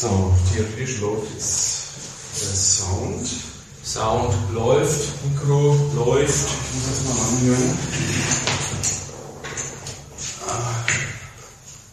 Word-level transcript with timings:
So, 0.00 0.34
theoretisch 0.52 1.00
läuft 1.00 1.30
jetzt 1.34 1.84
der 2.40 2.56
Sound. 2.56 3.28
Sound 3.84 4.34
läuft, 4.52 5.22
Mikro 5.24 5.76
läuft. 5.94 6.48
Ich 6.48 6.74
muss 6.74 6.86
das 6.88 7.04
mal 7.04 7.18
anhören. 7.28 7.78
Ah. 10.48 10.84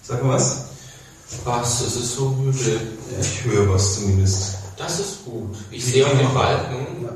Sag 0.02 0.24
mal 0.24 0.36
was? 0.36 0.70
Was? 1.44 1.82
Es 1.82 1.96
ist 1.98 2.16
so 2.16 2.30
müde. 2.30 2.80
Ja, 3.12 3.20
ich 3.20 3.44
höre 3.44 3.74
was 3.74 3.96
zumindest. 3.96 4.56
Das 4.78 5.00
ist 5.00 5.26
gut. 5.26 5.58
Ich 5.70 5.86
sehe 5.86 6.08
auch 6.08 6.18
den 6.18 6.34
Balken. 6.34 7.10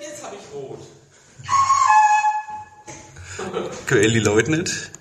Jetzt 0.00 0.22
habe 0.22 0.36
ich 0.36 0.54
rot. 0.54 0.78
Quäl 3.86 4.12
die 4.12 4.20
Leute 4.20 4.52
nicht? 4.52 4.92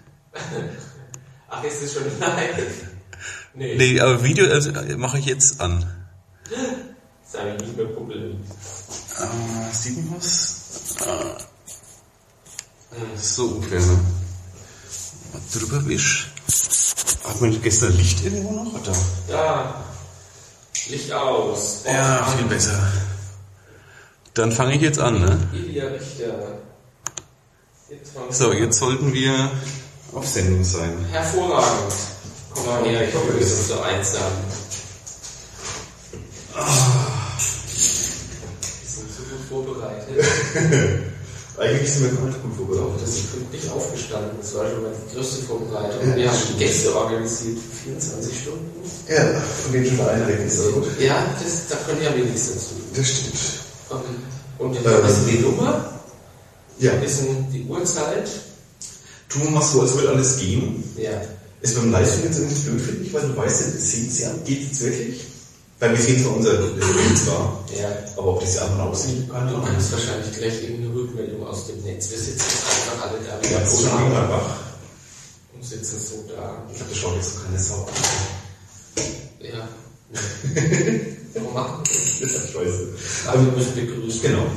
Ach, 1.59 1.63
ist 1.63 1.81
es 1.83 1.93
schon 1.93 2.03
live? 2.19 2.83
Nee, 3.53 3.75
Nee, 3.75 3.99
aber 3.99 4.23
Video 4.23 4.45
also, 4.51 4.71
mache 4.97 5.19
ich 5.19 5.25
jetzt 5.25 5.59
an. 5.59 5.85
das 6.49 7.41
habe 7.41 7.55
ich 7.55 7.61
nicht 7.63 7.77
mehr 7.77 7.87
Problem. 7.87 8.39
Ah, 9.19 9.71
sieht 9.71 9.97
man 9.97 10.17
was? 10.17 10.95
Ah. 11.05 11.37
So 13.15 13.45
ungefähr, 13.45 13.79
ne? 13.79 13.99
Was 15.33 15.59
drüber 15.59 15.85
wisch. 15.87 16.31
Hat 17.23 17.41
man 17.41 17.61
gestern 17.61 17.95
Licht 17.97 18.23
irgendwo 18.23 18.51
noch? 18.63 18.73
Oder? 18.73 18.93
Da. 19.27 19.83
Licht 20.89 21.11
aus. 21.11 21.83
Ja, 21.85 22.25
viel 22.37 22.45
besser. 22.47 22.79
Dann 24.35 24.51
fange 24.51 24.75
ich 24.75 24.81
jetzt 24.81 24.99
an, 24.99 25.19
ne? 25.19 25.37
Ilja 25.51 25.87
Richter. 25.87 26.59
Jetzt 27.89 28.11
So, 28.29 28.53
jetzt 28.53 28.77
sollten 28.79 29.13
wir 29.13 29.51
auf 30.13 30.27
Sendung 30.27 30.63
sein. 30.63 30.93
Hervorragend. 31.11 31.93
Komm 32.53 32.65
mal 32.65 32.83
her, 32.85 33.07
ich 33.07 33.13
hoffe, 33.13 33.37
wir 33.37 33.45
sind 33.45 33.67
so 33.67 33.79
einsam. 33.81 34.31
Wir 37.67 38.89
sind 38.89 39.09
so 39.11 39.23
gut 39.23 39.43
vorbereitet. 39.75 40.25
Eigentlich 41.59 41.91
sind 41.91 42.03
wir 42.03 42.11
gar 42.17 42.25
nicht 42.27 42.41
gut 42.43 42.55
vorbereitet. 42.55 43.01
Das 43.01 43.09
ist 43.09 43.31
pünktlich 43.31 43.69
aufgestanden. 43.71 44.31
Das 44.41 44.53
war 44.55 44.69
schon 44.69 44.83
mal 44.83 44.91
die 44.93 45.15
größte 45.15 45.43
Vorbereitung. 45.45 46.15
Wir 46.15 46.31
haben 46.31 46.37
die 46.53 46.57
Gäste 46.59 46.95
organisiert 46.95 47.57
für 47.57 47.89
24 47.89 48.39
Stunden. 48.41 48.71
Ja, 49.09 49.41
von 49.63 49.71
denen 49.73 49.85
schon 49.97 50.07
einreden 50.07 50.45
ist 50.47 50.59
aber 50.59 50.71
gut. 50.73 50.87
Ja, 50.99 51.25
das, 51.41 51.67
da 51.69 51.75
könnt 51.85 52.01
ihr 52.01 52.09
am 52.11 52.17
wenigsten 52.17 52.59
zu. 52.59 52.75
Das 52.95 53.07
stimmt. 53.07 53.33
Und, 53.89 54.65
und 54.67 54.75
Ähm. 54.77 54.83
was 55.01 55.17
ist 55.19 55.27
die 55.29 55.39
Nummer? 55.39 55.93
Ja, 56.79 56.91
Ist 56.91 57.21
denn 57.21 57.51
die 57.51 57.63
Uhrzeit? 57.65 58.29
Tun 59.29 59.43
wir 59.43 59.51
mal 59.51 59.61
so, 59.61 59.81
als 59.81 59.93
würde 59.95 60.09
alles 60.09 60.37
gehen. 60.39 60.83
Ja. 60.97 61.21
Ist 61.61 61.75
beim 61.75 61.91
Livestream 61.91 62.25
jetzt 62.25 62.37
irgendwie 62.37 62.61
blöd, 62.69 62.81
finde 62.81 63.03
ich, 63.05 63.13
weil 63.13 63.27
du 63.27 63.35
weißt, 63.37 63.61
ja, 63.61 63.67
das 63.73 63.91
sehen 63.91 64.09
sie 64.09 64.21
ja. 64.23 64.31
Geht 64.45 64.61
jetzt 64.61 64.81
wirklich? 64.81 65.21
Weil 65.79 65.91
wir 65.91 65.97
sehen 66.03 66.23
zwar 66.23 66.35
unser 66.37 66.53
Bild 66.57 67.17
zwar, 67.23 67.63
Ja. 67.77 67.89
aber 68.17 68.27
ob 68.33 68.39
diese 68.41 68.61
anderen 68.63 68.89
aussehen, 68.89 69.29
keine 69.31 69.51
Du 69.51 69.61
kannst 69.61 69.91
wahrscheinlich 69.91 70.35
gleich 70.37 70.63
irgendeine 70.63 70.93
Rückmeldung 70.95 71.45
aus 71.45 71.67
dem 71.67 71.81
Netz. 71.83 72.09
Wir 72.11 72.17
sitzen 72.17 72.41
einfach 72.41 73.09
alle 73.09 73.19
da 73.19 73.47
Ja, 73.47 73.59
wieder 73.61 73.65
so 73.69 73.85
lange 73.87 74.19
einfach. 74.19 74.55
und 75.53 75.63
sitzen 75.65 75.97
so 75.99 76.23
da. 76.27 76.63
Ich 76.71 76.77
glaube, 76.77 76.89
das 76.91 76.97
schaut 76.99 77.15
jetzt 77.15 77.33
so 77.35 77.39
keine 77.41 77.59
Sau. 77.59 77.87
Ja. 79.39 79.67
Warum 81.35 81.53
machen 81.53 81.83
wir 81.83 81.93
das? 81.93 82.03
Das 82.19 82.31
ist 82.31 82.53
ja 82.55 82.59
scheiße. 82.61 82.87
Aber 83.27 83.45
wir 83.45 83.51
müssen 83.51 83.75
begrüßen. 83.75 84.21
Genau. 84.23 84.47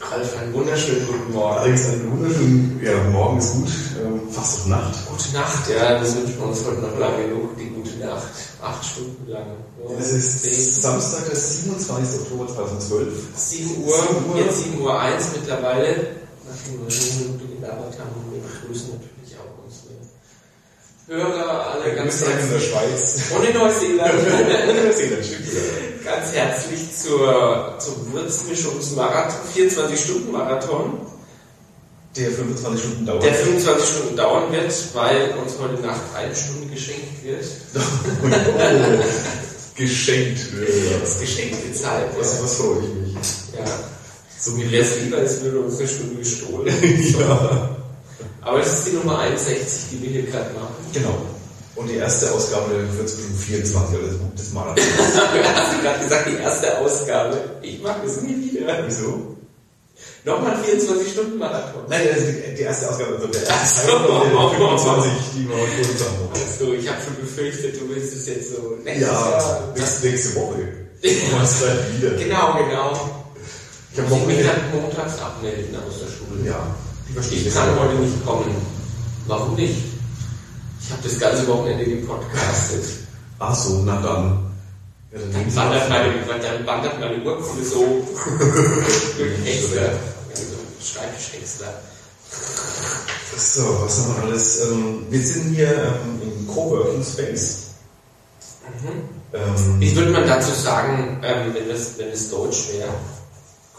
Ralf, 0.00 0.38
einen 0.38 0.54
wunderschönen 0.54 1.06
guten 1.06 1.32
Morgen. 1.34 1.58
Allerdings 1.58 1.86
einen 1.88 2.10
wunderschönen, 2.10 2.80
ja, 2.82 3.02
morgen 3.10 3.38
ist 3.38 3.52
gut, 3.52 3.68
ähm, 4.02 4.20
fast 4.30 4.60
auf 4.60 4.66
Nacht. 4.66 4.94
Gute 5.06 5.32
Nacht, 5.34 5.68
ja, 5.68 5.98
das 5.98 6.16
wünschen 6.16 6.38
wir 6.38 6.48
uns 6.48 6.64
heute 6.64 6.80
noch 6.80 6.98
lange 6.98 7.28
genug, 7.28 7.56
die 7.58 7.68
gute 7.68 7.96
Nacht. 7.98 8.28
Acht 8.62 8.84
Stunden 8.84 9.30
lang. 9.30 9.44
Ja, 9.78 9.98
Es 9.98 10.12
ist 10.12 10.42
zehn, 10.42 10.72
Samstag, 10.72 11.26
der 11.26 11.36
27. 11.36 12.20
Oktober 12.22 12.48
2012. 12.48 13.12
7 13.36 13.84
Uhr, 13.84 13.94
7 13.94 14.30
Uhr. 14.30 14.36
jetzt 14.38 14.64
7 14.64 14.80
Uhr 14.80 14.98
1 15.00 15.24
mittlerweile. 15.38 16.06
Nachdem 16.48 16.80
wir 16.80 16.88
eine 16.88 17.28
Minute 17.28 17.46
gelabert 17.60 17.94
haben, 18.00 18.32
wir 18.32 18.40
begrüßen 18.40 18.88
natürlich 18.96 19.36
auch 19.38 19.49
Hörer, 21.10 21.72
alle 21.72 21.92
ganz 21.96 22.14
Österreich 22.14 22.34
in 22.34 22.50
der 22.50 22.60
herzlich. 22.60 22.70
Schweiz. 22.70 23.22
Und 23.36 23.44
in 23.48 23.54
Neuseeland. 23.58 24.12
Ganz 26.04 26.32
herzlich 26.32 26.96
zur, 26.96 27.74
zum 27.80 28.12
Würzmischungsmarathon, 28.12 29.40
24-Stunden-Marathon, 29.56 31.00
Der 32.16 32.30
25 32.30 32.80
Stunden 32.80 33.06
dauert. 33.06 33.24
der 33.24 33.34
25 33.34 33.88
Stunden 33.88 34.16
dauern 34.16 34.52
wird, 34.52 34.72
weil 34.94 35.34
uns 35.42 35.54
heute 35.60 35.82
Nacht 35.84 36.00
eine 36.14 36.32
Stunde 36.34 36.72
geschenkt 36.72 37.24
wird. 37.24 37.44
oh, 37.74 39.04
geschenkt 39.76 40.52
wird. 40.56 41.02
Das 41.02 41.18
geschenkte 41.18 41.72
Zeit. 41.72 42.06
Was, 42.20 42.40
was 42.40 42.54
freue 42.54 42.78
ich 42.84 42.94
mich. 42.94 43.14
Ja. 43.58 43.64
So 44.38 44.56
wie 44.56 44.70
wäre 44.70 44.84
es 44.84 45.00
lieber, 45.00 45.18
es 45.18 45.42
würde 45.42 45.58
uns 45.58 45.76
eine 45.80 45.88
Stunde 45.88 46.14
gestohlen. 46.14 46.72
Ja. 47.18 47.76
Aber 48.42 48.58
das 48.58 48.72
ist 48.78 48.86
die 48.88 48.92
Nummer 48.96 49.18
61, 49.18 49.90
die 49.92 50.02
wir 50.02 50.10
hier 50.10 50.22
gerade 50.30 50.50
machen. 50.54 50.74
Genau. 50.92 51.14
Und 51.76 51.88
die 51.88 51.94
erste 51.96 52.32
Ausgabe 52.32 52.72
wird 52.96 53.08
zwischen 53.08 53.34
24 53.36 53.98
oder 53.98 54.08
des 54.36 54.52
Marathons. 54.52 54.86
Hast 54.98 55.72
du 55.72 55.82
gerade 55.82 56.02
gesagt, 56.02 56.26
die 56.28 56.42
erste 56.42 56.78
Ausgabe? 56.78 57.38
Ich 57.62 57.80
mache 57.82 58.00
das 58.04 58.20
nie 58.22 58.36
wieder. 58.52 58.82
Wieso? 58.86 59.36
Nochmal 60.24 60.52
ein 60.56 60.62
24-Stunden-Marathon. 60.64 61.82
Nein, 61.88 62.08
das 62.12 62.18
ist 62.24 62.58
die- 62.58 62.62
erste 62.62 62.88
Ausgabe, 62.90 63.14
also 63.16 63.26
der 63.28 63.46
erste 63.46 63.86
so. 63.86 63.98
der 63.98 64.50
25, 64.50 65.10
die 65.34 65.48
wir 65.48 65.56
heute 65.56 65.90
uns 65.90 66.00
haben. 66.04 66.28
Also, 66.34 66.72
ich 66.74 66.88
habe 66.88 66.98
schon 67.02 67.16
befürchtet, 67.20 67.80
du 67.80 67.88
willst 67.88 68.12
es 68.14 68.26
jetzt 68.26 68.54
so 68.54 68.76
nächstes 68.84 69.08
Ja, 69.08 69.30
Jahr. 69.30 69.72
nächste, 69.76 70.06
nächste 70.08 70.34
Woche. 70.36 70.56
Du 71.02 71.08
machst 71.36 71.62
halt 71.66 71.80
wieder. 71.96 72.10
Genau, 72.10 72.58
genau. 72.58 72.92
Ich 73.94 73.98
habe 73.98 74.14
Ich 74.14 74.26
mich 74.26 74.46
dann 74.46 74.60
montags 74.82 75.18
abmelden 75.18 75.74
aus 75.76 75.94
der 76.00 76.08
Schule. 76.12 76.46
Ja, 76.46 76.60
verstehe 77.14 77.38
Ich 77.40 77.54
kann 77.54 77.78
heute 77.78 77.94
nicht 77.96 78.24
kommen. 78.24 78.54
Warum 79.26 79.54
nicht? 79.54 79.76
Ich 80.82 80.90
habe 80.90 81.02
das 81.02 81.18
ganze 81.18 81.46
Wochenende 81.48 81.84
gepodcastet. 81.84 82.84
Ach 83.38 83.54
so, 83.54 83.82
na 83.84 84.00
dann. 84.00 84.50
Ja, 85.12 85.18
dann 85.18 85.32
Dann 85.32 85.56
wandert 85.56 85.88
mal- 85.88 85.98
meine, 86.26 86.42
dann 86.42 86.66
wandert 86.66 87.00
meine 87.00 87.22
Urkunde 87.24 87.64
so 87.64 87.84
durch 89.18 89.34
den. 89.44 89.46
Also 89.46 90.56
Schreibtischhexter. 90.82 91.66
So, 93.36 93.62
was 93.82 93.98
haben 94.00 94.16
wir 94.16 94.22
alles? 94.24 94.60
Ähm, 94.62 95.06
wir 95.10 95.20
sind 95.20 95.54
hier 95.54 95.72
ähm, 95.72 96.22
im 96.22 96.46
Coworking 96.48 97.02
Space. 97.04 97.56
Ähm, 99.32 99.80
Wie 99.80 99.96
würde 99.96 100.10
man 100.12 100.26
dazu 100.26 100.52
sagen, 100.52 101.20
ähm, 101.22 101.54
wenn, 101.54 101.70
es, 101.70 101.98
wenn 101.98 102.08
es 102.08 102.30
Deutsch 102.30 102.68
wäre? 102.72 102.88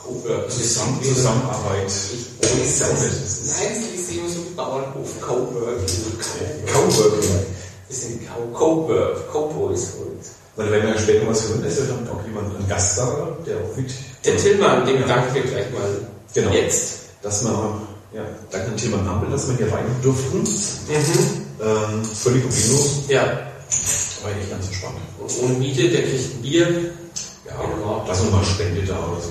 Coworking. 0.04 0.50
Zusammen, 0.50 1.00
Zusammenarbeit. 1.04 1.88
Ich 1.88 2.62
ist. 2.64 2.82
Das 2.82 3.04
ist 3.04 3.60
Nein, 3.60 3.72
es 3.94 4.00
ist 4.02 4.12
immer 4.18 4.30
so 4.30 4.40
Bauernhof. 4.56 5.22
Coworking. 5.22 6.66
Coworking. 6.74 7.30
Wir 7.88 7.96
sind 7.98 8.22
Co- 8.54 8.58
Cowork. 8.58 9.32
Co-Boys. 9.32 9.88
Weil 10.56 10.72
wenn 10.72 10.88
wir 10.88 10.98
später 11.00 11.28
was 11.28 11.48
hören, 11.48 11.64
ist 11.64 11.80
ja 11.80 11.86
dann 11.86 12.08
auch 12.10 12.24
jemand, 12.26 12.56
ein 12.58 12.68
Gast 12.68 12.98
da, 12.98 13.38
der 13.46 13.58
auch 13.58 13.76
mit. 13.76 13.92
Der 14.26 14.38
Tillmann, 14.38 14.86
dem 14.86 15.08
danken 15.08 15.34
wir 15.34 15.42
gleich 15.44 15.72
mal 15.72 16.08
Genau. 16.34 16.52
jetzt. 16.52 17.00
Dass 17.22 17.44
wir, 17.44 17.82
ja, 18.14 18.22
danke 18.50 18.68
an 18.68 18.78
Tilman 18.78 19.08
Hampel, 19.08 19.30
dass 19.32 19.48
wir 19.48 19.56
hier 19.58 19.72
rein 19.72 19.86
durften. 20.02 20.40
Mhm. 20.40 21.46
Ähm, 21.62 22.04
völlig 22.06 22.42
problemlos. 22.44 22.90
Ja, 23.08 23.22
Aber 23.24 24.32
eigentlich 24.32 24.50
ganz 24.50 24.66
entspannt. 24.68 24.96
und 25.20 25.32
ohne 25.44 25.54
Miete, 25.56 25.90
der 25.90 26.02
kriegt 26.04 26.34
ein 26.36 26.42
Bier. 26.42 26.68
Ja, 27.46 27.54
Genau. 27.76 28.04
lass 28.08 28.22
uns 28.22 28.32
mal 28.32 28.44
Spende 28.46 28.82
da 28.84 28.98
oder 28.98 29.22
so. 29.22 29.30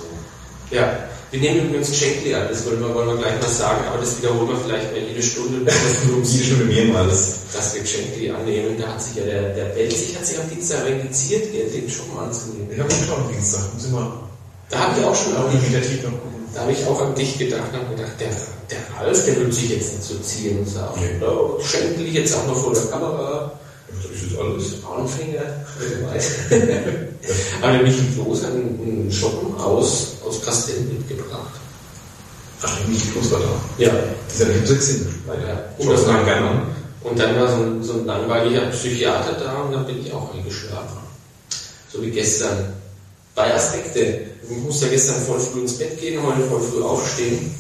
Ja, 0.70 1.08
wir 1.30 1.40
nehmen 1.40 1.68
übrigens 1.68 1.90
Geschenkli 1.90 2.34
an, 2.34 2.46
das 2.48 2.66
wollen 2.66 2.80
wir, 2.80 2.94
wollen 2.94 3.08
wir 3.08 3.16
gleich 3.16 3.40
mal 3.40 3.48
sagen, 3.48 3.84
aber 3.88 3.98
das 3.98 4.18
wiederholen 4.18 4.48
wir 4.48 4.56
vielleicht 4.56 4.90
mal 4.92 5.00
jede 5.00 5.22
Stunde, 5.22 5.58
Jede 5.60 6.44
Stunde 6.44 6.64
mehrmals. 6.64 7.34
dass 7.52 7.74
wir 7.74 7.82
Geschenkli 7.82 8.30
annehmen. 8.30 8.76
Da 8.80 8.88
hat 8.88 9.02
sich 9.02 9.16
ja 9.16 9.24
der, 9.24 9.54
der 9.54 9.64
Belzig 9.66 10.16
hat 10.16 10.26
sich 10.26 10.38
am 10.38 10.48
Dienstag 10.50 10.84
gell, 10.86 11.70
den 11.70 11.90
Schuppen 11.90 12.18
anzunehmen. 12.18 12.68
Ich 12.72 12.78
habe 12.78 12.90
schon 12.90 13.14
am 13.14 13.32
Dienstag. 13.32 13.62
Muss 13.74 13.84
ich 13.86 13.90
mal 13.92 14.12
Da 14.70 14.78
habe 14.78 14.98
ich 15.00 15.04
auch 15.04 15.14
schon 15.14 15.36
auch 15.36 15.46
an 15.46 15.52
dich, 15.52 16.02
da 16.52 16.60
habe 16.62 16.72
ich 16.72 16.84
auch 16.86 17.00
an 17.00 17.14
dich 17.14 17.38
gedacht 17.38 17.70
und 17.72 17.78
habe 17.78 17.94
gedacht, 17.94 18.12
der, 18.18 18.28
der 18.70 18.78
Ralf, 18.98 19.24
der 19.24 19.36
will 19.36 19.52
sich 19.52 19.70
jetzt 19.70 19.92
nicht 19.94 20.02
so 20.02 20.18
ziehen 20.18 20.58
und 20.58 20.68
sagen, 20.68 21.00
Nee. 21.00 21.24
oh, 21.24 21.58
Geschenkli 21.58 22.10
jetzt 22.10 22.34
auch 22.34 22.46
noch 22.46 22.56
vor 22.56 22.72
der 22.74 22.82
Kamera. 22.86 23.49
Das 24.20 24.32
ist 24.32 24.38
alles. 24.38 24.84
Anfänger. 24.84 25.40
Aber 27.62 27.82
Michi 27.82 28.02
Bloß 28.14 28.44
hat 28.44 28.52
einen, 28.52 29.10
Schuppen 29.10 29.58
aus, 29.58 30.16
aus 30.26 30.44
Kastell 30.44 30.80
mitgebracht. 30.80 31.54
Ach, 32.62 32.86
nicht 32.86 33.10
bloß 33.12 33.30
war 33.32 33.40
da. 33.40 33.46
Ja. 33.78 33.90
Das 34.38 34.46
nicht 34.46 34.66
so 34.66 34.74
Sinn. 34.74 35.08
Ja. 35.26 35.64
Schau 35.82 35.92
es 35.92 36.06
mal 36.06 36.22
gerne. 36.24 36.62
Und 37.02 37.18
dann 37.18 37.40
war 37.40 37.48
so 37.48 37.62
ein, 37.62 37.82
so 37.82 37.94
ein 37.94 38.06
langweiliger 38.06 38.66
Psychiater 38.66 39.32
da 39.32 39.62
und 39.62 39.72
dann 39.72 39.86
bin 39.86 40.04
ich 40.04 40.12
auch 40.12 40.34
eingeschlafen. 40.34 40.98
So 41.90 42.02
wie 42.02 42.10
gestern. 42.10 42.74
Bei 43.34 43.54
Aspekte. 43.54 44.26
Ich 44.42 44.56
musste 44.58 44.86
ja 44.86 44.92
gestern 44.92 45.22
voll 45.22 45.40
früh 45.40 45.60
ins 45.60 45.78
Bett 45.78 45.98
gehen, 45.98 46.20
heute 46.22 46.42
voll 46.42 46.60
früh 46.60 46.82
aufstehen. 46.82 47.54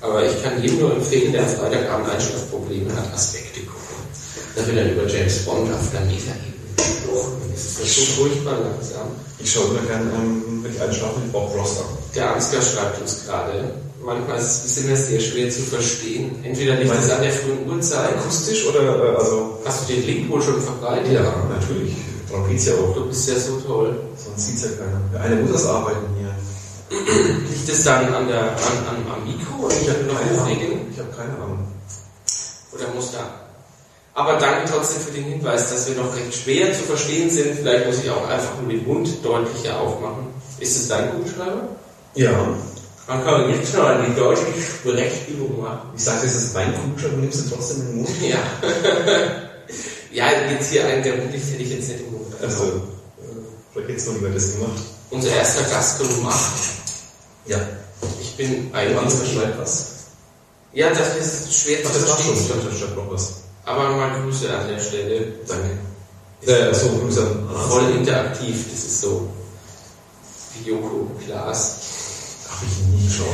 Aber 0.00 0.24
ich 0.24 0.42
kann 0.42 0.62
jedem 0.62 0.78
nur 0.78 0.94
empfehlen, 0.94 1.32
der 1.32 1.42
am 1.42 1.48
Freitagabend 1.48 2.08
Einschlafprobleme 2.08 2.94
hat, 2.94 3.12
Aspekte. 3.12 3.60
Da 4.56 4.66
wird 4.66 4.78
dann 4.78 4.90
über 4.90 5.06
James 5.06 5.44
Bond 5.44 5.70
auf 5.72 5.90
der. 5.92 6.00
Das 6.00 7.64
ist 7.64 7.80
das 7.80 7.96
so 7.96 8.22
furchtbar 8.22 8.58
langsam. 8.60 9.08
Ich 9.38 9.52
schaue 9.52 9.66
immer 9.66 9.82
gerne, 9.86 10.10
ähm, 10.16 10.62
wenn 10.62 10.72
ich 10.72 10.80
einschlafe, 10.80 11.20
mit 11.20 11.30
Bob 11.30 11.54
Ross 11.54 11.78
an. 11.78 11.84
Der 12.14 12.34
Ansgar 12.34 12.62
schreibt 12.62 13.00
uns 13.00 13.24
gerade. 13.26 13.72
Manchmal 14.02 14.38
ist 14.38 14.64
es 14.64 14.78
immer 14.78 14.96
sehr 14.96 15.20
schwer 15.20 15.50
zu 15.50 15.60
verstehen. 15.60 16.42
Entweder 16.42 16.76
liegt 16.76 16.94
es 16.94 17.10
an 17.10 17.22
der 17.22 17.32
frühen 17.32 17.68
Uhrzeit. 17.68 18.16
Akustisch 18.16 18.66
oder, 18.66 18.80
äh, 18.80 19.16
also, 19.16 19.58
Hast 19.64 19.88
du 19.88 19.92
den 19.92 20.06
Link 20.06 20.30
wohl 20.30 20.40
schon 20.40 20.60
verbreitet? 20.62 21.12
ja, 21.12 21.22
natürlich. 21.22 21.92
Darum 22.30 22.48
geht's 22.48 22.66
ja 22.66 22.74
auch. 22.74 22.94
Du 22.94 23.06
bist 23.06 23.28
ja 23.28 23.34
so 23.36 23.60
toll. 23.60 23.98
Sonst 24.16 24.46
sieht's 24.46 24.62
ja 24.62 24.68
keiner. 24.70 25.00
Ja, 25.12 25.20
einer 25.20 25.42
muss 25.42 25.52
das 25.52 25.66
arbeiten 25.66 26.06
hier. 26.18 26.34
Liegt 27.50 27.68
es 27.68 27.84
dann 27.84 28.12
an 28.14 28.28
der, 28.28 28.42
an, 28.42 28.78
an, 28.88 28.96
am 29.12 29.24
Mikro 29.26 29.68
ich 29.68 29.88
habe 29.88 30.04
noch 30.04 30.40
auflegen? 30.40 30.92
Ich 30.92 30.98
habe 30.98 31.10
keine 31.10 31.34
Ahnung. 31.42 31.66
Oder 32.72 32.94
muss 32.94 33.12
da? 33.12 33.45
Aber 34.16 34.38
danke 34.38 34.72
trotzdem 34.72 35.02
für 35.02 35.12
den 35.12 35.24
Hinweis, 35.24 35.68
dass 35.68 35.86
wir 35.88 36.02
noch 36.02 36.16
recht 36.16 36.34
schwer 36.34 36.72
zu 36.72 36.84
verstehen 36.84 37.28
sind. 37.28 37.58
Vielleicht 37.58 37.84
muss 37.84 38.02
ich 38.02 38.10
auch 38.10 38.26
einfach 38.26 38.58
nur 38.58 38.70
den 38.70 38.86
Mund 38.86 39.10
deutlicher 39.22 39.78
aufmachen. 39.78 40.28
Ist 40.58 40.74
es 40.74 40.88
dein 40.88 41.10
Kugelschreiber? 41.10 41.68
Ja. 42.14 42.32
Man 43.06 43.22
kann 43.22 43.50
jetzt 43.50 43.74
schon 43.74 43.84
die 44.08 44.18
deutsche 44.18 44.46
Sprechübung 44.58 45.60
machen. 45.60 45.90
Ich 45.94 46.02
sage, 46.02 46.24
es 46.24 46.34
ist 46.34 46.54
mein 46.54 46.74
Kugelschreiber, 46.74 47.18
nimmst 47.18 47.44
du 47.44 47.54
trotzdem 47.54 47.80
den 47.80 47.96
Mund? 47.96 48.08
Ja. 48.22 48.38
ja, 50.12 50.50
jetzt 50.50 50.70
hier 50.70 50.86
einen, 50.86 51.02
der 51.02 51.18
wirklich 51.18 51.42
hätte 51.52 51.62
ich 51.62 51.70
jetzt 51.72 51.88
nicht 51.90 52.00
im 52.00 52.12
Mund. 52.12 52.34
Also, 52.40 52.64
äh, 52.64 52.72
vielleicht 53.74 53.90
hättest 53.90 54.06
du 54.08 54.12
lieber 54.12 54.30
das 54.30 54.52
gemacht. 54.52 54.82
Unser 55.10 55.28
erster 55.28 55.62
Gast 55.64 56.02
Nummer 56.02 56.30
8. 56.30 56.40
Ja. 57.44 57.58
Ich 58.18 58.34
bin 58.34 58.70
Ein 58.72 58.96
schreibt 59.10 59.60
was. 59.60 59.92
Ja, 60.72 60.88
das 60.88 61.16
ist 61.18 61.54
schwer 61.54 61.82
zu 61.82 61.90
Ach, 61.90 61.94
das 61.94 62.08
war 62.08 62.18
schon. 62.18 62.32
Ich 62.32 62.40
verstehen. 62.40 62.60
dachte, 62.60 62.70
da 62.70 62.78
schreibt 62.78 62.96
noch 62.96 63.12
was. 63.12 63.45
Aber 63.66 63.90
mal 63.90 64.20
Grüße 64.22 64.48
an 64.56 64.68
der 64.68 64.78
Stelle. 64.80 65.26
Danke. 65.46 65.70
Äh, 66.46 66.72
so, 66.72 66.88
Grüße 66.88 67.20
an 67.20 67.48
Voll 67.68 67.96
interaktiv, 67.96 68.64
das 68.70 68.84
ist 68.84 69.00
so 69.00 69.28
Joko 70.64 71.10
Klaas. 71.24 71.76
Habe 72.48 72.64
ich 72.64 72.86
nie 72.94 73.06
geschaut. 73.06 73.26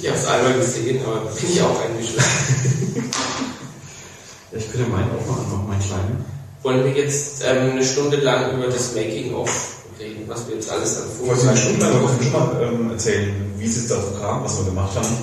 Ich 0.00 0.06
habe 0.08 0.18
es 0.18 0.26
einmal 0.26 0.54
gesehen, 0.54 1.00
aber 1.06 1.20
bin 1.30 1.50
ich 1.50 1.62
auch 1.62 1.80
eingeschlafen. 1.80 3.10
Ja, 4.50 4.56
ich 4.56 4.72
könnte 4.72 4.88
meinen 4.88 5.10
auch 5.10 5.26
mal 5.26 5.42
anmachen, 5.42 5.68
meinen 5.68 5.82
kleinen. 5.82 6.24
Wollen 6.62 6.82
wir 6.82 6.92
jetzt 6.92 7.42
ähm, 7.44 7.72
eine 7.72 7.84
Stunde 7.84 8.16
lang 8.16 8.56
über 8.56 8.68
das 8.68 8.94
Making-of 8.94 9.50
reden, 10.00 10.24
was 10.26 10.48
wir 10.48 10.54
jetzt 10.54 10.70
alles 10.70 11.02
an 11.02 11.04
Wolltest 11.20 11.44
du 11.44 11.48
eine 11.50 11.58
Stunde 11.58 11.84
lang 11.84 12.62
ähm, 12.62 12.90
erzählen, 12.90 13.54
wie 13.58 13.66
es 13.66 13.76
jetzt 13.76 13.90
dazu 13.90 14.18
kam, 14.18 14.42
was 14.42 14.56
wir 14.56 14.64
gemacht 14.64 14.96
haben? 14.96 15.18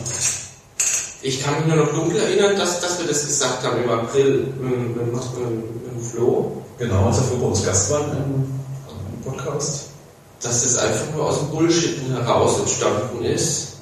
Ich 1.26 1.42
kann 1.42 1.56
mich 1.56 1.74
nur 1.74 1.84
noch 1.84 1.92
dunkel 1.92 2.20
erinnern, 2.22 2.56
dass, 2.56 2.82
dass 2.82 3.00
wir 3.00 3.08
das 3.08 3.26
gesagt 3.26 3.64
haben 3.64 3.84
im 3.84 3.90
April 3.90 4.46
mit, 4.62 4.96
mit, 4.96 4.96
mit, 4.96 5.12
mit 5.12 6.06
Flo, 6.06 6.62
Genau, 6.78 7.08
als 7.08 7.18
er 7.18 7.24
vor 7.24 7.40
bei 7.40 7.46
uns 7.48 7.66
Gast 7.66 7.90
war 7.90 8.02
im, 8.02 8.46
im 8.46 9.22
Podcast. 9.24 9.86
dass 10.44 10.62
das 10.62 10.78
einfach 10.78 11.16
nur 11.16 11.26
aus 11.26 11.40
dem 11.40 11.50
Bullshitten 11.50 12.12
heraus 12.12 12.60
entstanden 12.60 13.26
ist. 13.26 13.78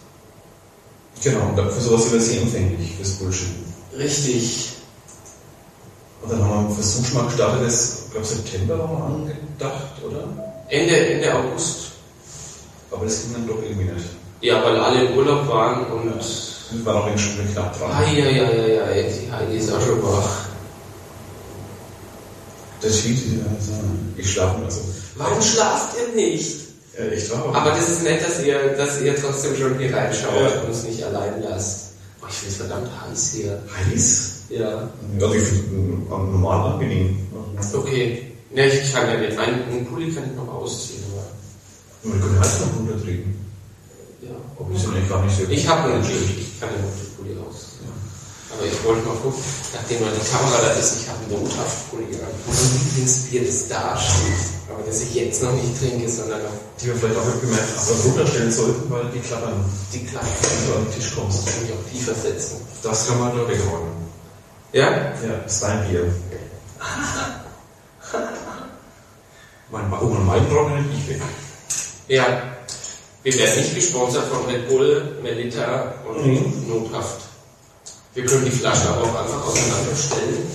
Genau, 1.22 1.50
und 1.50 1.70
für 1.70 1.82
sowas 1.82 2.04
sind 2.04 2.14
wir 2.14 2.22
sehr 2.22 2.42
empfänglich, 2.44 2.96
fürs 2.96 3.12
Bullshit. 3.16 3.50
Richtig. 3.98 4.70
Und 6.22 6.32
dann 6.32 6.42
haben 6.44 6.50
wir 6.50 6.60
einen 6.60 6.76
Versuch 6.76 7.14
mal 7.14 7.26
gestartet, 7.26 7.66
das, 7.66 8.04
ich 8.06 8.12
glaube 8.12 8.26
September 8.26 8.80
war 8.80 8.88
mal 8.88 9.16
angedacht, 9.16 10.02
oder? 10.08 10.24
Ende, 10.70 10.96
Ende 10.96 11.36
August. 11.36 11.92
Aber 12.90 13.04
das 13.04 13.24
ging 13.24 13.34
dann 13.34 13.48
doch 13.48 13.62
irgendwie 13.62 13.92
nicht. 13.92 14.06
Ja, 14.40 14.64
weil 14.64 14.78
alle 14.78 15.08
im 15.08 15.18
Urlaub 15.18 15.46
waren 15.50 15.86
und 15.88 16.53
Wir 16.74 16.86
waren 16.86 16.98
auch 16.98 17.06
eine 17.08 17.18
Stunde 17.18 17.52
knapp 17.52 17.78
dran. 17.78 17.92
Ah, 17.92 18.04
ja, 18.12 18.26
ja, 18.26 18.50
ja, 18.52 18.68
ja, 18.68 19.04
die 19.04 19.32
Heidi 19.32 19.58
ist 19.58 19.72
auch 19.72 19.82
schon 19.82 20.02
wach. 20.04 20.46
Das 22.82 23.00
schied, 23.00 23.18
also, 23.50 23.72
ich 24.18 24.32
schlafe 24.34 24.64
also. 24.66 24.82
Warum 25.16 25.42
schlaft 25.42 25.96
ihr 25.98 26.16
nicht? 26.16 26.58
Ja, 26.98 27.06
echt 27.06 27.32
wahr. 27.32 27.56
Aber 27.56 27.70
das 27.72 27.90
ist 27.90 28.04
nett, 28.04 28.22
dass 28.26 28.44
ihr, 28.44 28.76
dass 28.76 29.02
ihr 29.02 29.16
trotzdem 29.16 29.56
schon 29.56 29.78
hier 29.80 29.96
reinschaut 29.96 30.34
Ja. 30.36 30.62
und 30.62 30.68
uns 30.70 30.84
nicht 30.84 31.04
allein 31.04 31.42
lasst. 31.44 31.92
Boah, 32.20 32.28
ich 32.30 32.36
finde 32.36 32.52
es 32.52 32.58
verdammt 32.58 32.90
heiß 33.02 33.32
hier. 33.36 33.62
heiß? 33.92 34.32
Ja. 34.50 34.90
Also 35.22 35.34
ich 35.36 35.44
finde 35.44 35.64
es 36.04 36.10
normal 36.10 36.74
angenehm. 36.74 37.18
Okay. 37.74 38.32
Ne, 38.52 38.68
ich 38.68 38.94
kann 38.94 39.08
ja 39.08 39.18
nicht. 39.18 39.36
Meinen 39.38 39.86
Pulli 39.86 40.12
kann 40.12 40.26
ich 40.30 40.36
noch 40.36 40.48
ausziehen, 40.54 41.04
aber. 41.12 42.14
Wir 42.14 42.22
können 42.22 42.40
halt 42.40 42.52
noch 42.62 42.80
runterdrehen. 42.80 43.36
Ja. 44.22 44.30
Aber 44.60 44.70
wir 44.70 44.78
sind 44.80 44.94
eigentlich 44.94 45.10
gar 45.10 45.24
nicht 45.24 45.36
sehr 45.38 45.50
Ich 45.50 45.68
habe 45.68 45.94
einen 45.94 46.04
Pulli. 46.04 46.43
Ich 46.64 46.70
kann 46.70 46.80
ja 46.80 46.88
den 46.88 47.12
Pulli 47.18 47.36
ausziehen. 47.44 47.92
Aber 48.54 48.64
ich 48.64 48.78
wollte 48.86 49.02
mal 49.04 49.18
gucken, 49.18 49.44
nachdem 49.74 50.00
mal 50.00 50.14
die 50.16 50.24
Kamera 50.32 50.62
da 50.62 50.72
ist, 50.80 51.02
ich 51.02 51.10
habe 51.10 51.20
einen 51.26 51.34
Nothaftpulli 51.44 52.16
an. 52.24 52.32
Mein 52.48 52.56
Lieblingsbier, 52.56 53.44
das 53.44 53.68
da 53.68 54.00
steht. 54.00 54.48
Aber 54.72 54.80
das 54.86 55.02
ich 55.02 55.14
jetzt 55.14 55.44
noch 55.44 55.52
nicht 55.52 55.78
trinke, 55.78 56.08
sondern 56.08 56.42
noch 56.44 56.52
Die 56.80 56.88
wir 56.88 56.96
vielleicht 56.96 57.20
auch 57.20 57.42
gemerkt 57.42 57.68
aber 57.76 57.92
runterstellen 58.00 58.50
sollten, 58.52 58.90
weil 58.90 59.12
die 59.12 59.20
klappern, 59.20 59.66
die 59.92 60.06
kleinen. 60.06 60.30
wenn 60.40 60.68
du 60.68 60.74
an 60.78 60.86
den 60.86 60.94
Tisch 60.94 61.14
kommst. 61.16 61.48
Das 61.48 61.54
kann 61.54 61.66
ich 61.66 61.74
auch 61.74 61.84
tiefer 61.92 62.16
setzen. 62.16 62.62
Das 62.82 63.08
kann 63.08 63.20
man 63.20 63.36
da 63.36 63.42
wegräumen. 63.44 63.92
Ja? 64.72 64.90
Ja, 64.92 65.12
das 65.44 65.56
ist 65.56 65.64
dein 65.64 65.86
Bier. 65.90 66.16
mein 69.72 69.92
oh, 69.92 70.06
und 70.06 70.26
meinen 70.26 70.50
räumen 70.52 70.90
nicht 70.90 71.10
weg. 71.10 71.22
Ja. 72.08 72.53
Wir 73.24 73.34
werden 73.38 73.62
nicht 73.62 73.76
gesponsert 73.76 74.26
von 74.28 74.46
Red 74.46 74.68
Bull, 74.68 75.18
Melita 75.24 75.94
und 76.08 76.26
Mhm. 76.26 76.68
Nothaft. 76.68 77.22
Wir 78.14 78.26
können 78.26 78.46
die 78.46 78.52
Flasche 78.52 78.90
aber 78.90 79.04
auch 79.04 79.16
einfach 79.16 79.48
auseinanderstellen. 79.48 80.46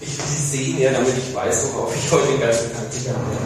Ich 0.00 0.18
will 0.18 0.26
sie 0.26 0.56
sehen, 0.56 0.78
ja, 0.80 0.92
damit 0.92 1.14
ich 1.16 1.34
weiß, 1.34 1.66
worauf 1.74 1.94
ich 1.96 2.10
heute 2.10 2.26
den 2.26 2.40
ganzen 2.40 2.72
Tag 2.74 2.90
gegangen 2.90 3.24
bin. 3.30 3.38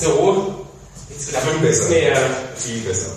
So, 0.00 0.64
jetzt 1.10 1.28
klappt 1.28 1.46
Viel 1.46 1.68
es 1.68 1.78
besser. 1.78 1.90
mehr. 1.90 2.30
Viel 2.56 2.80
besser. 2.80 3.10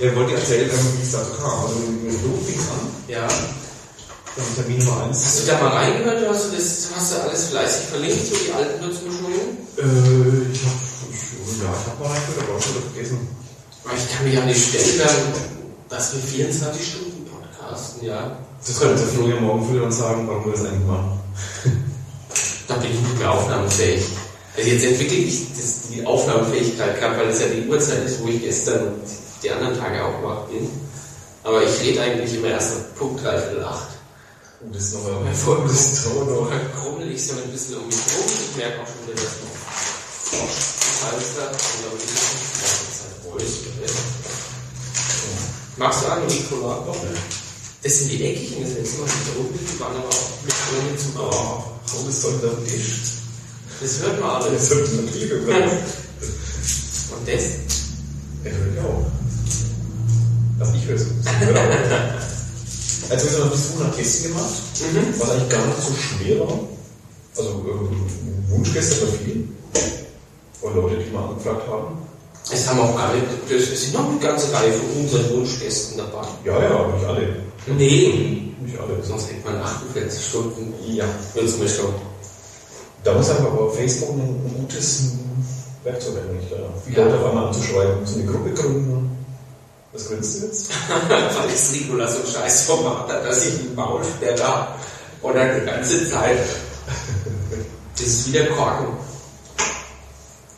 Er 0.00 0.16
wollte 0.16 0.34
erzählen, 0.34 0.70
ähm, 0.70 0.98
wie 0.98 1.02
es 1.02 1.12
dazu 1.12 1.30
kam. 1.40 1.60
Also 1.66 1.74
mit 2.02 2.14
Flo 2.20 2.30
fing 2.44 2.58
an, 2.58 2.88
Ja. 3.06 3.28
Termin 4.36 4.78
Nummer 4.78 5.04
eins. 5.04 5.24
Hast 5.24 5.42
du 5.42 5.46
da 5.50 5.60
mal 5.60 5.68
reingehört? 5.68 6.28
Hast 6.28 6.46
du 6.46 6.56
das, 6.56 6.88
hast 6.94 7.12
du 7.12 7.22
alles 7.22 7.48
fleißig 7.48 7.86
verlinkt, 7.86 8.26
so 8.26 8.36
die 8.36 8.52
alten 8.52 8.86
Nutzmischungen? 8.86 9.40
Äh, 9.76 10.52
ich 10.52 10.62
hab, 10.64 10.76
ich, 11.10 11.62
ja, 11.62 11.70
ich 11.70 11.86
hab 11.86 11.98
mal 11.98 12.06
reingehört, 12.08 12.44
aber 12.46 12.56
auch 12.56 12.62
schon 12.62 12.82
vergessen. 12.92 13.28
Aber 13.84 13.94
Ich 13.96 14.16
kann 14.16 14.28
mich 14.28 14.38
an 14.38 14.48
die 14.48 14.54
Stelle 14.54 15.04
dann, 15.04 15.16
dass 15.88 16.14
wir 16.14 16.20
24 16.20 16.88
Stunden 16.88 17.26
podcasten, 17.26 18.06
ja. 18.06 18.36
Das 18.64 18.78
könnte 18.78 19.02
Flo 19.06 19.26
ja 19.28 19.40
morgen 19.40 19.66
früh 19.66 19.80
dann 19.80 19.90
sagen, 19.90 20.28
warum 20.28 20.44
wir 20.44 20.52
das 20.52 20.64
eigentlich 20.64 20.86
machen. 20.86 21.20
Da 22.68 22.76
bin 22.76 22.92
ich 22.92 23.00
nicht 23.00 23.18
mehr 23.18 23.32
aufnahmefähig. 23.32 24.04
Also 24.56 24.70
jetzt 24.70 24.84
entwickle 24.84 25.16
ich 25.16 25.48
das, 25.56 25.88
die 25.90 26.06
Aufnahmefähigkeit 26.06 27.00
gerade, 27.00 27.16
weil 27.18 27.26
das 27.26 27.40
ja 27.40 27.46
die 27.48 27.68
Uhrzeit 27.68 28.04
ist, 28.04 28.22
wo 28.22 28.28
ich 28.28 28.40
gestern 28.42 28.86
und 28.86 29.02
die 29.42 29.50
anderen 29.50 29.76
Tage 29.76 30.04
auch 30.04 30.22
wach 30.22 30.44
bin. 30.44 30.70
Aber 31.42 31.64
ich 31.64 31.80
rede 31.80 32.00
eigentlich 32.00 32.32
immer 32.36 32.46
erst 32.46 32.76
ab 32.76 32.94
Punkt 32.96 33.24
dreiviertel 33.24 33.64
acht. 33.64 33.88
Oh, 34.62 34.66
das 34.74 34.82
ist 34.82 34.92
noch 34.92 35.00
Vorher 35.00 35.26
ein 35.26 35.34
volles 35.34 36.04
Ton. 36.04 36.28
Vorher 36.28 36.60
krummel 36.76 37.10
ich 37.10 37.26
so 37.26 37.32
ein 37.32 37.50
bisschen 37.50 37.76
um 37.76 37.86
mich 37.86 37.96
rum. 37.96 38.26
Ich 38.28 38.56
merke 38.56 38.82
auch 38.82 38.86
schon 38.86 39.08
wieder, 39.08 39.16
dass 39.16 39.40
noch 39.40 39.56
Frosch 40.28 40.60
Hals 41.00 41.32
hat. 41.40 41.56
Und 41.56 41.86
aber 41.88 41.96
die 41.96 42.04
ganze 42.04 42.92
Zeit 42.92 43.16
ruhig. 43.24 43.52
Magst 45.78 46.02
du 46.02 46.06
an? 46.08 46.20
Doch 46.20 47.02
nicht. 47.04 47.22
Das 47.82 47.98
sind 47.98 48.12
die 48.12 48.22
eckigen, 48.22 48.62
das 48.62 48.74
letzte 48.74 48.98
Mal 48.98 49.06
mit 49.06 49.26
der 49.26 49.34
Runde, 49.36 49.58
die 49.58 49.80
waren 49.80 49.96
aber 49.96 50.08
auch 50.08 50.30
mit 50.44 50.54
ohne 50.76 50.98
zu 50.98 51.08
bauen. 51.12 51.30
Oh, 51.32 51.64
warum 51.86 52.08
ist 52.10 52.20
so 52.20 52.30
der 52.32 52.64
Tisch? 52.66 53.00
Das 53.80 54.00
hört 54.02 54.20
man 54.20 54.30
alles. 54.30 54.52
Das 54.52 54.68
sollte 54.68 54.94
natürlich 54.96 55.30
gehört. 55.30 55.72
Und 55.72 57.26
das? 57.26 57.44
Er 58.44 58.52
hört 58.52 58.76
ja 58.76 58.82
auch. 58.82 59.06
Also 60.60 60.74
ich 60.74 60.84
höre 60.84 60.96
es. 60.96 62.30
Also 63.10 63.26
wir 63.26 63.38
haben 63.38 63.44
noch 63.46 63.52
bis 63.52 63.70
100 63.72 63.96
Testen 63.96 64.28
gemacht, 64.32 64.52
Mhm. 64.80 65.20
was 65.20 65.30
eigentlich 65.30 65.48
gar 65.48 65.66
nicht 65.66 65.82
so 65.82 65.92
schwer 65.94 66.40
war. 66.40 66.58
Also 67.36 67.50
ähm, 67.50 68.06
Wunschgäste 68.48 69.02
war 69.02 69.08
viel. 69.14 69.48
Und 70.62 70.74
Leute, 70.76 70.96
die 71.02 71.10
mal 71.10 71.28
angefragt 71.30 71.66
haben. 71.68 71.98
Es 72.52 72.66
haben 72.68 72.80
auch 72.80 72.98
alle, 72.98 73.20
es 73.54 73.80
sind 73.82 73.94
noch 73.94 74.08
eine 74.10 74.18
ganze 74.18 74.52
Reihe 74.52 74.72
von 74.72 75.02
unseren 75.02 75.30
Wunschgästen 75.30 75.98
dabei. 75.98 76.26
Ja, 76.44 76.58
ja, 76.62 76.70
aber 76.70 76.94
nicht 76.96 77.06
alle. 77.06 77.36
Nee. 77.66 78.52
Nicht 78.64 78.78
alle. 78.78 79.02
Sonst 79.02 79.28
hätte 79.30 79.44
man 79.44 79.60
48 79.62 80.24
Stunden. 80.26 80.72
Ja. 80.88 81.04
Wird's 81.34 81.58
mir 81.58 81.68
schon. 81.68 81.94
Da 83.04 83.14
muss 83.14 83.30
aber 83.30 83.60
auf 83.60 83.76
Facebook 83.76 84.10
ein, 84.10 84.54
gutes 84.58 85.12
Werkzeug 85.84 86.14
eigentlich 86.28 86.50
da. 86.50 86.56
Viele 86.84 86.98
Ja. 86.98 87.04
Leute 87.04 87.18
auf 87.20 87.26
einmal 87.30 87.46
anzuschreiben, 87.48 88.04
so 88.06 88.18
eine 88.18 88.26
Gruppe 88.30 88.50
gründen. 88.50 89.10
Was 89.92 90.08
grinst 90.08 90.40
du 90.40 90.46
jetzt? 90.46 90.70
Weil 91.08 91.50
ist 91.52 91.72
Nicola 91.72 92.08
so 92.08 92.20
ein 92.20 92.26
scheiß 92.26 92.62
Format 92.66 93.08
hat, 93.08 93.24
dass 93.26 93.46
ich 93.46 93.60
einen 93.60 93.74
Maulsperr 93.74 94.38
habe. 94.46 94.74
Oder 95.22 95.58
die 95.58 95.66
ganze 95.66 96.08
Zeit. 96.08 96.38
Das 97.96 98.06
ist 98.06 98.28
wie 98.28 98.32
der 98.32 98.50
Korken. 98.50 98.86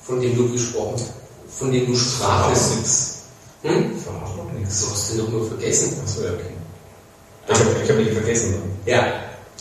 Von 0.05 0.21
dem 0.21 0.37
du 0.37 0.53
gesprochen 0.53 1.03
Von 1.49 1.73
dem 1.73 1.87
du 1.87 1.97
sprachst. 1.97 3.23
Hm? 3.63 3.99
Verrat 4.01 4.37
noch 4.37 4.45
So 4.47 4.59
nichts. 4.59 4.87
hast 4.91 5.13
du 5.13 5.19
doch 5.19 5.29
nur 5.29 5.49
vergessen. 5.49 5.97
Achso, 6.05 6.23
ja, 6.23 6.33
okay. 6.33 6.55
Ich 7.49 7.91
habe 7.91 7.99
welche 7.99 8.13
vergessen. 8.13 8.51
Ne? 8.51 8.59
Ja. 8.87 9.13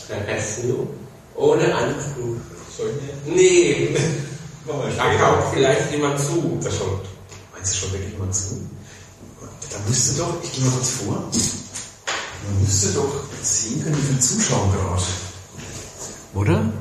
Vergessen 0.08 0.70
du? 0.70 0.88
Ohne 1.36 1.74
Anflug. 1.74 2.38
Soll 2.78 2.92
ich 3.26 3.34
nicht? 3.36 3.36
Nee. 3.36 3.98
Da 4.68 5.18
schaut 5.18 5.54
vielleicht 5.54 5.92
jemand 5.92 6.20
zu. 6.20 6.60
Da 6.64 6.70
schaut. 6.70 7.02
Meinst 7.52 7.74
du 7.74 7.78
schon 7.80 7.94
wirklich 7.94 8.18
mal 8.20 8.30
zu? 8.30 8.62
Da 9.70 9.78
müsste 9.88 10.18
doch, 10.20 10.44
ich 10.44 10.52
gehe 10.52 10.66
mal 10.66 10.72
kurz 10.72 10.90
vor. 10.90 11.14
Man 12.48 12.62
müsste 12.62 12.90
doch 12.94 13.14
sehen 13.42 13.84
können, 13.84 13.98
wie 13.98 14.02
viele 14.08 14.20
zuschauen 14.20 14.72
gerade. 14.72 15.02
Oder? 16.34 16.74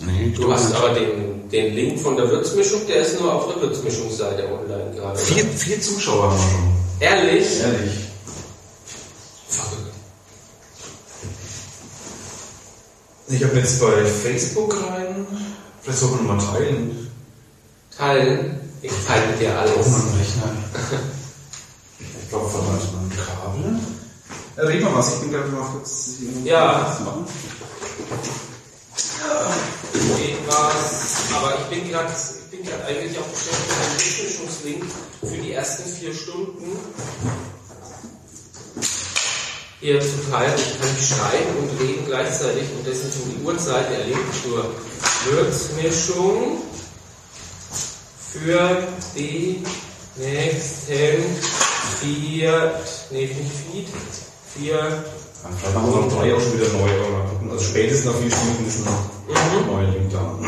Nee, 0.00 0.30
Du 0.36 0.52
hast 0.52 0.72
aber 0.74 0.90
den, 0.94 1.48
den 1.48 1.74
Link 1.74 2.00
von 2.00 2.16
der 2.16 2.28
Würzmischung, 2.28 2.86
der 2.86 2.96
ist 2.96 3.20
nur 3.20 3.32
auf 3.32 3.52
der 3.52 3.62
Würzmischungsseite 3.62 4.44
online 4.52 4.92
gerade. 4.94 5.18
Vier, 5.18 5.44
vier 5.46 5.80
Zuschauer 5.80 6.30
haben 6.30 6.38
wir 6.38 6.50
schon. 6.50 6.74
Ehrlich? 7.00 7.60
Ehrlich. 7.60 7.92
Verrückt. 9.48 9.94
Ich 13.28 13.44
habe 13.44 13.56
jetzt 13.58 13.80
bei 13.80 14.04
Facebook 14.04 14.76
rein. 14.82 15.26
Vielleicht 15.80 15.98
soll 15.98 16.10
man 16.12 16.36
mal 16.36 16.44
teilen. 16.44 17.10
Teilen. 17.96 18.63
Ich 18.84 18.92
teile 19.06 19.28
mit 19.28 19.40
dir 19.40 19.58
alles. 19.58 19.88
meinem 19.88 20.18
Rechner. 20.18 20.52
Ich 22.22 22.28
glaube, 22.28 22.50
von 22.50 22.66
meinem 22.66 23.10
Kabel. 23.16 23.80
Ja, 24.58 24.62
reden 24.64 24.84
wir 24.84 24.94
was. 24.94 25.14
Ich 25.14 25.20
bin 25.20 25.30
ich 25.30 25.52
mal 25.52 25.66
kurz. 25.72 26.16
Ja. 26.44 26.86
was 26.86 27.00
machen. 27.00 27.26
Geht 30.18 30.36
was. 30.46 31.32
Aber 31.34 31.54
ich 31.60 31.64
bin 31.74 31.90
gerade 31.90 32.12
ich 32.12 32.50
bin 32.50 32.66
gerade 32.66 32.84
eigentlich 32.84 33.18
auch 33.18 33.24
beschäftigt 33.24 33.70
mit 33.70 33.86
einem 33.86 33.96
Würzmischungslink 33.96 34.84
für 35.20 35.42
die 35.42 35.52
ersten 35.52 35.90
vier 35.90 36.14
Stunden 36.14 36.78
hier 39.80 40.00
zu 40.00 40.30
teilen. 40.30 40.52
Ich 40.58 40.78
kann 40.78 41.18
schreiben 41.18 41.56
und 41.58 41.80
reden 41.80 42.04
gleichzeitig 42.04 42.64
und 42.76 42.86
das 42.86 42.98
ist 42.98 43.16
um 43.22 43.34
die 43.34 43.44
Uhrzeit 43.46 43.90
der 43.90 44.04
Link 44.04 44.26
zur 44.42 44.74
Würzmischung 45.32 46.73
für 48.34 48.82
die 49.16 49.62
nächsten 50.16 51.22
vier, 52.00 52.80
nee, 53.10 53.26
nicht 53.26 53.38
Feed, 53.72 53.88
vier, 54.54 54.78
Dann 55.42 55.52
vielleicht 55.56 55.74
machen 55.74 55.92
wir 55.92 56.00
noch 56.00 56.12
drei 56.12 56.34
auch 56.34 56.40
schon 56.40 56.54
wieder 56.54 56.72
neu, 56.72 56.90
aber 56.90 57.18
mal 57.18 57.28
gucken. 57.28 57.50
Also 57.50 57.64
spätestens 57.64 58.12
nach 58.12 58.20
vier 58.20 58.30
Stunden 58.30 58.66
ist 58.66 58.84
noch 58.84 59.10
ein 59.28 59.66
neuer 59.66 59.90
Link 59.90 60.10
da. 60.12 60.38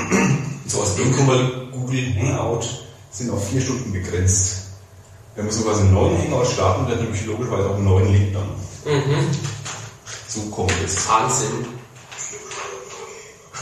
So, 0.66 0.80
aus 0.82 0.96
dem 0.96 1.14
Grund, 1.14 1.28
weil 1.28 1.68
Google 1.72 2.14
Hangout 2.18 2.64
sind 3.10 3.30
auf 3.30 3.48
vier 3.48 3.60
Stunden 3.60 3.92
begrenzt. 3.92 4.62
Wenn 5.36 5.44
wir 5.46 5.52
so 5.52 5.64
quasi 5.64 5.82
einen 5.82 5.94
neuen 5.94 6.18
Hangout 6.18 6.46
starten, 6.46 6.88
wird 6.88 7.00
nämlich 7.02 7.24
logischerweise 7.26 7.70
auch 7.70 7.74
einen 7.76 7.84
neuen 7.84 8.12
Link 8.12 8.34
dann. 8.34 8.48
mhm, 8.92 9.26
So 10.28 10.40
kommt 10.50 10.72
es. 10.84 11.08
Wahnsinn. 11.08 11.66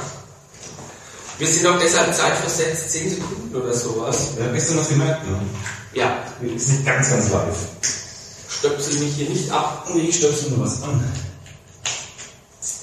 Wir 1.38 1.48
sind 1.48 1.68
auch 1.68 1.78
deshalb 1.80 2.14
zeitversetzt 2.14 2.92
10 2.92 3.10
Sekunden 3.10 3.56
oder 3.56 3.74
sowas. 3.74 4.30
Ja, 4.40 4.46
hast 4.54 4.70
du 4.72 4.94
gemerkt, 4.94 5.28
ne? 5.30 5.40
Ja, 5.94 6.24
Wir 6.40 6.60
sind 6.60 6.86
ganz, 6.86 7.10
ganz 7.10 7.30
live. 7.30 7.58
stöpsel 8.50 9.00
mich 9.00 9.16
hier 9.16 9.30
nicht 9.30 9.52
ab, 9.52 9.88
Nee, 9.94 10.08
ich 10.10 10.16
stöpsel 10.18 10.52
nur 10.52 10.66
was 10.66 10.82
an. 10.84 11.04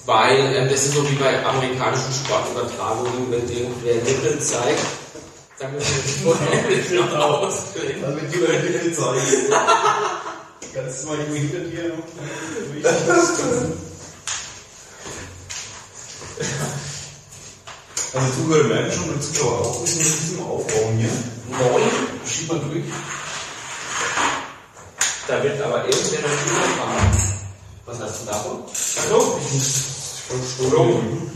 weil 0.05 0.55
äh, 0.55 0.69
das 0.69 0.85
ist 0.85 0.95
so 0.95 1.09
wie 1.11 1.15
bei 1.15 1.45
amerikanischen 1.45 2.13
Sportübertragungen, 2.25 3.31
wenn 3.31 3.49
irgendwer 3.49 3.95
Nippel 3.95 4.39
zeigt, 4.41 4.81
dann 5.59 5.73
müssen 5.73 5.95
wir 6.05 6.35
vorher 6.35 7.01
noch 7.07 7.19
ausblenden. 7.19 8.03
Dann 8.03 8.17
wird 8.17 8.35
die 8.35 8.39
Hilfe 8.39 8.93
zeigen. 8.93 9.53
Ganz 10.75 11.05
mal 11.05 11.17
hier 11.31 11.41
hinter 11.41 11.59
dir. 11.61 11.93
Also 18.15 18.27
Zuhörer 18.43 18.69
merken 18.69 18.93
schon 18.93 19.09
und 19.09 19.23
Zuschauer 19.23 19.61
auch, 19.61 19.81
wir 19.81 19.87
sind 19.89 20.01
in 20.01 20.13
diesem 20.13 20.43
Aufraum 20.43 20.99
hier. 20.99 21.09
Neun, 21.49 21.83
Schieb 22.27 22.49
mal 22.49 22.61
durch. 22.61 22.85
da 25.29 25.43
wird 25.43 25.63
aber 25.63 25.85
irgendwer 25.87 26.21
noch 26.21 26.47
überfahren. 26.47 27.19
Was 27.87 28.01
hast 28.01 28.23
du 28.23 28.27
davon? 28.27 28.65
Achso, 28.65 29.41
ich 29.47 29.53
muss 29.55 29.93
Strom. 30.55 31.31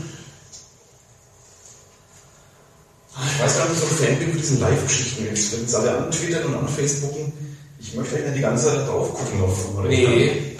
Ich 3.25 3.43
weiß 3.43 3.57
gar 3.57 3.69
nicht, 3.69 3.83
ob 3.83 3.91
ich 3.91 3.97
so 3.97 4.03
ein 4.03 4.09
Fan 4.09 4.19
bin 4.19 4.31
für 4.33 4.37
diesen 4.37 4.59
Live-Geschichten 4.59 5.25
jetzt. 5.25 5.53
Wenn 5.53 5.65
es 5.65 5.75
alle 5.75 5.97
antwittern 5.97 6.45
und 6.45 6.55
anfacebooken, 6.55 7.33
ich 7.79 7.93
möchte 7.95 8.15
eigentlich 8.15 8.25
nicht 8.27 8.37
die 8.37 8.41
ganze 8.41 8.67
Zeit 8.67 8.87
drauf 8.87 9.13
gucken 9.13 9.41
auf 9.41 9.83
Nee, 9.83 10.57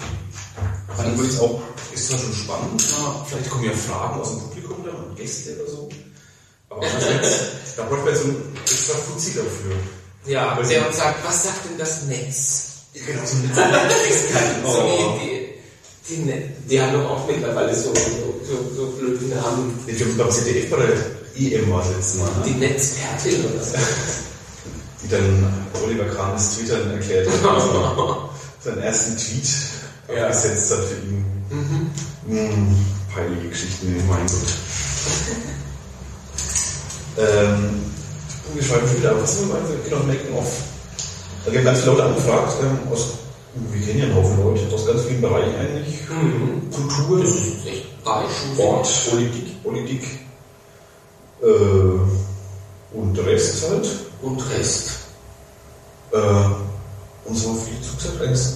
Dann 0.96 1.16
würde 1.16 1.28
ich 1.28 1.34
es 1.34 1.40
auch, 1.40 1.60
ist 1.94 2.08
zwar 2.08 2.18
schon 2.18 2.32
spannend, 2.32 2.84
na, 2.90 3.24
vielleicht 3.28 3.50
kommen 3.50 3.64
ja 3.64 3.72
Fragen 3.72 4.20
aus 4.20 4.30
dem 4.30 4.40
Publikum 4.40 4.84
da 4.84 4.90
und 4.90 5.16
Gäste 5.16 5.56
oder 5.60 5.70
so. 5.70 5.87
Aber 6.78 6.86
andererseits, 6.86 7.40
da 7.76 7.82
bräuchte 7.84 8.04
man 8.06 8.14
so 8.14 8.22
ein 8.24 8.36
extra 8.64 8.94
Fuzzi 8.98 9.34
dafür. 9.34 9.76
ja, 10.26 10.54
der 10.62 10.86
uns 10.86 10.96
sagt, 10.96 11.26
was 11.26 11.42
sagt 11.44 11.64
denn 11.68 11.78
das 11.78 12.02
Netz? 12.04 12.64
Genau, 12.94 13.20
so 13.24 13.36
ein 13.36 13.50
So 14.64 14.68
Oh. 14.80 15.18
wie 15.20 15.28
die, 15.28 16.16
die, 16.16 16.22
Ne- 16.24 16.50
die 16.68 16.80
haben 16.80 16.92
doch 16.92 17.10
auch 17.10 17.26
mittlerweile 17.26 17.74
so, 17.74 17.92
so, 17.94 18.40
so, 18.44 18.74
so 18.76 18.86
blöde 18.98 19.24
Namen. 19.26 19.78
Ich 19.86 19.98
glaube, 19.98 20.30
ZDF 20.30 20.70
bei 20.70 20.76
der 20.78 20.96
EM 21.60 21.70
war 21.70 21.80
das 21.84 21.94
letzte 21.96 22.18
Mal, 22.18 22.30
Die 22.46 22.50
ne? 22.52 22.68
Netzpertin 22.68 23.44
oder 23.44 23.62
so. 23.64 23.74
die 25.02 25.08
dann 25.08 25.52
Oliver 25.84 26.06
Kahn 26.06 26.32
das 26.32 26.56
Twittern 26.56 26.90
erklärt 26.90 27.28
hat, 27.28 27.44
also 27.50 28.28
seinen 28.64 28.78
ersten 28.82 29.16
Tweet 29.16 29.48
Ja. 30.16 30.26
abgesetzt 30.26 30.70
hat 30.72 30.80
für 30.84 30.94
ihn. 31.06 31.24
Mhm. 32.26 32.84
peinliche 33.14 33.48
Geschichten, 33.50 33.96
mein 34.08 34.26
Gott. 34.26 34.54
Ähm, 37.18 37.82
wir 38.54 38.62
schreiben 38.62 38.86
schon 38.88 38.98
wieder, 38.98 39.20
was 39.20 39.40
wir 39.40 39.46
meinen, 39.46 39.84
genau, 39.84 39.98
Making 40.04 40.34
off. 40.36 40.62
Da 41.44 41.52
haben 41.52 41.64
ganz 41.64 41.80
viele 41.80 41.92
Leute 41.92 42.04
angefragt, 42.04 42.54
ähm, 42.62 42.92
aus, 42.92 43.08
wir 43.54 43.86
kennen 43.86 43.98
ja 43.98 44.04
einen 44.06 44.14
Haufen 44.14 44.42
Leute, 44.42 44.74
aus 44.74 44.86
ganz 44.86 45.02
vielen 45.02 45.20
Bereichen 45.20 45.54
eigentlich. 45.56 46.00
Mhm. 46.08 46.70
Kultur, 46.70 47.20
Das 47.20 47.30
ist 47.30 47.66
echt. 47.66 47.86
Sport, 48.54 48.88
Politik, 49.10 49.62
Politik 49.62 50.02
äh, 51.42 52.96
und 52.96 53.18
Rest 53.18 53.68
halt. 53.68 53.88
Und 54.22 54.50
Rest. 54.50 54.90
Äh, 56.12 56.18
und 57.28 57.36
so 57.36 57.54
viel 57.54 57.80
zugesagt, 57.82 58.22
eigentlich 58.22 58.46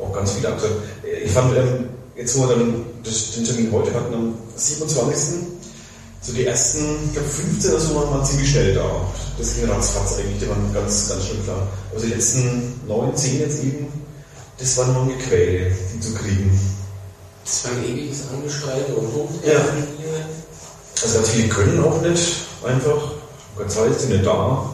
auch 0.00 0.12
ganz 0.12 0.32
viel 0.32 0.46
abgesagt. 0.46 0.74
Äh, 1.04 1.24
Ich 1.24 1.32
fand, 1.32 1.56
ähm, 1.56 1.88
jetzt 2.16 2.38
wo 2.38 2.48
wir 2.48 2.56
dann 2.56 2.84
das, 3.02 3.32
den 3.32 3.44
Termin 3.44 3.72
heute 3.72 3.92
hatten, 3.94 4.14
am 4.14 4.34
27. 4.54 5.40
So 6.22 6.32
die 6.34 6.44
ersten, 6.44 6.96
ich 7.06 7.12
glaube 7.12 7.28
15 7.28 7.70
oder 7.70 7.80
so 7.80 7.94
waren 7.96 8.20
wir 8.20 8.24
ziemlich 8.24 8.50
schnell 8.50 8.74
da. 8.74 8.90
Das 9.38 9.54
ging 9.54 9.70
ratzfatz 9.70 10.18
eigentlich, 10.18 10.38
die 10.40 10.48
waren 10.50 10.72
ganz, 10.74 11.08
ganz 11.08 11.26
schön 11.26 11.42
klar. 11.44 11.66
Aber 11.90 12.00
die 12.00 12.08
letzten 12.08 12.80
9, 12.86 13.16
10 13.16 13.40
jetzt 13.40 13.64
eben, 13.64 13.86
das 14.58 14.76
war 14.76 14.88
noch 14.88 15.02
ein 15.02 15.08
Gequäle, 15.08 15.74
die 15.94 16.00
zu 16.00 16.12
kriegen. 16.14 16.60
Das 17.44 17.64
war 17.64 17.72
ein 17.72 17.84
ewiges 17.84 18.24
Angeschreibe 18.30 18.94
und 18.94 19.08
Ja. 19.44 19.54
Hochtelefonieren. 19.54 20.40
Also 21.02 21.14
ganz 21.16 21.30
viele 21.30 21.48
können 21.48 21.82
auch 21.82 22.02
nicht 22.02 22.34
einfach. 22.66 23.12
Keine 23.56 23.68
Zeit, 23.68 23.98
sind 23.98 24.10
nicht 24.12 24.26
da. 24.26 24.70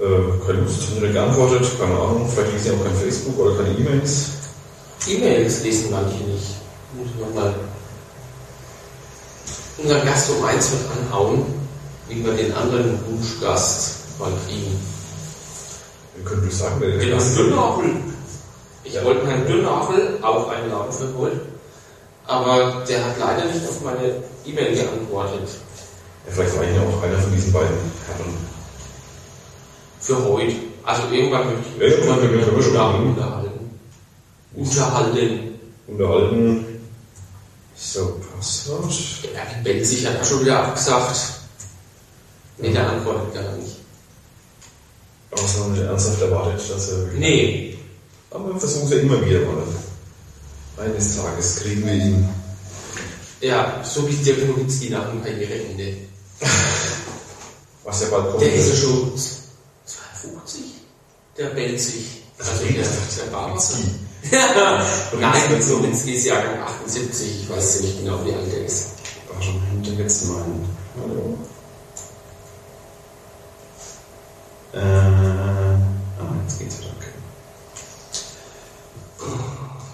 Äh, 0.00 0.44
keine 0.46 0.60
Lust, 0.60 0.82
haben 0.90 1.00
nicht 1.00 1.12
geantwortet, 1.12 1.66
keine 1.78 1.94
Ahnung. 1.94 2.28
Vielleicht 2.28 2.52
lesen 2.52 2.64
sie 2.64 2.70
auch 2.72 2.84
kein 2.84 2.96
Facebook 2.96 3.38
oder 3.38 3.56
keine 3.62 3.78
E-Mails. 3.78 4.26
E-Mails 5.06 5.62
lesen 5.62 5.90
manche 5.92 6.24
nicht. 6.24 6.56
Muss 6.94 7.08
man 7.20 7.34
mal 7.34 7.54
unseren 9.78 10.04
Gast 10.04 10.30
um 10.30 10.44
eins 10.44 10.70
mit 10.72 10.80
anhauen, 10.90 11.44
wie 12.08 12.24
wir 12.24 12.32
den 12.32 12.52
anderen 12.54 12.98
Wunschgast 13.06 14.18
mal 14.18 14.30
kriegen. 14.46 14.78
Wir 16.16 16.24
können 16.24 16.42
durch 16.42 16.56
sagen, 16.56 16.76
wer 16.80 16.90
der 16.90 16.98
Den 16.98 17.10
Gast 17.12 17.28
ist. 17.30 17.38
Dünnerhel. 17.38 17.90
Ich 18.84 18.94
Ja. 18.94 19.04
wollte 19.04 19.26
Herrn 19.26 19.46
Dünnerhel 19.46 20.18
auch 20.22 20.48
einladen 20.48 20.92
für 20.92 21.16
heute, 21.18 21.40
aber 22.26 22.82
der 22.88 23.04
hat 23.04 23.18
leider 23.18 23.44
nicht 23.52 23.68
auf 23.68 23.80
meine 23.82 24.14
E-Mail 24.44 24.74
geantwortet. 24.74 25.48
Ja, 26.26 26.32
vielleicht 26.32 26.56
war 26.56 26.64
ich 26.64 26.74
ja 26.74 26.82
auch 26.82 27.02
einer 27.02 27.18
von 27.18 27.32
diesen 27.32 27.52
beiden 27.52 27.76
Herren. 28.06 28.34
Für 30.00 30.24
heute. 30.24 30.54
Also 30.84 31.02
irgendwann 31.12 31.46
möchte 31.46 31.62
ich 31.76 31.82
Ja, 31.82 31.88
mich 31.88 31.98
schon 31.98 32.08
mal 32.08 32.18
können 32.18 32.30
wir- 32.32 32.38
mit 32.38 32.46
dem 32.48 32.54
unterhalten. 32.54 33.70
Unterhalten. 34.56 35.60
Unterhalten. 35.86 36.64
So, 37.80 38.20
Passwort. 38.34 38.92
Ja, 39.34 39.42
Ben 39.62 39.84
sich 39.84 40.04
hat 40.04 40.26
schon 40.26 40.40
wieder 40.40 40.64
abgesagt. 40.64 41.16
Nee, 42.58 42.72
der 42.72 42.90
antwortet 42.90 43.34
gar 43.34 43.52
nicht. 43.52 43.76
Aber 45.30 45.42
es 45.42 45.60
war 45.60 45.68
nicht 45.68 45.82
ernsthaft 45.82 46.20
erwartet, 46.20 46.70
dass 46.70 46.88
er. 46.88 46.98
Nee. 47.14 47.78
Aber 48.30 48.52
wir 48.52 48.60
versuchen 48.60 48.86
es 48.86 48.90
ja 48.90 48.98
immer 48.98 49.24
wieder 49.24 49.40
mal. 49.40 49.62
Eines 50.78 51.16
Tages 51.16 51.56
kriegen 51.56 51.86
wir 51.86 51.94
ihn. 51.94 52.28
Ja, 53.40 53.82
so 53.84 54.08
wie 54.08 54.14
Dirk 54.14 54.48
Nowitzki 54.48 54.90
nach 54.90 55.10
dem 55.10 55.22
Karriereende. 55.22 55.96
Was 57.84 58.02
ja 58.02 58.08
bald 58.08 58.30
kommt. 58.30 58.42
Der 58.42 58.54
ist 58.54 58.70
ja 58.70 58.74
schon 58.74 59.12
52. 59.84 60.62
Der 61.36 61.46
bellt 61.50 61.80
sich. 61.80 62.22
Also 62.38 62.64
der, 62.64 62.84
der 62.84 63.30
Barber. 63.30 63.62
Nowitzki. 64.22 65.16
Nein, 65.20 65.62
Slowinski 65.62 66.14
ist 66.14 66.26
Jahrgang 66.26 66.60
78, 66.60 67.42
ich 67.42 67.50
weiß 67.50 67.80
nicht 67.82 68.00
genau, 68.00 68.18
wie 68.24 68.34
alt 68.34 68.52
er 68.52 68.64
ist. 68.64 68.88
War 69.32 69.42
schon 69.42 69.60
hinter 69.70 70.02
jetzt 70.02 70.26
meinen. 70.28 70.68
Hallo. 71.00 71.38
Äh, 74.74 74.78
ah, 74.78 75.78
jetzt 76.42 76.58
geht's 76.58 76.78
wieder, 76.78 76.90
okay. 76.96 77.08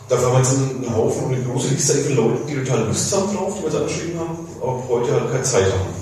Da 0.09 0.17
haben 0.17 0.33
wir 0.33 0.39
jetzt 0.39 0.53
einen 0.53 0.95
Haufen 0.95 1.25
und 1.25 1.35
eine 1.35 1.45
große 1.45 1.69
Liste 1.69 1.95
von 1.95 2.17
Leuten, 2.17 2.47
die 2.47 2.57
total 2.57 2.87
Lust 2.87 3.15
haben 3.15 3.35
drauf, 3.35 3.55
die 3.57 3.63
wir 3.63 3.71
jetzt 3.71 3.81
angeschrieben 3.81 4.21
haben, 4.21 4.49
aber 4.61 4.89
heute 4.89 5.13
halt 5.13 5.31
keine 5.31 5.43
Zeit 5.43 5.73
haben. 5.73 5.95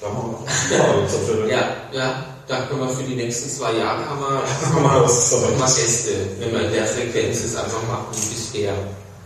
Da 0.00 0.06
haben 0.08 0.34
wir 0.68 0.76
ja, 0.78 1.48
der 1.48 1.48
Ja, 1.48 1.76
ja, 1.92 2.24
da 2.48 2.62
können 2.66 2.80
wir 2.80 2.88
für 2.88 3.02
die 3.02 3.14
nächsten 3.14 3.48
zwei 3.50 3.72
Jahre 3.72 4.08
haben 4.08 4.20
wir, 4.20 4.42
was 5.02 5.30
Zeit. 5.30 5.42
haben 5.42 5.58
wir 5.58 5.66
Gäste, 5.66 6.10
wenn 6.38 6.52
wir 6.52 6.60
in 6.66 6.72
der 6.72 6.86
Frequenz 6.86 7.44
es 7.44 7.54
einfach 7.56 7.82
machen 7.86 8.06
wie 8.12 8.34
bisher. 8.34 8.74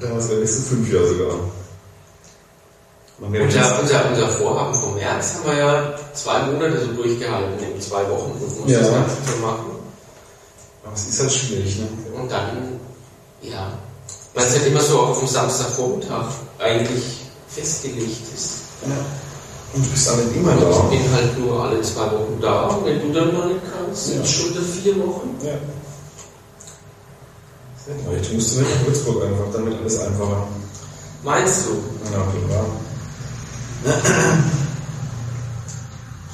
Wir 0.01 0.11
es 0.17 0.27
bei 0.27 0.35
den 0.35 0.41
nächsten 0.41 0.63
fünf 0.65 0.93
Jahre 0.93 1.09
sogar. 1.09 1.35
Merkt 3.31 3.55
Unser, 3.55 3.79
unser, 3.81 4.09
unser 4.11 4.29
Vorhaben 4.31 4.75
vom 4.75 4.95
März 4.97 5.35
haben 5.35 5.47
wir 5.47 5.57
ja 5.57 5.95
zwei 6.13 6.43
Monate 6.43 6.81
so 6.81 6.93
durchgehalten, 6.93 7.73
in 7.73 7.81
zwei 7.81 8.09
Wochen 8.11 8.37
versuchen 8.37 8.67
wir 8.69 8.75
Ja. 8.75 8.81
das 8.81 8.91
Ganze 8.91 9.33
zu 9.33 9.39
machen. 9.39 9.65
aber 10.85 10.93
es 10.95 11.07
ist 11.09 11.21
halt 11.21 11.33
schwierig, 11.33 11.79
ne? 11.79 11.87
Und 12.21 12.33
dann, 12.33 12.81
ja, 13.43 13.79
weil 14.35 14.45
es 14.45 14.53
halt 14.55 14.67
immer 14.67 14.81
so 14.81 14.99
auf 15.01 15.21
dem 15.21 15.29
Samstagvormittag 15.29 16.27
eigentlich 16.59 17.05
festgelegt 17.49 18.23
ist. 18.35 18.51
Ja. 18.87 18.91
Und 19.75 19.87
du 19.87 19.91
bist 19.91 20.09
alle 20.09 20.23
immer 20.23 20.55
Ich 20.55 20.61
da. 20.61 20.81
bin 20.83 21.13
halt 21.13 21.39
nur 21.39 21.63
alle 21.65 21.81
zwei 21.83 22.05
Wochen 22.11 22.39
da 22.41 22.67
und 22.67 22.85
wenn 22.85 23.01
du 23.01 23.13
dann 23.19 23.33
mal 23.37 23.49
nicht 23.49 23.61
kannst, 23.73 24.07
sind 24.07 24.19
Ja. 24.21 24.27
schon 24.27 24.51
wieder 24.51 24.63
vier 24.63 24.99
Wochen. 25.07 25.31
Ja. 25.43 25.53
Vielleicht 28.09 28.33
musst 28.33 28.55
du 28.55 28.59
mit 28.61 28.87
Würzburg 28.87 29.25
einfach, 29.25 29.51
dann 29.53 29.65
wird 29.67 29.81
alles 29.81 29.99
einfacher. 30.01 30.47
Meinst 31.25 31.67
du? 31.67 31.71
Ja, 32.13 32.27
klar. 32.47 32.67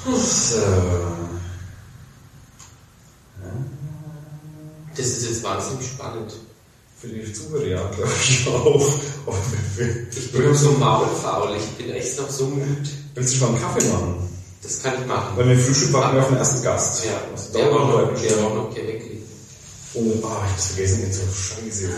So. 0.05 0.57
Das 4.95 5.05
ist 5.05 5.29
jetzt 5.29 5.43
wahnsinnig 5.43 5.87
spannend. 5.87 6.33
Für 6.99 7.07
die 7.07 7.31
Zuhörer, 7.31 7.65
ja, 7.65 7.89
glaube 7.95 8.11
ich 8.21 8.47
auch. 8.47 8.87
Ich 10.11 10.31
bin 10.33 10.53
so 10.55 10.71
maulfaul, 10.73 11.55
ich 11.55 11.67
bin 11.77 11.91
echt 11.95 12.19
noch 12.19 12.29
so 12.29 12.47
müde. 12.47 12.89
Willst 13.19 13.33
du 13.33 13.37
schon 13.39 13.51
mal 13.51 13.57
einen 13.59 13.65
Kaffee 13.73 13.87
machen? 13.89 14.29
Das 14.63 14.81
kann 14.81 14.93
ich 15.01 15.05
machen. 15.05 15.35
Weil 15.35 15.49
wir 15.49 15.59
Frühstück 15.59 15.91
warten 15.91 16.15
wir 16.15 16.21
auf 16.23 16.29
den 16.29 16.37
ersten 16.37 16.63
Gast. 16.63 17.03
Ja, 17.03 17.11
Das 17.33 17.51
der 17.51 17.65
dauert 17.65 17.75
war 17.75 17.85
noch 17.87 17.97
eine 17.97 18.17
der 18.17 18.31
war 18.31 18.37
Stunde. 18.37 18.55
noch 18.55 18.73
geweckt. 18.73 19.05
Oh, 19.93 19.99
ah, 20.23 20.45
ich 20.45 20.51
hab's 20.53 20.67
vergessen, 20.67 21.01
jetzt 21.01 21.17
so 21.17 21.23
scheiße. 21.33 21.89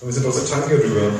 Und 0.00 0.06
wir 0.08 0.12
sind 0.12 0.26
aus 0.26 0.34
der 0.34 0.46
Tanke 0.46 0.82
rüber. 0.82 1.12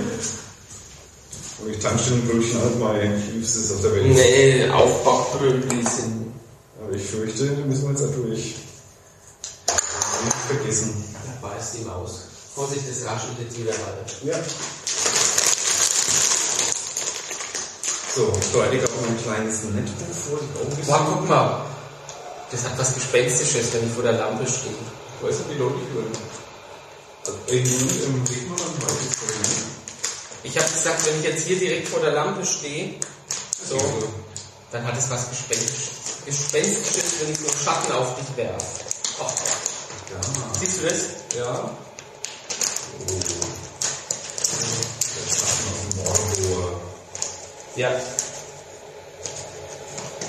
Und 1.60 1.70
ich 1.70 1.78
Tankstellenbrötchen 1.78 2.60
halt 2.60 2.78
mein 2.80 3.32
liebstes 3.32 3.72
auf 3.72 3.80
der 3.82 3.92
Welt. 3.92 4.06
Nee, 4.08 4.68
Aufbackbrötchen 4.70 5.86
sind. 5.86 6.32
Aber 6.82 6.92
ich 6.96 7.02
fürchte, 7.04 7.46
da 7.46 7.64
müssen 7.64 7.82
wir 7.84 7.90
jetzt 7.90 8.02
auch 8.04 8.14
durch. 8.14 8.56
Nicht 10.24 10.36
vergessen. 10.48 11.04
Da 11.12 11.48
beißt 11.48 11.74
die 11.78 11.84
Maus. 11.84 12.22
Vorsicht, 12.54 12.82
das 12.90 13.04
raschelt 13.08 13.38
jetzt 13.40 13.56
wieder 13.56 13.70
weiter. 13.72 14.04
Ja. 14.24 14.38
So, 18.18 18.32
heute 18.54 18.78
gab 18.78 18.90
es 18.90 18.96
noch 18.96 19.08
ein 19.10 19.22
kleines 19.22 19.62
Netbuch 19.62 20.12
vor, 20.12 20.40
die 20.42 20.58
auch. 20.58 20.98
Boah, 20.98 21.06
guck 21.08 21.28
mal. 21.28 21.66
Das 22.50 22.64
hat 22.64 22.76
was 22.76 22.92
Gespenstisches, 22.94 23.72
wenn 23.72 23.86
ich 23.86 23.92
vor 23.94 24.02
der 24.02 24.14
Lampe 24.14 24.44
stehe. 24.44 24.74
Weißt 25.22 25.38
du, 25.38 25.54
wie 25.54 25.58
Leute 25.58 25.78
hören? 25.94 26.10
Irgendwie 27.46 28.04
im 28.04 28.24
Blick 28.24 28.48
mal. 28.48 28.58
Ich 30.42 30.58
habe 30.58 30.68
gesagt, 30.68 31.06
wenn 31.06 31.20
ich 31.20 31.26
jetzt 31.26 31.46
hier 31.46 31.60
direkt 31.60 31.86
vor 31.86 32.00
der 32.00 32.10
Lampe 32.10 32.44
stehe, 32.44 32.94
so, 33.68 33.78
dann 34.72 34.84
hat 34.84 34.98
es 34.98 35.08
was 35.10 35.30
Gespenstisch- 35.30 36.26
Gespenstisches, 36.26 37.20
wenn 37.20 37.30
ich 37.30 37.38
so 37.38 37.46
einen 37.46 37.64
Schatten 37.64 37.92
auf 37.92 38.16
dich 38.16 38.36
werfe. 38.36 38.66
Oh. 39.20 39.26
Ja. 40.10 40.58
Siehst 40.58 40.78
du 40.78 40.88
das? 40.88 41.02
Ja. 41.38 41.70
Ja. 47.78 47.92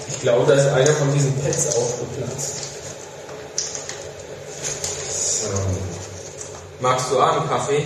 Ich 0.08 0.22
glaube, 0.22 0.46
da 0.46 0.54
ist 0.54 0.68
einer 0.68 0.94
von 0.94 1.12
diesen 1.12 1.34
Pets 1.42 1.76
aufgeplatzt. 1.76 2.54
So. 5.42 5.50
Magst 6.80 7.12
du 7.12 7.20
auch 7.20 7.40
einen 7.40 7.50
Kaffee? 7.50 7.86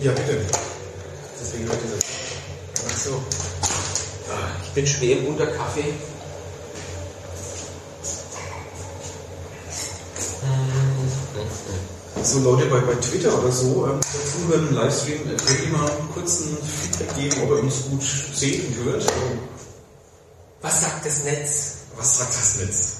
Ja, 0.00 0.10
bitte. 0.10 0.40
Deswegen 1.40 1.68
heute 1.68 1.86
das. 1.94 2.04
Ach 2.88 2.98
so. 2.98 3.22
Ich 4.64 4.70
bin 4.70 4.86
schwer 4.88 5.18
im 5.18 5.26
Unterkaffee. 5.28 5.94
So 12.26 12.40
Leute 12.40 12.66
bei, 12.66 12.80
bei 12.80 12.94
Twitter 12.94 13.38
oder 13.38 13.52
so, 13.52 13.86
ähm, 13.86 14.00
dazu 14.00 14.48
hören 14.48 14.68
im 14.68 14.74
Livestream, 14.74 15.20
äh, 15.30 15.36
könnt 15.36 15.60
ihr 15.64 15.78
mal 15.78 15.90
kurz 16.12 16.40
ein 16.40 16.56
Feedback 16.66 17.16
geben, 17.16 17.42
ob 17.44 17.50
ihr 17.50 17.62
uns 17.62 17.84
gut 17.88 18.02
seht 18.34 18.64
und 18.66 18.84
hört. 18.84 19.06
Was 20.60 20.80
sagt 20.80 21.06
das 21.06 21.22
Netz? 21.24 21.74
Was 21.96 22.18
sagt 22.18 22.34
das 22.34 22.56
Netz? 22.58 22.92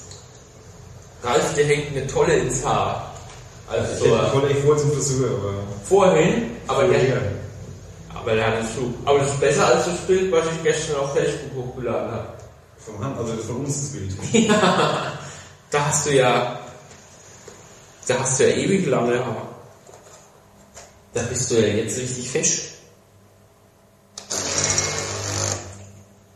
Ralf, 1.25 1.55
der 1.57 1.65
hängt 1.67 1.97
eine 1.97 2.07
Tolle 2.07 2.37
ins 2.37 2.65
Haar. 2.65 3.15
Also 3.69 4.05
Ich 4.05 4.11
wollte 4.13 4.47
eigentlich 4.47 4.65
vor 4.65 4.77
zum 4.79 4.93
Friseur, 4.93 5.29
aber. 5.31 5.55
vorhin, 5.85 6.53
aber 6.69 6.85
der, 6.85 7.09
Ja. 7.09 7.17
aber 8.15 8.35
der 8.37 8.47
hat 8.47 8.55
einen 8.55 8.69
Flug. 8.69 8.95
Aber 9.05 9.19
das 9.19 9.31
ist 9.33 9.41
besser 9.41 9.67
als 9.67 9.87
das 9.87 9.97
Bild, 10.07 10.31
was 10.31 10.45
ich 10.55 10.63
gestern 10.63 10.97
auf 11.01 11.13
Facebook 11.15 11.51
hochgeladen 11.67 12.13
habe. 12.13 12.29
Vom 12.79 13.05
Hand, 13.05 13.19
also 13.19 13.33
von 13.39 13.57
uns 13.65 13.75
das 13.75 13.89
Bild. 13.91 14.15
Da 15.73 15.85
hast 15.85 16.07
du 16.07 16.11
ja, 16.15 16.61
da 18.07 18.21
hast 18.21 18.39
du 18.39 18.49
ja 18.49 18.57
ewig 18.57 18.87
lange 18.87 19.19
Haar. 19.19 19.49
Da 21.15 21.23
bist 21.23 21.51
du 21.51 21.55
ja 21.55 21.75
jetzt 21.75 21.99
richtig 21.99 22.31
fesch. 22.31 22.63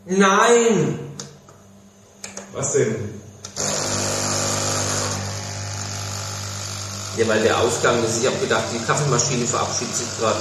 Nein! 0.07 0.99
Was 2.53 2.73
denn? 2.73 3.21
Ja, 7.17 7.29
weil 7.29 7.43
der 7.43 7.59
Ausgang 7.59 8.03
ist, 8.05 8.21
ich 8.21 8.27
habe 8.27 8.39
gedacht, 8.39 8.65
die 8.73 8.85
Kaffeemaschine 8.85 9.47
verabschiedet 9.47 9.95
sich 9.95 10.09
gerade. 10.19 10.41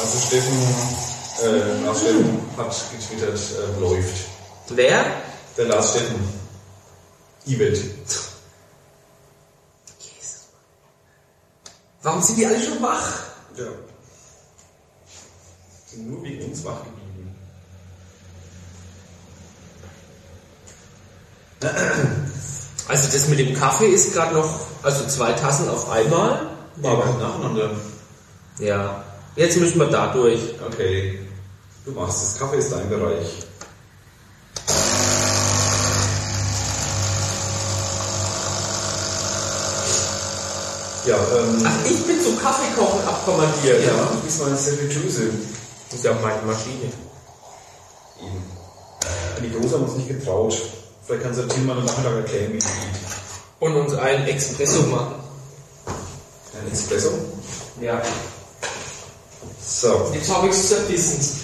Also 0.00 0.18
Steffen, 0.26 0.74
äh, 1.42 1.84
Lars 1.84 2.00
Steffen 2.00 2.42
hat 2.56 2.74
getwittert, 2.92 3.38
äh, 3.38 3.80
läuft. 3.80 4.16
Wer? 4.68 5.04
Der 5.56 5.64
Lars 5.66 5.90
Steffen. 5.90 6.39
Event. 7.46 7.80
Warum 12.02 12.22
sind 12.22 12.38
die 12.38 12.46
alle 12.46 12.60
schon 12.62 12.82
wach? 12.82 13.18
Ja. 13.56 13.66
Sind 15.86 16.08
nur 16.08 16.22
wegen 16.22 16.50
uns 16.50 16.64
wach 16.64 16.82
geblieben. 16.84 17.36
Also 22.88 23.12
das 23.12 23.28
mit 23.28 23.38
dem 23.38 23.54
Kaffee 23.54 23.88
ist 23.88 24.14
gerade 24.14 24.34
noch, 24.34 24.60
also 24.82 25.06
zwei 25.06 25.32
Tassen 25.32 25.68
auf 25.68 25.90
einmal. 25.90 26.48
Aber 26.82 27.04
halt 27.04 27.18
nacheinander. 27.18 27.70
Ja. 28.58 29.04
Jetzt 29.36 29.58
müssen 29.58 29.78
wir 29.78 29.88
da 29.88 30.12
durch. 30.12 30.40
Okay. 30.66 31.18
Du 31.84 31.92
machst 31.92 32.22
es. 32.22 32.38
Kaffee 32.38 32.56
ist 32.58 32.72
dein 32.72 32.88
Bereich. 32.88 33.46
Ja, 41.06 41.16
ähm, 41.16 41.62
Ach, 41.64 41.90
ich 41.90 42.06
bin 42.06 42.20
zum 42.22 42.38
Kaffeekochen 42.38 43.06
abkommandiert. 43.06 43.86
ja, 43.86 43.92
du 44.12 44.20
bist 44.20 44.42
meine 44.42 44.56
Servitöse. 44.56 45.30
Das 45.88 45.98
ist 45.98 46.04
ja 46.04 46.12
auch 46.12 46.20
meine 46.20 46.42
Maschine. 46.42 46.92
Eben. 48.20 48.42
An 49.36 49.42
die 49.42 49.50
Große 49.50 49.74
haben 49.74 49.84
uns 49.84 49.94
nicht 49.96 50.08
getraut. 50.08 50.54
Vielleicht 51.06 51.22
kannst 51.24 51.40
du 51.40 51.48
Tim 51.48 51.66
mal 51.66 51.78
am 51.78 51.84
Nachmittag 51.84 52.14
erklären, 52.16 52.52
wie 52.52 52.60
sie 52.60 52.66
geht. 52.68 53.00
Und 53.60 53.76
uns 53.76 53.94
einen 53.94 54.26
Espresso 54.26 54.82
machen. 54.82 55.14
Ein 55.86 56.70
Espresso. 56.72 57.10
Ja. 57.80 58.02
So. 59.66 60.10
Jetzt 60.12 60.30
habe 60.32 60.48
ich 60.48 60.52
es 60.52 60.68
zerbissen. 60.68 61.40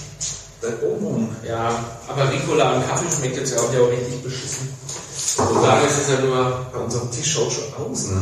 Dein 0.61 0.81
Oben. 0.81 1.35
Ja, 1.47 1.85
aber 2.09 2.31
Ricola 2.31 2.75
und 2.77 2.88
Kaffee 2.88 3.11
schmeckt 3.14 3.37
jetzt 3.37 3.59
auch 3.59 3.73
ja 3.73 3.81
auch 3.81 3.88
richtig 3.90 4.23
beschissen. 4.23 4.69
Solange 5.37 5.87
ist 5.87 5.99
es 5.99 6.09
ja 6.11 6.21
nur. 6.21 6.66
Bei 6.73 6.79
unserem 6.79 7.11
Tisch 7.11 7.33
schaut 7.33 7.53
schon 7.53 7.73
aus, 7.75 8.07
ne? 8.09 8.21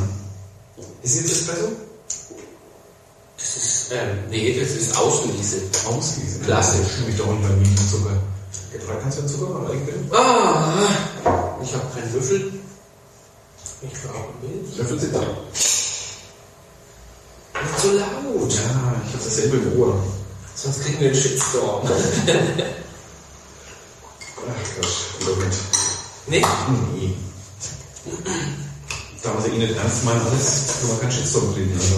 Ist 1.02 1.16
jetzt 1.16 1.32
Espresso? 1.32 1.68
Das 3.36 3.56
ist, 3.56 3.92
ähm, 3.92 4.18
nee, 4.30 4.58
das 4.58 4.70
ist 4.70 4.96
Außenwiese. 4.96 5.62
Auswiesen. 5.86 6.42
Klassisch. 6.42 6.86
Schmeckt 6.96 7.20
doch 7.20 7.26
nicht 7.26 7.42
mal 7.42 7.56
nie 7.56 7.74
Zucker. 7.90 8.16
Getrag 8.72 9.02
kannst 9.02 9.18
du 9.18 9.22
den 9.22 9.30
Zucker 9.30 9.50
mal 9.50 9.70
eigentlich 9.70 9.86
bitte? 9.86 10.16
Ah, 10.16 11.58
ich 11.62 11.74
habe 11.74 11.84
keinen 11.94 12.12
Würfel. 12.12 12.52
Ich 13.82 13.92
brauche 14.02 14.32
Milch. 14.42 14.76
Löffel 14.78 14.98
sind 14.98 15.14
da. 15.14 15.20
Nicht 17.60 17.80
so 17.80 17.90
laut. 17.92 18.52
Ja, 18.52 18.94
ich 19.06 19.12
habe 19.12 19.24
dasselbe 19.24 19.56
im 19.58 19.80
Ohr. 19.80 20.02
Sonst 20.56 20.82
kriegen 20.84 21.00
wir 21.00 21.08
einen 21.08 21.16
Shitstorm. 21.16 21.82
Ach 24.36 24.52
Gott, 24.76 24.94
Moment. 25.26 25.54
nee? 26.26 26.44
Nee. 26.94 27.14
Da 29.24 29.32
wir 29.34 29.40
sie 29.40 29.50
eh 29.56 29.58
nicht 29.58 29.76
ernst 29.76 30.04
meinen, 30.04 30.20
alles, 30.26 30.66
können 30.80 30.92
wir 30.92 31.00
keinen 31.00 31.12
Shitstorm 31.12 31.54
kriegen. 31.54 31.72
Also. 31.74 31.96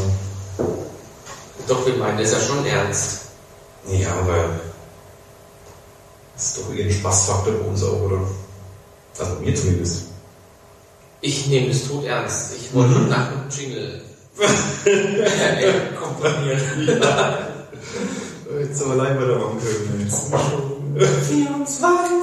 Doch, 1.67 1.85
wir 1.85 1.95
meinen 1.97 2.19
das 2.19 2.31
ja 2.33 2.39
schon 2.41 2.65
ernst. 2.65 3.23
Ja, 3.89 4.13
aber 4.13 4.51
das 6.35 6.45
ist 6.45 6.59
doch 6.59 6.73
eher 6.73 6.85
ein 6.85 6.93
Spaßfaktor 6.93 7.55
bei 7.55 7.67
uns 7.69 7.83
auch, 7.83 8.01
oder? 8.03 8.21
Also 9.19 9.35
bei 9.35 9.41
mir 9.41 9.55
zumindest. 9.57 10.03
Ich 11.21 11.47
nehme 11.49 11.71
es 11.71 11.89
tot 11.89 12.05
ernst. 12.05 12.53
Ich 12.61 12.73
wollte 12.73 12.95
Mhm. 12.95 13.09
nach 13.09 13.29
dem 13.33 13.49
Jingle 13.51 14.03
komponieren. 16.01 16.87
Jetzt 18.61 18.83
aber 18.83 18.93
allein 18.93 19.19
weitermachen 19.21 19.59
können. 19.59 20.09
24! 21.29 22.17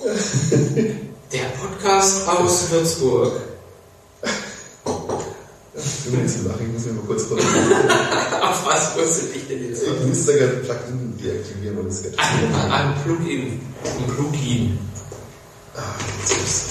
Der 1.32 1.44
Podcast 1.60 2.26
aus 2.26 2.70
Würzburg. 2.70 3.32
Ich 5.76 6.10
bin 6.10 6.20
jetzt 6.22 6.44
lachen, 6.44 6.66
ich 6.66 6.72
muss 6.72 6.86
mir 6.86 6.92
mal 6.92 7.04
kurz 7.06 7.28
kurz 7.28 7.42
Auf 8.42 8.66
was 8.66 8.96
wusste 8.96 9.36
ich 9.36 9.46
denn 9.46 9.68
jetzt? 9.68 9.82
Ich 9.82 10.06
müsste 10.06 10.38
gerne 10.38 10.54
Plugin 10.54 11.18
deaktivieren, 11.22 11.76
weil 11.76 11.84
das 11.84 12.02
geht. 12.02 12.18
Ein, 12.18 12.72
ein 12.72 12.94
Plugin. 13.04 13.60
Ein 13.84 14.14
Plugin. 14.14 14.78
Ah, 15.76 15.80
jetzt 16.28 16.69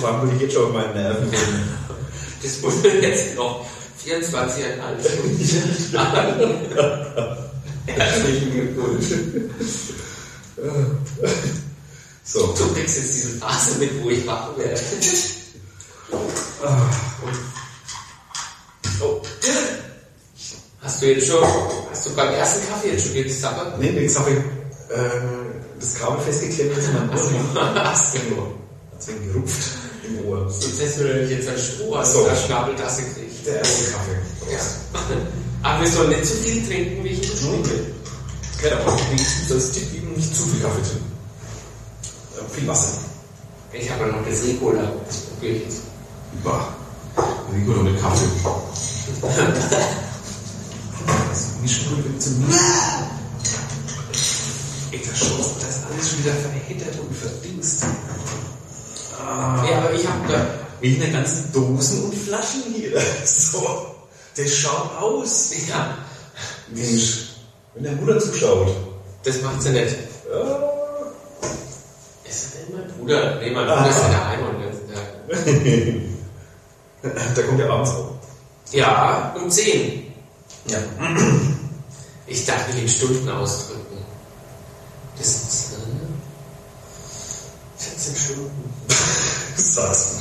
Trampel 0.00 0.30
ich 0.34 0.42
jetzt 0.42 0.54
schon 0.54 0.66
auf 0.66 0.72
meinen 0.72 0.94
Nerven 0.94 1.24
rum. 1.24 1.34
Das 2.42 2.62
wurde 2.62 2.88
jetzt 3.02 3.36
noch 3.36 3.66
24,5 4.02 4.18
Stunden. 5.04 5.98
Herzlichen 7.86 8.50
Glückwunsch. 8.50 9.06
So. 12.24 12.54
Du 12.56 12.72
kriegst 12.72 12.96
jetzt 12.96 13.14
diese 13.14 13.38
Phase 13.38 13.78
mit, 13.78 14.02
wo 14.02 14.08
ich 14.08 14.26
wach 14.26 14.56
werde. 14.56 14.80
Oh. 19.02 19.20
Hast 20.80 21.02
du 21.02 21.06
jetzt 21.06 21.26
schon, 21.26 21.44
hast 21.90 22.06
du 22.06 22.14
beim 22.14 22.32
ersten 22.32 22.68
Kaffee 22.68 22.92
jetzt 22.92 23.06
schon 23.06 23.14
die 23.14 23.28
Sache? 23.30 23.74
Nee, 23.78 23.90
nee, 23.90 24.08
sorry. 24.08 24.32
Äh, 24.32 25.10
das 25.78 25.94
Kabel 25.94 26.20
festgeklemmt 26.20 26.78
ist 26.78 26.88
in 26.88 26.94
meinem 26.94 27.10
Ohr. 27.10 27.84
Hast 27.84 28.14
du 28.14 28.18
nur. 28.34 28.54
Deswegen 28.96 29.32
gerupft 29.32 29.58
im 29.82 29.89
Ohr. 30.24 30.50
Sonst 30.50 30.80
hättest 30.80 31.00
du 31.00 31.04
jetzt 31.26 31.48
ein 31.48 31.58
Stroh 31.58 31.96
aus 31.96 32.12
So. 32.12 32.24
der 32.24 32.36
Schnabeltasse 32.36 33.02
gekriegt. 33.02 33.46
Der 33.46 33.56
erste 33.58 33.90
Kaffee. 33.92 34.18
Ja. 34.52 34.58
Aber 35.62 35.80
wir 35.84 35.90
sollen 35.90 36.10
nicht 36.10 36.26
zu 36.26 36.34
viel 36.34 36.66
trinken, 36.66 37.04
wie 37.04 37.08
ich 37.08 37.20
beschriebe. 37.20 37.86
Genau. 38.62 38.98
Wenigstens 39.10 39.52
als 39.52 39.70
Tipp 39.72 39.94
eben 39.94 40.12
nicht 40.14 40.34
zu 40.34 40.42
viel 40.44 40.60
Kaffee 40.60 40.82
trinken. 40.82 41.12
Äh, 42.36 42.54
viel 42.54 42.66
Wasser. 42.68 42.98
Ich 43.72 43.90
habe 43.90 44.06
ja 44.06 44.08
noch 44.16 44.26
das 44.28 44.42
Ricola. 44.44 44.92
Das 45.06 45.16
probiere 45.20 45.52
ich 45.56 45.62
jetzt. 45.64 45.78
Bah. 46.44 46.74
Rico 47.54 47.72
doch 47.74 47.82
mit 47.82 48.00
Kaffee. 48.00 48.26
Das 51.28 51.46
Mischpulver 51.62 52.02
gibt 52.02 52.22
zum 52.22 52.38
Mischen. 52.46 52.60
Ey, 54.92 55.00
das 55.08 55.18
Schoß, 55.18 55.46
das 55.60 55.68
ist 55.76 55.84
alles 55.90 56.10
schon 56.10 56.18
wieder 56.24 56.34
verheddert 56.34 56.98
und 57.00 57.14
verdingst. 57.16 57.84
Ah. 59.26 59.64
Ja, 59.68 59.78
aber 59.78 59.92
ich 59.92 60.06
habe 60.06 60.28
da. 60.28 60.46
Wegen 60.80 61.00
der 61.00 61.10
ganzen 61.10 61.52
Dosen 61.52 62.04
und 62.04 62.14
Flaschen 62.14 62.62
hier. 62.74 63.00
So. 63.24 63.86
Das 64.36 64.54
schaut 64.54 64.96
aus. 64.98 65.50
Ja, 65.68 65.98
Mensch. 66.68 67.30
Wenn 67.74 67.82
der 67.84 67.92
Mutter 67.92 68.18
zuschaut. 68.18 68.74
das 69.24 69.42
macht 69.42 69.60
sie 69.62 69.70
nicht. 69.70 69.96
Ja. 70.32 70.70
Ist 72.28 72.44
das 72.44 72.52
denn 72.52 72.72
mein 72.76 72.86
Bruder? 72.96 73.40
Nee, 73.40 73.50
mein 73.50 73.66
Bruder 73.66 73.88
ist 73.90 73.98
ja 73.98 74.08
daheim 74.08 74.40
und 74.46 74.54
den 74.54 74.62
ganzen 74.70 74.88
Tag. 74.94 75.06
Da 77.34 77.42
kommt 77.42 77.58
ja 77.60 77.68
abends 77.70 77.90
auch. 77.90 78.12
Ja, 78.72 79.34
um 79.36 79.50
10. 79.50 80.12
Ja. 80.66 80.78
Ich 82.26 82.44
darf 82.46 82.66
mich 82.68 82.78
in 82.82 82.88
Stunden 82.88 83.28
ausdrücken. 83.28 83.98
Das 85.18 85.26
ist 85.26 85.72
äh, 85.72 85.76
14 87.78 88.16
Stunden. 88.16 88.69
Sag's. 89.56 90.14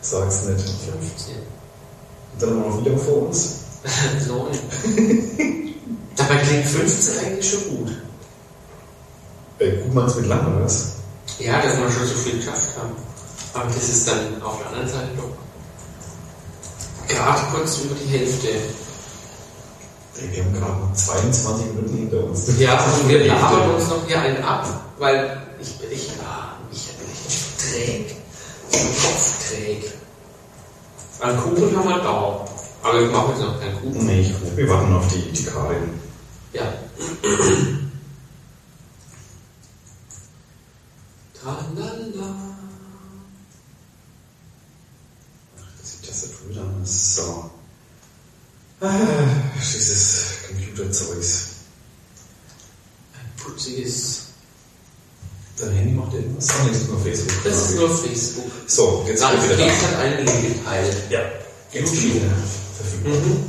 Sag's 0.00 0.44
nicht. 0.44 0.64
15. 0.64 1.34
Und 2.32 2.42
dann 2.42 2.50
haben 2.50 2.62
wir 2.62 2.70
noch 2.70 2.80
wieder 2.84 2.98
vor 2.98 3.26
uns. 3.28 3.56
9. 4.28 5.74
Dabei 6.16 6.36
klingt 6.36 6.66
15 6.66 7.18
eigentlich 7.18 7.50
schon 7.50 7.76
gut. 7.76 7.92
Äh, 9.58 9.82
gut 9.82 9.94
meinst 9.94 10.16
mit 10.16 10.26
lang, 10.26 10.46
oder 10.46 10.64
was? 10.64 10.92
Ja, 11.38 11.60
dass 11.60 11.76
wir 11.76 11.90
schon 11.90 12.06
so 12.06 12.14
viel 12.14 12.36
geschafft 12.36 12.76
haben. 12.78 12.94
Aber 13.54 13.66
das 13.66 13.88
ist 13.88 14.08
dann 14.08 14.42
auf 14.42 14.58
der 14.58 14.68
anderen 14.68 14.88
Seite 14.88 15.08
doch 15.16 15.30
gerade 17.08 17.40
kurz 17.52 17.78
über 17.78 17.94
die 17.94 18.08
Hälfte. 18.10 18.48
Wir 20.14 20.44
haben 20.44 20.52
gerade 20.52 20.80
noch 20.80 20.94
22 20.94 21.66
Minuten 21.66 21.96
hinter 21.96 22.24
uns. 22.24 22.58
Ja, 22.58 22.78
und 22.84 23.08
wir 23.08 23.26
labern 23.26 23.74
uns 23.74 23.88
noch 23.88 24.06
hier 24.06 24.20
einen 24.20 24.42
ab, 24.44 24.66
weil 24.98 25.42
ich 25.60 25.74
ich, 25.90 26.11
Ich 27.74 28.16
bin 28.70 28.84
kopfträg. 29.02 29.92
Einen 31.20 31.38
Kuchen 31.38 31.76
haben 31.76 31.88
wir 31.88 31.98
da. 31.98 32.46
Aber 32.82 33.00
ich 33.00 33.10
mache 33.10 33.30
jetzt 33.32 33.40
noch 33.40 33.60
keinen 33.60 33.80
Kuchen. 33.80 34.06
Nee, 34.06 34.20
ich, 34.20 34.56
wir 34.56 34.68
warten 34.68 34.92
auf 34.92 35.06
die, 35.08 35.30
die 35.32 35.44
Karin. 35.44 36.00
Ja. 36.52 36.72
Tralala. 41.40 42.34
Das 45.78 45.88
ist 45.88 46.02
die 46.02 46.06
Tastatur 46.06 46.48
wieder 46.50 46.62
an. 46.62 46.84
So. 46.84 47.50
Ah, 48.80 48.90
dieses 49.56 50.26
Computerzeugs. 50.48 51.46
Ein 53.14 53.42
putziges. 53.42 54.31
Dein 55.58 55.70
Handy 55.72 55.92
macht 55.92 56.14
irgendwas? 56.14 56.48
Ah, 56.50 56.64
nee, 56.64 56.70
das 56.70 56.80
ist 56.80 56.88
nur 56.88 57.00
Facebook. 57.00 57.44
Das 57.44 57.56
ist 57.56 57.76
nur 57.76 57.90
Facebook. 57.90 58.50
So, 58.66 59.04
jetzt 59.06 59.20
bin 59.20 59.38
ich 59.38 59.44
wieder 59.44 59.56
da. 59.56 59.72
hat 59.72 59.98
einen 60.00 60.26
Link 60.26 60.58
geteilt. 60.58 60.96
Ja, 61.10 61.20
wieder 61.72 62.26
verfügbar. 62.76 63.12
Mhm. 63.12 63.44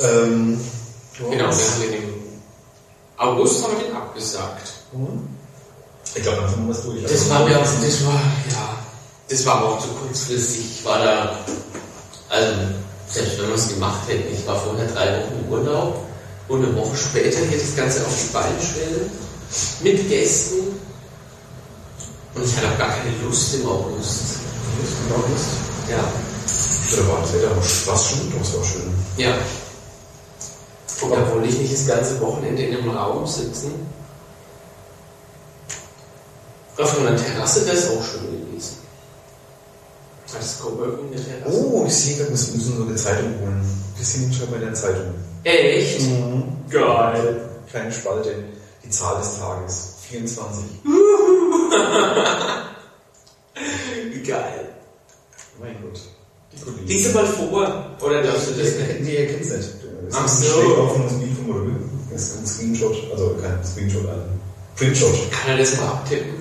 Ähm, 0.00 0.60
Genau, 1.18 1.32
wir 1.32 1.42
haben 1.42 1.80
den 1.82 1.92
im 1.94 2.14
August 3.16 3.64
haben 3.64 3.76
wir 3.76 3.86
den 3.86 3.96
abgesagt. 3.96 4.72
Ich 6.14 6.22
glaube, 6.22 6.42
dann 6.42 6.50
haben 6.50 6.66
wir 6.66 6.74
es 6.74 6.82
durch. 6.82 7.02
Das 7.02 7.28
war 7.28 7.44
mir, 7.44 7.58
das 7.58 8.06
war, 8.06 8.14
ja, 8.52 8.78
das 9.28 9.44
war 9.46 9.64
auch 9.64 9.80
zu 9.80 9.88
kurzfristig. 9.88 10.78
Ich 10.78 10.84
war 10.84 10.98
da, 11.00 11.38
also, 12.28 12.52
selbst 13.08 13.38
wenn 13.40 13.48
wir 13.48 13.54
es 13.56 13.68
gemacht 13.68 14.08
hätten, 14.08 14.32
ich 14.32 14.46
war 14.46 14.60
vorher 14.60 14.86
drei 14.86 15.22
Wochen 15.22 15.44
im 15.44 15.52
Urlaub 15.52 16.04
und 16.46 16.64
eine 16.64 16.76
Woche 16.76 16.96
später 16.96 17.40
hier 17.40 17.58
das 17.58 17.74
Ganze 17.74 18.06
auf 18.06 18.14
die 18.14 18.32
Beine 18.32 18.62
stellen, 18.62 19.10
mit 19.82 20.08
Gästen. 20.08 20.56
Und 22.34 22.44
ich 22.44 22.56
hatte 22.56 22.68
auch 22.68 22.78
gar 22.78 22.90
keine 22.90 23.16
Lust 23.24 23.54
im 23.54 23.66
August. 23.66 24.38
Ja. 25.88 26.12
Da 26.90 27.08
war 27.08 27.20
das 27.20 27.32
Wetter, 27.34 27.50
aber 27.50 27.60
was 27.60 28.10
schon, 28.10 28.32
das 28.38 28.56
war 28.56 28.64
schön. 28.64 28.92
Ja. 29.16 29.34
Und 31.02 31.10
da 31.12 31.32
wollte 31.32 31.48
ich 31.48 31.58
nicht 31.58 31.72
das 31.72 31.86
ganze 31.86 32.20
Wochenende 32.20 32.62
in 32.62 32.76
einem 32.76 32.90
Raum 32.90 33.26
sitzen. 33.26 33.72
Auf 36.76 36.98
einer 36.98 37.16
Terrasse 37.16 37.66
wäre 37.66 37.76
es 37.76 37.88
auch 37.90 38.04
schön 38.04 38.22
gewesen. 38.30 38.76
Als 40.36 40.60
Coworking 40.60 41.12
eine 41.12 41.24
Terrasse. 41.24 41.66
Oh, 41.66 41.84
ich 41.86 41.94
sehe 41.94 42.18
wir 42.18 42.30
müssen 42.30 42.60
so 42.60 42.82
eine 42.82 42.96
Zeitung 42.96 43.38
holen. 43.40 43.64
Wir 43.96 44.04
sehen 44.04 44.32
schon 44.32 44.50
bei 44.50 44.58
der 44.58 44.74
Zeitung. 44.74 45.14
Echt? 45.44 46.00
Geil. 46.70 47.50
Kleine 47.70 47.92
Spalte. 47.92 48.44
Die 48.88 48.94
Zahl 48.94 49.18
des 49.18 49.38
Tages. 49.38 49.94
24. 50.08 50.64
Geil. 54.26 54.68
Mein 55.60 55.76
Gott. 55.82 56.00
Die. 56.86 56.92
Lies 56.92 57.12
mal 57.12 57.26
vor. 57.26 57.90
Oder 58.00 58.22
darfst 58.22 58.48
du 58.48 58.52
das 58.52 58.76
nicht? 58.76 59.00
Nee, 59.02 59.24
ihr 59.24 59.26
kennt's 59.26 59.50
nicht. 59.50 59.68
Das 60.06 60.14
Ach 60.16 60.24
ist 60.24 60.38
so. 60.40 60.46
Schräg 60.46 60.78
auf 60.78 60.94
einem 60.94 61.20
Bild 61.20 61.36
vom 61.36 61.48
Modell. 61.48 61.76
Das 62.10 62.22
ist 62.22 62.38
ein 62.38 62.46
Screenshot, 62.46 62.96
also 63.12 63.36
kein 63.42 63.62
Screenshot, 63.62 64.08
ein 64.08 64.40
Printshot. 64.76 65.30
Kann 65.32 65.50
er 65.50 65.58
das 65.58 65.76
mal 65.76 65.88
abtippen? 65.88 66.36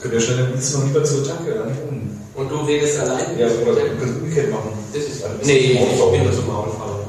Könnt 0.00 0.14
ihr 0.14 0.20
schnell 0.20 0.46
du 0.46 0.54
noch 0.78 0.84
lieber 0.86 1.02
zur 1.04 1.26
Tanke, 1.26 1.54
dann 1.54 1.76
unten. 1.88 2.20
Und 2.36 2.48
du 2.48 2.54
redest 2.60 3.00
allein? 3.00 3.36
Ja, 3.36 3.48
oder 3.48 3.80
können 3.80 4.14
es 4.14 4.22
umgekehrt 4.22 4.50
machen. 4.50 4.70
Das 4.94 5.02
ist 5.02 5.24
alles. 5.24 5.44
Nee, 5.44 5.58
ich 5.58 5.76
bin 5.76 6.22
nur 6.24 6.32
zum 6.32 6.46
Maulfaulen. 6.46 7.00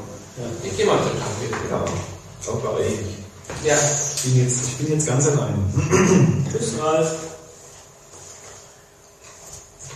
Ich 0.64 0.76
geh 0.76 0.84
mal 0.86 0.98
zur 0.98 1.12
Tanke. 1.12 1.46
Ja, 1.70 1.84
auch 2.52 2.58
bei 2.76 2.82
ewig. 2.82 3.21
Ja. 3.64 3.76
Ich 4.16 4.22
bin 4.22 4.44
jetzt, 4.44 4.64
ich 4.66 4.76
bin 4.78 4.88
jetzt 4.88 5.06
ganz 5.06 5.26
allein. 5.28 6.44
Tschüss, 6.50 6.74
Ralf. 6.80 7.10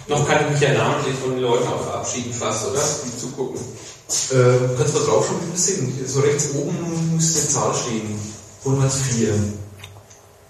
Noch 0.09 0.29
kann 0.29 0.45
ich 0.45 0.53
mich 0.53 0.61
ja 0.61 0.75
namentlich 0.75 1.17
von 1.17 1.31
den 1.33 1.41
Leuten 1.41 1.67
auch 1.67 1.83
verabschieden 1.83 2.33
fast, 2.33 2.69
oder? 2.69 2.81
Die 3.05 3.19
zugucken. 3.19 3.61
Äh, 3.61 4.77
kannst 4.79 4.95
du 4.95 5.01
mal 5.01 5.07
drauf 5.07 5.27
schon, 5.27 5.41
wie 5.43 5.51
wir 5.51 5.59
sind. 5.59 6.09
So 6.09 6.21
rechts 6.21 6.51
oben 6.55 7.15
müsste 7.15 7.41
eine 7.41 7.49
Zahl 7.49 7.75
stehen. 7.75 8.21
104. 8.65 9.35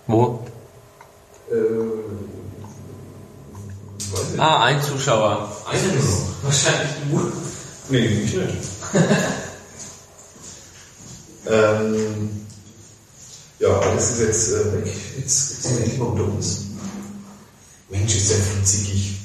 Wo? 0.08 0.44
Äh, 1.50 1.54
weiß 4.12 4.28
nicht. 4.30 4.40
Ah, 4.40 4.64
ein 4.64 4.82
Zuschauer. 4.82 5.50
Einer 5.70 5.82
nur 5.94 6.02
noch. 6.02 6.42
Wahrscheinlich 6.42 6.90
du. 7.10 7.32
Nee, 7.88 8.06
ich 8.06 8.34
nicht. 8.34 8.66
ähm, 11.46 12.45
ja, 13.58 13.78
alles 13.78 14.10
ist 14.10 14.20
jetzt 14.20 14.52
äh, 14.52 14.72
weg. 14.84 14.92
Jetzt 15.18 15.62
sind 15.62 15.72
wir 15.72 15.82
endlich 15.82 15.98
mal 15.98 16.06
unter 16.06 16.24
uns. 16.24 16.66
Mensch, 17.88 18.16
ist 18.16 18.30
der 18.30 18.64
zickig. 18.64 19.20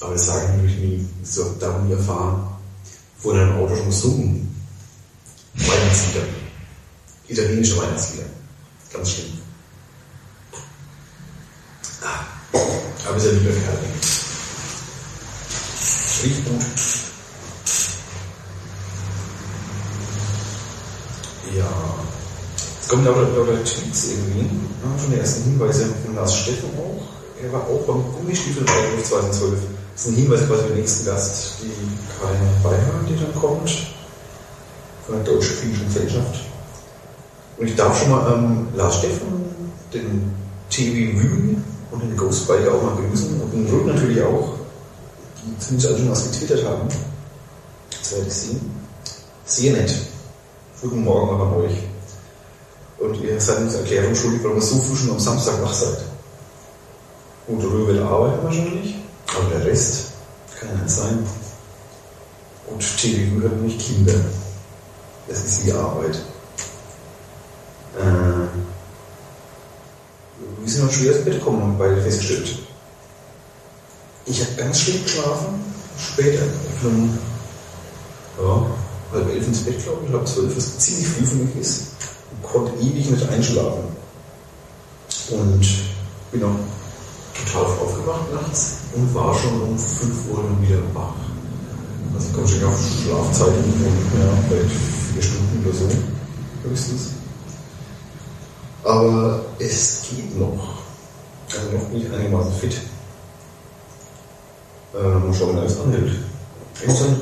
Aber 0.00 0.12
das 0.12 0.26
sagen 0.26 0.48
wir 0.48 0.56
natürlich 0.56 0.78
nie. 0.78 1.08
Ist 1.22 1.38
doch 1.38 1.58
darum 1.58 1.86
nie 1.86 1.94
erfahren. 1.94 2.46
Vor 3.18 3.34
einem 3.34 3.56
Auto 3.56 3.76
schon 3.76 3.86
gesungen. 3.86 4.64
Weihnachtslieder. 5.54 6.26
Italienische 7.28 7.78
Weihnachtslieder. 7.78 8.26
Ganz 8.92 9.10
schlimm. 9.10 9.38
Ah, 12.02 12.24
Aber 13.06 13.16
ist 13.16 13.26
ja 13.26 13.32
lieber 13.32 13.52
Kerl. 13.52 13.78
Riecht 16.24 16.44
gut. 16.44 16.62
Ja. 21.56 22.21
Jetzt 22.82 22.90
kommen 22.90 23.04
lauter, 23.04 23.28
lauter 23.36 23.62
Tweets 23.62 24.08
irgendwie. 24.08 24.40
Ja, 24.40 24.98
schon 24.98 25.12
die 25.12 25.18
ersten 25.20 25.44
Hinweise 25.44 25.86
von 26.04 26.16
Lars 26.16 26.36
Steffen 26.36 26.70
auch. 26.76 27.00
Er 27.40 27.52
war 27.52 27.60
auch 27.60 27.86
beim 27.86 28.02
Gummistiefelwein 28.12 29.04
2012. 29.04 29.52
Das 29.94 30.02
ist 30.02 30.08
ein 30.08 30.16
Hinweis 30.16 30.48
quasi 30.48 30.62
für 30.62 30.68
den 30.70 30.78
nächsten 30.78 31.06
Gast, 31.06 31.52
die 31.62 31.70
Karin 32.18 32.40
Beyer, 32.60 32.92
die 33.08 33.14
dann 33.14 33.40
kommt. 33.40 33.70
Von 35.06 35.14
der 35.14 35.22
Deutsch-Klinischen 35.32 35.86
Gesellschaft. 35.86 36.40
Und 37.56 37.68
ich 37.68 37.76
darf 37.76 37.96
schon 38.00 38.10
mal 38.10 38.32
ähm, 38.32 38.66
Lars 38.74 38.98
Steffen, 38.98 39.44
den 39.94 40.32
TV 40.68 41.16
Wügen 41.20 41.62
und 41.92 42.02
den 42.02 42.16
Ghostbiker 42.16 42.74
auch 42.74 42.82
mal 42.82 42.96
begrüßen. 42.96 43.40
Und 43.40 43.52
den 43.52 43.68
Rück 43.68 43.86
natürlich 43.86 44.20
auch, 44.22 44.54
die 45.36 45.56
zumindest 45.60 45.88
alle 45.88 45.98
schon 45.98 46.10
was 46.10 46.32
getwittert 46.32 46.66
haben. 46.66 46.88
Das 47.90 48.10
werde 48.10 48.26
ich 48.26 48.34
sehen. 48.34 48.72
Sehr 49.44 49.72
nett. 49.72 49.94
Guten 50.80 51.04
Morgen 51.04 51.30
auch 51.30 51.46
an 51.46 51.54
euch. 51.62 51.91
Und 53.02 53.20
ihr 53.20 53.40
seid 53.40 53.58
uns 53.58 53.74
Erklärung 53.74 54.14
schuldig, 54.14 54.44
warum 54.44 54.58
ihr 54.58 54.62
so 54.62 54.78
früh 54.78 54.94
schon 54.94 55.10
am 55.10 55.18
Samstag 55.18 55.60
wach 55.60 55.72
seid. 55.74 55.98
Gut, 57.48 57.64
Röhr 57.64 57.88
will 57.88 58.00
arbeiten 58.00 58.44
wahrscheinlich, 58.44 58.94
aber 59.36 59.50
der 59.50 59.66
Rest 59.66 60.12
kann 60.58 60.68
ja 60.68 60.76
nicht 60.76 60.94
sein. 60.94 61.26
Und 62.68 62.80
TV 62.98 63.44
hat 63.44 63.56
nämlich 63.56 63.84
Kinder. 63.84 64.14
Das 65.26 65.44
ist 65.44 65.64
die 65.64 65.72
Arbeit. 65.72 66.14
Äh, 67.98 68.46
wir 70.60 70.70
sind 70.70 70.84
noch 70.84 70.92
schwer 70.92 71.16
ins 71.16 71.24
Bett 71.24 71.34
gekommen, 71.34 71.60
haben 71.60 71.78
beide 71.78 72.00
festgestellt. 72.00 72.56
Ich 74.26 74.40
habe 74.40 74.54
ganz 74.54 74.80
schlecht 74.80 75.04
geschlafen, 75.04 75.60
später, 75.98 76.44
um 76.84 77.18
ja, 78.40 78.66
halb 79.12 79.28
elf 79.28 79.46
ins 79.48 79.64
Bett, 79.64 79.82
glaube 79.82 80.06
ich, 80.06 80.12
halb 80.12 80.28
zwölf, 80.28 80.56
was 80.56 80.78
ziemlich 80.78 81.08
früh 81.08 81.26
für 81.26 81.34
mich 81.34 81.56
ist. 81.56 81.86
Und 82.32 82.42
konnte 82.42 82.72
ewig 82.80 83.10
nicht 83.10 83.28
einschlafen. 83.28 83.84
Und 85.30 85.66
bin 86.30 86.44
auch 86.44 86.56
total 87.34 87.64
aufgewacht 87.64 88.32
nachts 88.32 88.78
und 88.94 89.14
war 89.14 89.34
schon 89.34 89.60
um 89.62 89.78
5 89.78 90.30
Uhr 90.30 90.42
dann 90.42 90.62
wieder 90.66 90.80
wach. 90.94 91.14
Also 92.14 92.28
ich 92.28 92.34
komme 92.34 92.48
schon 92.48 92.64
auf 92.64 92.78
Schlafzeiten 92.78 93.62
von 93.62 94.20
ja, 94.20 94.28
vielleicht 94.48 94.70
vier 95.12 95.22
Stunden 95.22 95.64
oder 95.64 95.74
so, 95.74 96.68
höchstens. 96.68 97.10
Aber 98.84 99.44
es 99.58 100.02
geht 100.10 100.38
noch. 100.38 100.82
Also 101.48 101.76
noch 101.76 101.84
bin 101.84 102.00
ich 102.00 102.12
einigermaßen 102.12 102.52
fit. 102.54 102.80
Äh, 104.94 105.02
mal 105.02 105.32
schauen, 105.32 105.50
wie 105.50 105.56
lange 105.56 105.66
es 105.66 105.80
anhält. 105.80 106.12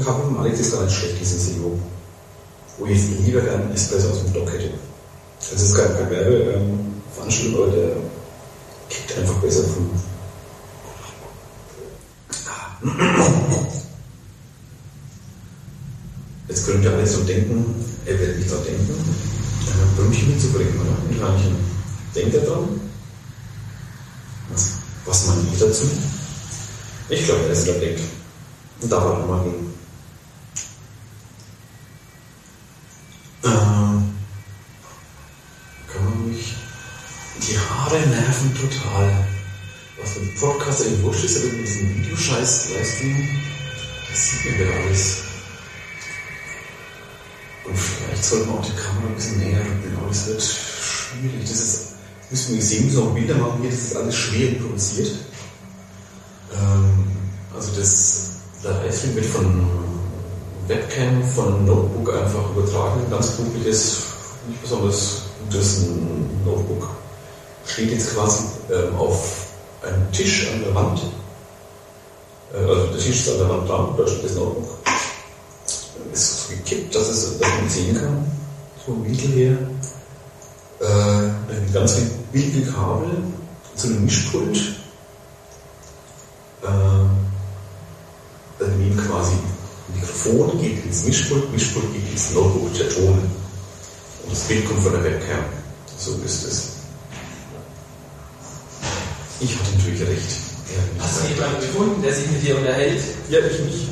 Kaffee 0.05 0.23
von 0.23 0.39
Alex 0.39 0.61
ist 0.61 0.73
gar 0.73 0.85
nicht 0.85 0.95
schlecht, 0.95 1.21
diese 1.21 1.39
SEO. 1.39 1.79
Wo 2.79 2.87
ich 2.87 2.99
jetzt 2.99 3.21
lieber 3.27 3.41
gerne 3.41 3.65
einen 3.65 3.75
Espresso 3.75 4.11
aus 4.11 4.23
dem 4.25 4.33
Dock 4.33 4.53
hätte. 4.53 4.71
Das 5.41 5.63
ist 5.63 5.75
kein, 5.75 5.95
kein 5.95 6.11
Werbeveranstaltung, 6.11 7.63
aber 7.63 7.73
der 7.73 7.97
kickt 8.89 9.19
einfach 9.19 9.37
besser 9.37 9.65
früh. 9.65 9.89
Jetzt 16.49 16.67
könnt 16.67 16.85
ihr 16.85 16.93
alle 16.93 17.07
so 17.07 17.23
denken, 17.23 17.75
er 18.07 18.19
wird 18.19 18.39
nicht 18.39 18.51
dran 18.51 18.65
denken, 18.65 18.95
ein 19.69 19.97
Brötchen 19.97 20.31
mitzubringen, 20.31 20.81
oder? 20.81 20.97
Ein 21.09 21.17
Kleinchen. 21.17 21.57
Denkt 22.15 22.35
er 22.35 22.43
dran? 22.43 22.81
Was, 24.51 24.73
was 25.07 25.27
meint 25.27 25.53
ihr 25.53 25.67
dazu? 25.67 25.87
Ich 27.09 27.25
glaube, 27.25 27.45
er 27.45 27.51
ist 27.51 27.67
denkt. 27.67 28.01
Und 28.81 28.91
da 28.91 28.97
war 28.97 29.27
mal 29.27 29.43
hin. 29.43 29.73
Ähm, 33.45 34.10
Haare 37.91 38.07
nerven 38.07 38.55
total. 38.55 39.27
Was 40.01 40.13
für 40.13 40.21
ein 40.21 40.35
Podcast 40.39 40.87
eigentlich 40.87 41.03
wurscht 41.03 41.25
ist, 41.25 41.39
aber 41.39 41.53
mit 41.53 41.67
diesem 41.67 41.97
Videoscheiß 41.97 42.71
Livestream, 42.71 43.29
das 44.09 44.31
sieht 44.31 44.45
man 44.45 44.61
ja 44.61 44.77
alles. 44.77 45.17
Und 47.65 47.77
vielleicht 47.77 48.25
sollte 48.25 48.47
man 48.47 48.59
auch 48.59 48.65
die 48.65 48.77
Kamera 48.77 49.09
ein 49.09 49.15
bisschen 49.17 49.39
näher 49.39 49.59
rücken, 49.59 49.97
aber 49.99 50.07
das 50.07 50.27
wird 50.29 50.41
schwierig. 50.41 51.41
Das 51.43 51.51
ist, 51.51 51.87
müssen 52.31 52.55
wir 52.55 52.63
sehen, 52.63 52.85
müssen 52.87 53.03
auch 53.03 53.13
Bilder 53.13 53.35
machen 53.35 53.61
hier, 53.61 53.71
das 53.71 53.81
ist 53.81 53.97
alles 53.97 54.15
schwer 54.15 54.53
produziert. 54.61 55.11
Ähm, 56.55 57.07
also 57.53 57.73
das 57.77 58.31
Livestream 58.63 59.17
wird 59.17 59.27
von 59.27 59.69
Webcam, 60.69 61.25
von 61.35 61.67
Notebook 61.67 62.15
einfach 62.15 62.51
übertragen, 62.51 63.11
ganz 63.11 63.33
publikes, 63.33 64.03
nicht 64.47 64.63
besonders 64.63 65.23
gutes 65.45 65.87
Notebook. 66.45 67.01
Steht 67.67 67.93
jetzt 67.93 68.15
quasi 68.15 68.45
ähm, 68.71 68.97
auf 68.97 69.47
einem 69.83 70.11
Tisch 70.13 70.49
an 70.53 70.63
der 70.65 70.75
Wand. 70.75 71.01
Äh, 72.53 72.59
also 72.59 72.87
der 72.87 72.99
Tisch 72.99 73.21
ist 73.21 73.31
an 73.31 73.39
der 73.39 73.49
Wand 73.49 73.69
dran, 73.69 73.95
da 73.97 74.07
steht 74.07 74.25
das 74.25 74.35
Notebook. 74.35 74.79
Ist 76.13 76.49
so 76.49 76.55
gekippt, 76.55 76.95
dass, 76.95 77.09
es, 77.09 77.39
dass 77.39 77.49
man 77.49 77.69
sehen 77.69 77.97
kann, 77.97 78.31
so 78.85 78.93
im 78.93 79.05
Winkel 79.05 79.31
her. 79.31 79.59
Äh, 80.81 81.53
ein 81.53 81.71
ganz 81.73 81.97
winkel 82.33 82.73
Kabel 82.73 83.11
zu 83.77 83.89
einem 83.89 84.05
Mischpult. 84.05 84.57
Äh, 86.63 86.67
dann 88.59 88.79
nehmen 88.79 88.97
quasi 89.07 89.35
Mikrofon 89.95 90.61
geht 90.61 90.85
ins 90.85 91.05
Mischpult, 91.05 91.51
Mischpult 91.53 91.93
geht 91.93 92.11
ins 92.11 92.33
Notebook, 92.35 92.73
der 92.75 92.89
Ton. 92.89 93.19
Und 93.19 94.33
das 94.33 94.41
Bild 94.41 94.67
kommt 94.67 94.81
von 94.81 94.93
der 94.93 95.05
Webcam. 95.05 95.45
So 95.97 96.13
ist 96.25 96.45
es. 96.45 96.80
Ich 99.41 99.59
hatte 99.59 99.71
natürlich 99.77 100.01
recht. 100.03 100.31
Ja, 100.69 100.77
Hast 101.03 101.23
du 101.23 101.27
jemanden 101.29 101.61
gefunden, 101.61 102.03
der 102.03 102.13
sich 102.15 102.27
mit 102.31 102.43
dir 102.43 102.57
unterhält? 102.59 103.01
ja 103.29 103.39
ich 103.39 103.59
nicht. 103.61 103.89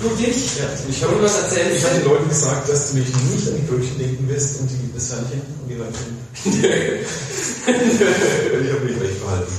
Du 0.00 0.08
dich? 0.10 0.58
Ja, 0.58 0.64
ich 0.88 1.04
Und 1.04 1.22
was 1.22 1.42
erzählst 1.42 1.78
Ich 1.78 1.84
habe 1.84 1.94
den 1.96 2.04
Leuten 2.04 2.28
gesagt, 2.28 2.68
dass 2.68 2.90
du 2.90 2.96
mich 2.98 3.06
nicht 3.06 3.48
an 3.48 3.56
die 3.56 3.62
Brötchen 3.62 3.98
denken 3.98 4.28
wirst 4.28 4.60
und 4.60 4.70
die, 4.70 4.92
das 4.94 5.10
Hörnchen 5.12 5.42
und 5.60 5.68
die 5.68 5.74
und 5.76 5.94
ich 8.64 8.72
habe 8.72 8.84
mich 8.84 9.00
recht 9.00 9.20
behalten. 9.20 9.52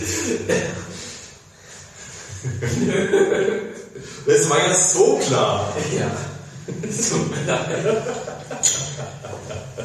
Das 4.26 4.50
war 4.50 4.58
ja 4.58 4.74
so 4.74 5.18
klar. 5.18 5.76
Ja. 5.98 6.12
So 6.90 7.16
klar. 7.44 7.68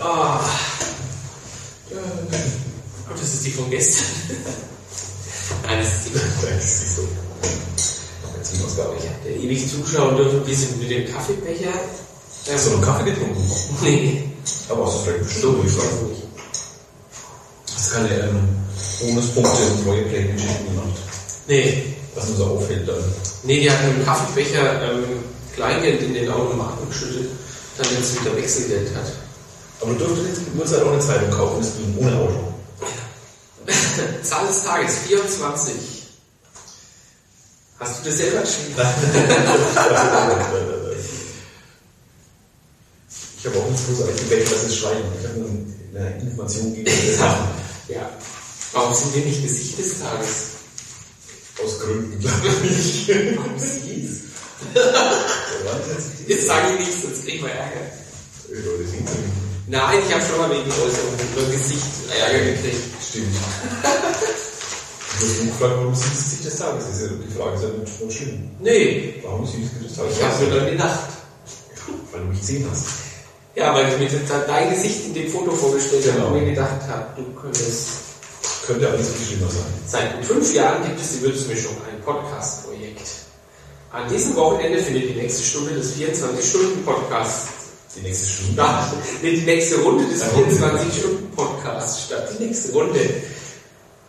Ah. 0.01 0.41
Und 3.11 3.21
das 3.21 3.35
ist 3.35 3.45
die 3.47 3.51
von 3.51 3.71
gestern. 3.71 4.07
Nein, 5.63 5.79
das 5.81 6.07
ist 6.65 6.83
ist 6.83 6.97
so. 6.97 7.09
Ausgabe. 8.65 8.97
Der 9.25 9.37
ewig 9.37 9.69
zuschauen 9.69 10.17
dürfen, 10.17 10.47
wie 10.47 10.55
sie 10.55 10.77
mit 10.77 10.91
dem 10.91 11.13
Kaffeebecher. 11.13 11.73
Hast 12.53 12.67
du 12.67 12.71
noch 12.71 12.83
Kaffee 12.83 13.11
getrunken? 13.11 13.43
Nee. 13.83 14.23
Aber 14.69 14.87
hast 14.87 14.99
du 14.99 15.03
vielleicht 15.03 15.25
bestimmt 15.25 15.65
ich 15.67 15.73
nicht. 15.73 16.23
Hast 17.75 17.91
du 17.91 17.95
keine 17.95 18.09
ähm, 18.21 18.49
Bonuspunkte 19.01 19.63
und 19.63 19.87
neue 19.87 20.03
Play-Geschichten 20.03 20.67
gemacht. 20.67 20.97
Nee. 21.49 21.83
Was 22.15 22.29
nur 22.29 22.37
so 22.37 22.45
auffällt 22.47 22.89
dann. 22.89 23.03
Nee, 23.43 23.61
die 23.61 23.71
hatten 23.71 23.89
im 23.97 24.05
Kaffeebecher 24.05 24.91
ähm, 24.91 25.05
Kleingeld 25.55 26.03
in 26.03 26.15
den 26.15 26.31
Automaten 26.31 26.89
geschüttet, 26.89 27.31
damit 27.77 27.99
es 28.01 28.21
wieder 28.21 28.37
Wechselgeld 28.37 28.95
hat. 28.95 29.13
Aber 29.81 29.93
du 29.93 29.99
durftest 29.99 30.29
jetzt 30.29 30.41
die 30.47 30.59
Uhrzeit 30.59 30.83
auch 30.83 30.93
eine 30.93 31.01
Zeitung 31.01 31.31
kaufen, 31.31 31.61
das 31.61 31.73
ging 31.77 31.95
ohne 31.99 32.17
Auto. 32.17 32.56
Zahl 34.23 34.47
des 34.47 34.65
Tages 34.65 34.99
24. 35.07 35.75
Hast 37.79 38.01
du 38.01 38.09
das 38.09 38.19
selber 38.19 38.41
geschrieben? 38.41 38.75
Ich 43.39 43.47
habe 43.47 43.59
auch 43.59 43.71
nicht 43.71 43.87
großartig 43.87 44.17
gebeten, 44.17 44.51
dass 44.51 44.63
es 44.65 44.77
schreiben. 44.77 45.05
Ich 45.21 45.29
habe 45.29 45.39
nur 45.39 45.51
eine 45.95 46.21
Information 46.21 46.75
gegeben. 46.75 47.19
ja. 47.89 48.11
Warum 48.73 48.95
sind 48.95 49.15
wir 49.15 49.25
nicht 49.25 49.43
Gesicht 49.43 49.79
des 49.79 50.01
Tages? 50.01 50.29
Aus 51.63 51.79
Gründen, 51.81 52.19
glaube 52.21 52.49
ich. 52.69 53.09
Warum 53.37 53.59
siehst 53.59 54.23
Jetzt 56.27 56.47
sage 56.47 56.73
ich 56.75 56.87
nichts, 56.87 57.03
sonst 57.03 57.25
kriegen 57.25 57.45
wir 57.45 57.53
Ärger. 57.53 57.93
Nein, 59.69 59.99
ich 60.07 60.15
habe 60.15 60.25
schon 60.25 60.39
mal 60.39 60.51
wegen 60.51 60.71
Äußerung 60.71 61.15
über 61.35 61.51
Gesicht 61.51 61.87
Ärger 62.21 62.45
gekriegt. 62.45 62.96
Stimmt. 63.09 63.37
Ich 65.19 65.29
muss 65.29 65.43
mich 65.45 65.55
fragen, 65.55 65.75
warum 65.77 65.95
siehst 65.95 66.11
du 66.11 66.21
Gesicht 66.21 66.45
des 66.45 66.57
Tages? 66.57 66.85
Das 66.87 66.95
ist 66.97 67.03
ja, 67.03 67.09
die 67.17 67.35
Frage 67.39 67.55
ist 67.57 67.63
ja 67.63 67.69
nicht 67.71 67.93
so 67.99 68.11
schlimm. 68.11 68.51
Nee, 68.61 69.15
Warum 69.25 69.47
siehst 69.47 69.57
du 69.73 69.79
Gesicht 69.79 69.91
des 69.91 69.97
Tages? 69.97 70.17
ich 70.19 70.23
habe 70.25 70.45
nur 70.45 70.61
dann 70.61 70.71
gedacht. 70.71 71.01
Weil 72.13 72.21
du 72.21 72.27
mich 72.29 72.41
gesehen 72.41 72.67
hast. 72.71 72.85
Ja, 73.55 73.75
weil 73.75 73.89
ich 73.91 73.99
mir 74.13 74.21
dein 74.47 74.69
Gesicht 74.75 75.07
in 75.07 75.15
dem 75.15 75.31
Foto 75.31 75.51
vorgestellt 75.53 76.05
habe 76.09 76.17
Genau. 76.19 76.29
und 76.29 76.41
mir 76.45 76.51
gedacht 76.51 76.83
habe, 76.89 77.07
du 77.17 77.23
könntest. 77.41 77.89
Könnte 78.67 78.87
alles 78.91 79.09
viel 79.09 79.27
schlimmer 79.29 79.51
sein. 79.51 79.63
Seit 79.87 80.25
fünf 80.27 80.53
Jahren 80.53 80.83
gibt 80.85 81.01
es 81.01 81.13
die 81.13 81.23
Würzmischung, 81.23 81.73
ein 81.91 82.03
Podcast-Projekt. 82.03 83.01
An 83.93 84.07
diesem 84.11 84.37
Wochenende 84.37 84.83
findet 84.83 85.09
die 85.09 85.15
nächste 85.15 85.43
Stunde 85.43 85.73
des 85.75 85.95
24-Stunden-Podcasts 85.97 87.49
Die 87.97 88.03
nächste 88.03 88.27
Stunde. 88.27 88.63
Nee, 89.23 89.37
die 89.37 89.43
nächste 89.43 89.77
Runde 89.81 90.07
des 90.07 90.21
Ja, 90.21 90.29
Runde. 90.29 90.55
24-Stunden-Podcasts 90.55 92.07
statt. 92.07 92.29
Die 92.39 92.45
nächste 92.45 92.73
Runde. 92.73 93.01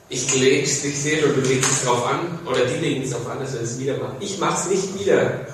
Ich 0.10 0.34
lege 0.40 0.64
es, 0.64 0.86
ich 0.86 0.98
sehe 0.98 1.22
schon, 1.22 1.36
du 1.36 1.42
legst 1.42 1.70
es 1.70 1.84
drauf 1.84 2.06
an, 2.08 2.40
oder 2.46 2.66
die 2.66 2.78
legen 2.78 3.04
es 3.04 3.12
drauf 3.12 3.28
an, 3.30 3.40
dass 3.40 3.54
wir 3.54 3.62
es 3.62 3.78
wieder 3.78 3.98
machen. 3.98 4.16
Ich 4.22 4.38
mache 4.40 4.58
es 4.62 4.70
nicht 4.70 5.00
wieder. 5.00 5.46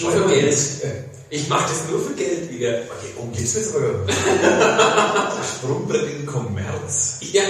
Nur 0.00 0.12
für 0.12 0.28
Geld. 0.28 0.56
Ich 1.30 1.48
mache 1.48 1.68
das 1.68 1.90
nur 1.90 1.98
für 2.00 2.12
Geld 2.14 2.50
wieder. 2.50 2.82
Okay, 2.82 3.12
oh, 3.18 3.26
jetzt 3.32 3.54
wird's 3.56 3.74
aber. 3.74 5.42
Sprungbrett 5.42 6.02
in 6.02 6.18
den 6.18 6.26
Kommerz. 6.26 7.18
Ja. 7.32 7.42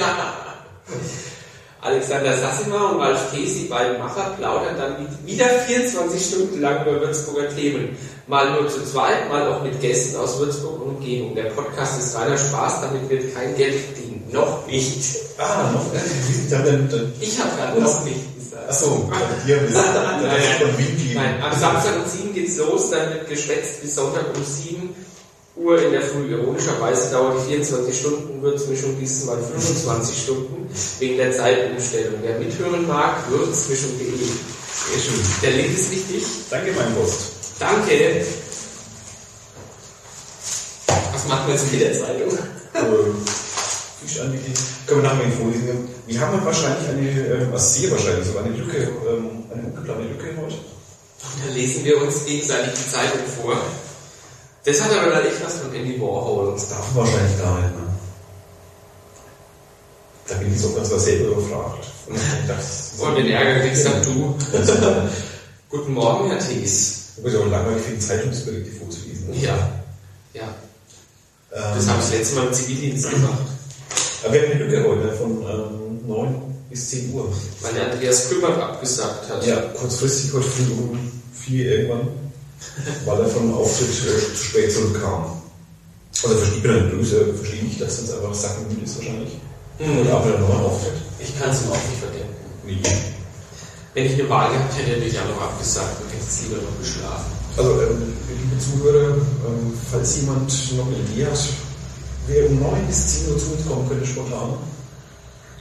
Alexander 1.83 2.39
Sassimer 2.39 2.93
und 2.93 3.01
Ralf 3.01 3.33
Thies, 3.33 3.55
die 3.57 3.65
beiden 3.65 3.99
Macher, 3.99 4.35
plaudern 4.39 4.77
dann 4.79 5.09
wieder 5.27 5.47
24 5.47 6.25
Stunden 6.25 6.61
lang 6.61 6.83
über 6.83 7.01
Würzburger 7.01 7.49
Themen. 7.55 7.97
Mal 8.29 8.53
nur 8.53 8.69
zu 8.69 8.85
zweit, 8.85 9.29
mal 9.29 9.53
auch 9.53 9.63
mit 9.63 9.81
Gästen 9.81 10.17
aus 10.17 10.39
Würzburg 10.39 10.81
und 10.83 10.97
Umgebung. 10.97 11.35
Der 11.35 11.45
Podcast 11.45 12.01
ist 12.01 12.17
reiner 12.17 12.39
Spaß, 12.39 12.83
damit 12.83 13.09
wird 13.11 13.35
kein 13.35 13.57
Geld 13.57 13.75
verdient. 13.75 14.33
Noch 14.33 14.67
nicht. 14.67 15.17
Ah, 15.39 15.71
noch. 15.73 15.87
Ich 15.93 16.55
habe 16.55 16.71
dann. 16.71 16.89
dann 16.89 17.13
Ich 17.21 17.39
habe 17.39 17.51
gerade 17.57 17.81
noch 17.81 18.05
nicht 18.05 18.39
gesagt. 18.39 18.69
Achso, 18.69 19.11
hier 19.45 19.57
haben 19.57 19.69
wir 19.69 19.79
es. 19.79 21.15
Nein, 21.15 21.43
am 21.43 21.59
Samstag 21.59 21.97
um 21.97 22.11
7 22.11 22.33
geht's 22.33 22.57
los, 22.59 22.91
dann 22.91 23.13
wird 23.13 23.29
geschwätzt 23.29 23.83
bis 23.83 23.95
Sonntag 23.95 24.27
um 24.37 24.45
7 24.45 24.95
Uhr 25.57 25.83
in 25.83 25.93
der 25.93 26.03
Früh. 26.03 26.31
Ironischerweise 26.31 27.11
dauert 27.11 27.39
die 27.43 27.51
24 27.55 27.99
Stunden 27.99 28.41
Würzmischung 28.41 28.99
diesmal 29.01 29.39
25 29.39 30.23
Stunden 30.23 30.71
wegen 31.01 31.17
der 31.17 31.33
Zeitumstellung. 31.33 32.21
Wer 32.23 32.39
mithören 32.39 32.87
mag, 32.87 33.29
würzmischung.de. 33.31 34.07
Sehr 34.07 35.01
schön. 35.01 35.21
Der 35.43 35.51
Link 35.51 35.75
ist 35.75 35.91
wichtig. 35.91 36.25
Danke, 36.49 36.73
mein 36.73 36.95
Post. 36.95 37.42
Danke. 37.59 38.25
Was 41.13 41.29
machen 41.29 41.47
wir 41.47 41.55
jetzt 41.55 41.73
mit 41.73 41.81
der 41.81 41.93
Zeitung? 41.93 42.39
Fisch 44.01 44.21
an 44.21 44.33
die. 44.33 44.39
Können 44.87 45.03
wir 45.03 45.09
nachher 45.09 45.27
mal 45.29 45.37
vorlesen. 45.37 45.89
Wir 46.07 46.21
haben 46.21 46.37
ja 46.37 46.45
wahrscheinlich 46.45 46.89
eine, 46.89 47.53
was 47.53 47.75
sehr 47.75 47.91
wahrscheinlich 47.91 48.27
sogar 48.27 48.45
eine 48.45 48.57
Lücke, 48.57 48.79
ähm, 48.79 49.45
eine 49.53 49.63
ungeplante 49.69 50.03
Lücke 50.03 50.37
heute. 50.43 50.57
Da 51.47 51.53
lesen 51.55 51.85
wir 51.85 52.03
uns 52.03 52.25
gegenseitig 52.25 52.73
die 52.75 52.91
Zeitung 52.91 53.21
vor. 53.41 53.57
Das 54.65 54.83
hat 54.83 54.93
aber 54.97 55.11
dann 55.11 55.27
echt 55.27 55.45
was 55.45 55.59
von 55.59 55.75
Andy 55.75 56.01
Warhol. 56.01 56.53
Das 56.55 56.69
darf 56.69 56.95
man 56.95 57.05
wahrscheinlich 57.07 57.39
gar 57.39 57.61
nicht. 57.61 57.75
Ne? 57.75 57.83
Da 60.29 60.35
bin 60.37 60.53
ich 60.55 60.61
so 60.61 60.73
ganz 60.73 60.91
was 60.91 61.05
selber 61.05 61.37
überfragt. 61.37 61.87
Und 62.07 62.17
ich 62.17 62.49
dachte, 62.49 63.03
Und 63.05 63.17
den 63.17 63.31
Ärger 63.31 63.61
kriegst 63.61 63.87
dann 63.87 64.03
du. 64.03 64.35
Guten 65.69 65.95
Morgen, 65.95 66.31
Herr 66.31 66.39
Thies. 66.39 67.02
Du 67.17 67.23
bist 67.23 67.35
ja 67.37 67.41
auch 67.43 67.51
langweilig 67.51 67.83
für 67.83 67.91
den 67.93 68.01
Zeitungsberichte 68.01 68.71
vorzulesen. 68.73 69.31
ne? 69.31 69.37
Ja. 69.37 69.73
Ja. 70.35 70.43
Ähm, 71.53 71.63
Das 71.77 71.87
habe 71.89 71.99
ich 72.01 72.07
das 72.07 72.13
letzte 72.13 72.35
Mal 72.37 72.47
im 72.47 72.53
Zivildienst 72.55 73.11
gemacht. 73.11 73.39
aber 74.25 74.33
wir 74.33 74.43
haben 74.43 74.53
eine 74.53 74.65
Lücke 74.65 74.89
heute 74.89 75.13
von 75.17 75.31
ähm, 75.43 76.09
9 76.09 76.35
bis 76.71 76.89
10 76.91 77.13
Uhr. 77.13 77.31
Weil 77.61 77.75
der 77.75 77.93
Andreas 77.93 78.29
Kümmert 78.31 78.59
abgesagt 78.61 79.29
hat. 79.29 79.47
Ja, 79.47 79.61
kurzfristig 79.79 80.33
heute 80.33 80.49
früh 80.49 80.73
um 80.73 81.13
4 81.35 81.67
irgendwann, 81.67 82.09
weil 83.05 83.21
er 83.21 83.29
von 83.29 83.43
einem 83.43 83.55
Auftritt 83.55 83.89
äh, 83.91 84.35
zu 84.35 84.45
spät 84.45 84.73
zurückkam. 84.73 85.43
Also 86.23 86.37
ich 86.55 86.63
bin 86.63 86.73
dann 86.73 86.91
böse, 86.91 87.35
verstehe 87.35 87.63
ich, 87.65 87.79
dass 87.79 88.01
das 88.01 88.15
einfach 88.17 88.33
sackenmüde 88.35 88.85
ist 88.85 88.97
wahrscheinlich. 88.97 89.33
Mhm. 89.79 89.99
Und 89.99 90.11
aber 90.11 90.31
dann 90.31 90.41
noch 90.41 90.51
ein 90.59 90.65
Auftritt. 90.65 90.93
Ich 91.19 91.39
kann 91.39 91.51
es 91.51 91.63
ihm 91.63 91.71
auch 91.71 91.75
nicht 91.75 92.01
verdenken. 92.01 92.35
Wie? 92.65 92.79
Wenn 93.95 94.07
ich 94.07 94.15
eine 94.15 94.29
Wahl 94.31 94.51
gehabt 94.51 94.77
hätte, 94.79 94.93
hätte 94.93 95.05
ich 95.05 95.19
auch 95.19 95.29
noch 95.29 95.43
abgesagt 95.43 96.01
und 96.01 96.09
hätte 96.11 96.25
es 96.27 96.43
lieber 96.43 96.63
noch 96.63 96.79
geschlafen. 96.81 97.31
Also, 97.57 97.71
ähm, 97.83 98.15
liebe 98.29 98.59
Zuhörer, 98.59 99.17
ähm, 99.17 99.73
falls 99.91 100.17
jemand 100.17 100.77
noch 100.77 100.87
eine 100.87 100.97
Idee 100.97 101.27
hat, 101.27 101.39
wer 102.27 102.47
um 102.49 102.61
9 102.61 102.87
bis 102.87 103.25
10 103.25 103.33
Uhr 103.33 103.39
zu 103.39 103.53
uns 103.53 103.67
kommen 103.67 103.89
könnte, 103.89 104.07
spontan. 104.07 104.55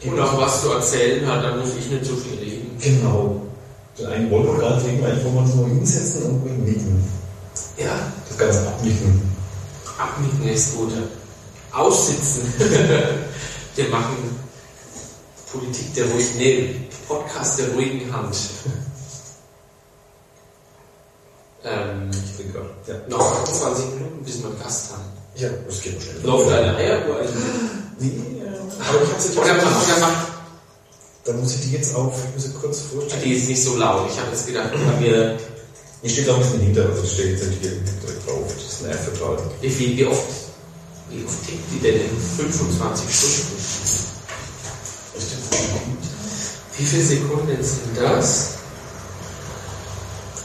Und 0.03 0.19
auch 0.19 0.37
was 0.41 0.61
zu 0.61 0.71
erzählen 0.71 1.27
hat, 1.27 1.43
dann 1.43 1.59
muss 1.59 1.69
ich 1.77 1.91
nicht 1.91 2.05
so 2.05 2.15
viel 2.15 2.39
reden. 2.39 2.77
Genau. 2.79 3.41
Den 3.99 4.07
einen 4.07 4.31
wollen 4.31 4.47
wir 4.47 4.57
gar 4.59 4.75
nicht 4.75 4.87
reden, 4.87 5.05
eigentlich 5.05 5.25
wollen 5.25 5.35
wir 5.35 5.41
uns 5.41 5.55
nur 5.55 5.67
hinsetzen 5.67 6.23
und 6.23 6.65
reden. 6.65 7.03
Ja, 7.77 7.99
Das 8.29 8.37
Ganze 8.37 8.67
abnicken. 8.67 9.21
abnicken 9.99 10.47
ist 10.49 10.75
gut. 10.77 10.93
Aussitzen. 11.73 12.41
Wir 13.75 13.87
machen 13.89 14.15
Politik 15.51 15.93
der 15.95 16.05
ruhigen, 16.05 16.37
nee, 16.37 16.75
Podcast 17.11 17.59
der 17.59 17.69
ruhigen 17.73 18.11
Hand. 18.13 18.35
Ähm, 21.63 22.09
Ich 22.09 22.37
bin 22.37 22.51
gerade. 22.51 22.71
Ja. 22.87 22.95
noch 23.07 23.43
28 23.43 23.85
Minuten, 23.93 24.23
bis 24.25 24.39
wir 24.41 24.47
einen 24.49 24.59
Gast 24.59 24.93
haben. 24.93 25.03
ja, 25.35 25.47
das 25.67 25.79
geht 25.83 25.93
noch 25.93 26.01
schnell. 26.01 26.21
Läuft 26.23 26.51
eine 26.51 26.75
Eieruhr 26.75 27.17
eigentlich? 27.19 27.35
Nee, 27.99 28.07
äh, 28.41 28.47
aber 28.89 29.03
ich 29.03 29.09
hab's 29.11 29.25
jetzt 29.25 29.37
Oder 29.37 29.53
mach, 29.53 29.83
oder 29.87 29.99
mach. 29.99 30.25
Dann 31.23 31.39
muss 31.39 31.53
ich 31.53 31.61
die 31.61 31.71
jetzt 31.73 31.93
auf, 31.93 32.15
ich 32.17 32.33
muss 32.33 32.43
sie 32.45 32.53
kurz 32.59 32.79
vorstellen. 32.81 33.21
Die 33.23 33.33
ist 33.33 33.47
nicht 33.47 33.63
so 33.63 33.77
laut. 33.77 34.09
Ich 34.09 34.17
habe 34.19 34.31
jetzt 34.31 34.47
gedacht, 34.47 34.71
wenn 34.73 35.03
wir, 35.03 35.37
Hier 36.01 36.09
steht 36.09 36.27
auch 36.29 36.37
ein 36.37 36.41
bisschen 36.41 36.61
hinter, 36.61 36.89
also 36.89 37.05
steht 37.05 37.29
jetzt 37.37 37.47
nicht 37.47 37.61
hier 37.61 37.71
direkt 37.77 38.27
drauf. 38.27 38.51
Das 38.55 38.65
ist 38.73 38.83
ein 38.83 38.89
F-Vertrag. 38.89 39.37
wie 39.61 39.69
viel, 39.69 39.97
wie 39.97 40.05
oft, 40.07 40.25
wie 41.11 41.23
oft 41.23 41.45
tickt 41.45 41.71
die 41.71 41.79
denn 41.79 42.01
in 42.09 42.17
25 42.37 43.15
Stunden? 43.15 43.61
Wie 46.81 46.87
viele 46.87 47.03
Sekunden 47.03 47.63
sind 47.63 47.95
das? 47.95 48.55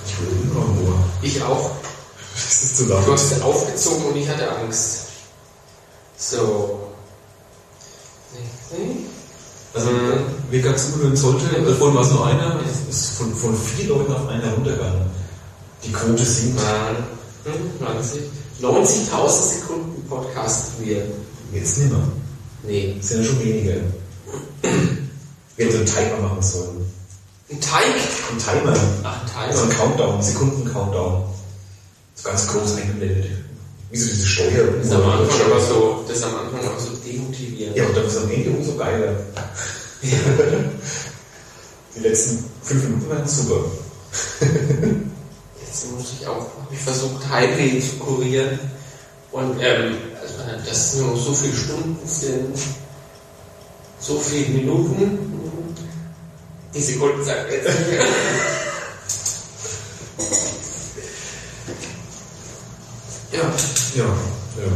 Ich 0.07 0.20
will 0.20 0.37
immer 0.42 0.87
Ohr. 0.87 0.99
Ich 1.22 1.42
auch. 1.42 1.70
Das 2.35 2.62
ist 2.62 2.77
zu 2.77 2.85
laut. 2.88 3.07
Du 3.07 3.12
hast 3.14 3.40
aufgezogen 3.40 4.05
und 4.05 4.17
ich 4.17 4.29
hatte 4.29 4.46
Angst. 4.54 5.06
So. 6.19 6.90
Also, 9.73 9.88
wer 10.50 10.60
gar 10.60 10.77
zuhören 10.77 11.17
sollte, 11.17 11.46
äh, 11.56 11.75
vorhin 11.75 11.96
war 11.96 12.04
es 12.04 12.10
nur 12.10 12.27
einer, 12.27 12.60
es 12.67 12.94
ist 12.94 13.17
von, 13.17 13.35
von 13.35 13.56
vier 13.56 13.88
Leuten 13.88 14.13
auf 14.13 14.29
einen 14.29 14.42
heruntergegangen. 14.42 15.06
Die 15.85 15.92
Quote 15.92 16.23
sinkt. 16.23 16.60
90. 17.81 18.21
90.000 18.60 19.29
Sekunden 19.31 20.06
podcasten 20.06 20.85
wir. 20.85 21.02
Jetzt 21.54 21.79
nimmer. 21.79 22.06
Nee. 22.63 22.94
Das 22.98 23.08
sind 23.08 23.23
ja 23.23 23.27
schon 23.27 23.40
wenige. 23.40 23.81
Wir 25.57 25.67
hätten 25.67 25.87
so 25.87 25.92
einen 25.98 26.09
Timer 26.11 26.29
machen 26.29 26.42
sollen. 26.42 26.92
Ein 27.50 27.61
Teig? 27.61 27.85
Ein 28.31 28.38
Timer. 28.38 28.77
Ach, 29.04 29.23
ein 29.23 29.48
Also 29.48 29.63
ein 29.63 29.71
Timer. 29.71 29.81
Countdown, 29.83 30.23
Sekunden-Countdown. 30.23 31.25
So 32.15 32.29
ganz 32.29 32.46
groß 32.48 32.77
eingeblendet. 32.77 33.27
Wie 33.90 33.98
so 33.98 34.09
diese 34.09 34.27
Steuer. 34.27 34.67
Das 34.79 34.87
ist 34.87 34.92
am 34.92 35.09
Anfang 35.09 35.40
aber 35.50 35.61
so, 35.61 36.04
das 36.09 36.23
am 36.25 36.35
Anfang 36.37 36.61
aber 36.67 36.81
so 36.81 36.90
demotivierend. 36.96 37.77
Ja, 37.77 37.87
und 37.87 37.96
dann 37.96 38.07
ist 38.07 38.17
am 38.19 38.31
Ende 38.31 38.50
umso 38.50 38.77
geiler. 38.77 39.15
Die 41.94 42.00
letzten 42.00 42.44
fünf 42.63 42.83
Minuten 42.85 43.09
waren 43.09 43.27
super. 43.27 43.65
Jetzt 45.61 45.92
muss 45.92 46.13
ich 46.21 46.27
auch, 46.27 46.35
habe 46.35 46.73
ich 46.73 46.81
versucht, 46.81 47.29
Heimweh 47.31 47.81
zu 47.81 47.96
kurieren. 47.96 48.59
Und 49.33 49.59
ähm, 49.61 49.96
also, 50.21 50.35
das 50.67 50.96
nur 50.96 51.17
so 51.17 51.33
viele 51.33 51.57
Stunden 51.57 52.07
sind. 52.07 52.59
So 54.01 54.19
viele 54.19 54.49
Minuten. 54.51 55.19
Die 56.75 56.83
Sekunden 56.83 57.25
sagt 57.25 57.51
jetzt 57.51 57.67
nicht 57.79 57.90
mehr. 57.90 58.05
Ja, 63.33 63.40
Ja. 63.94 64.05
ja. 64.05 64.71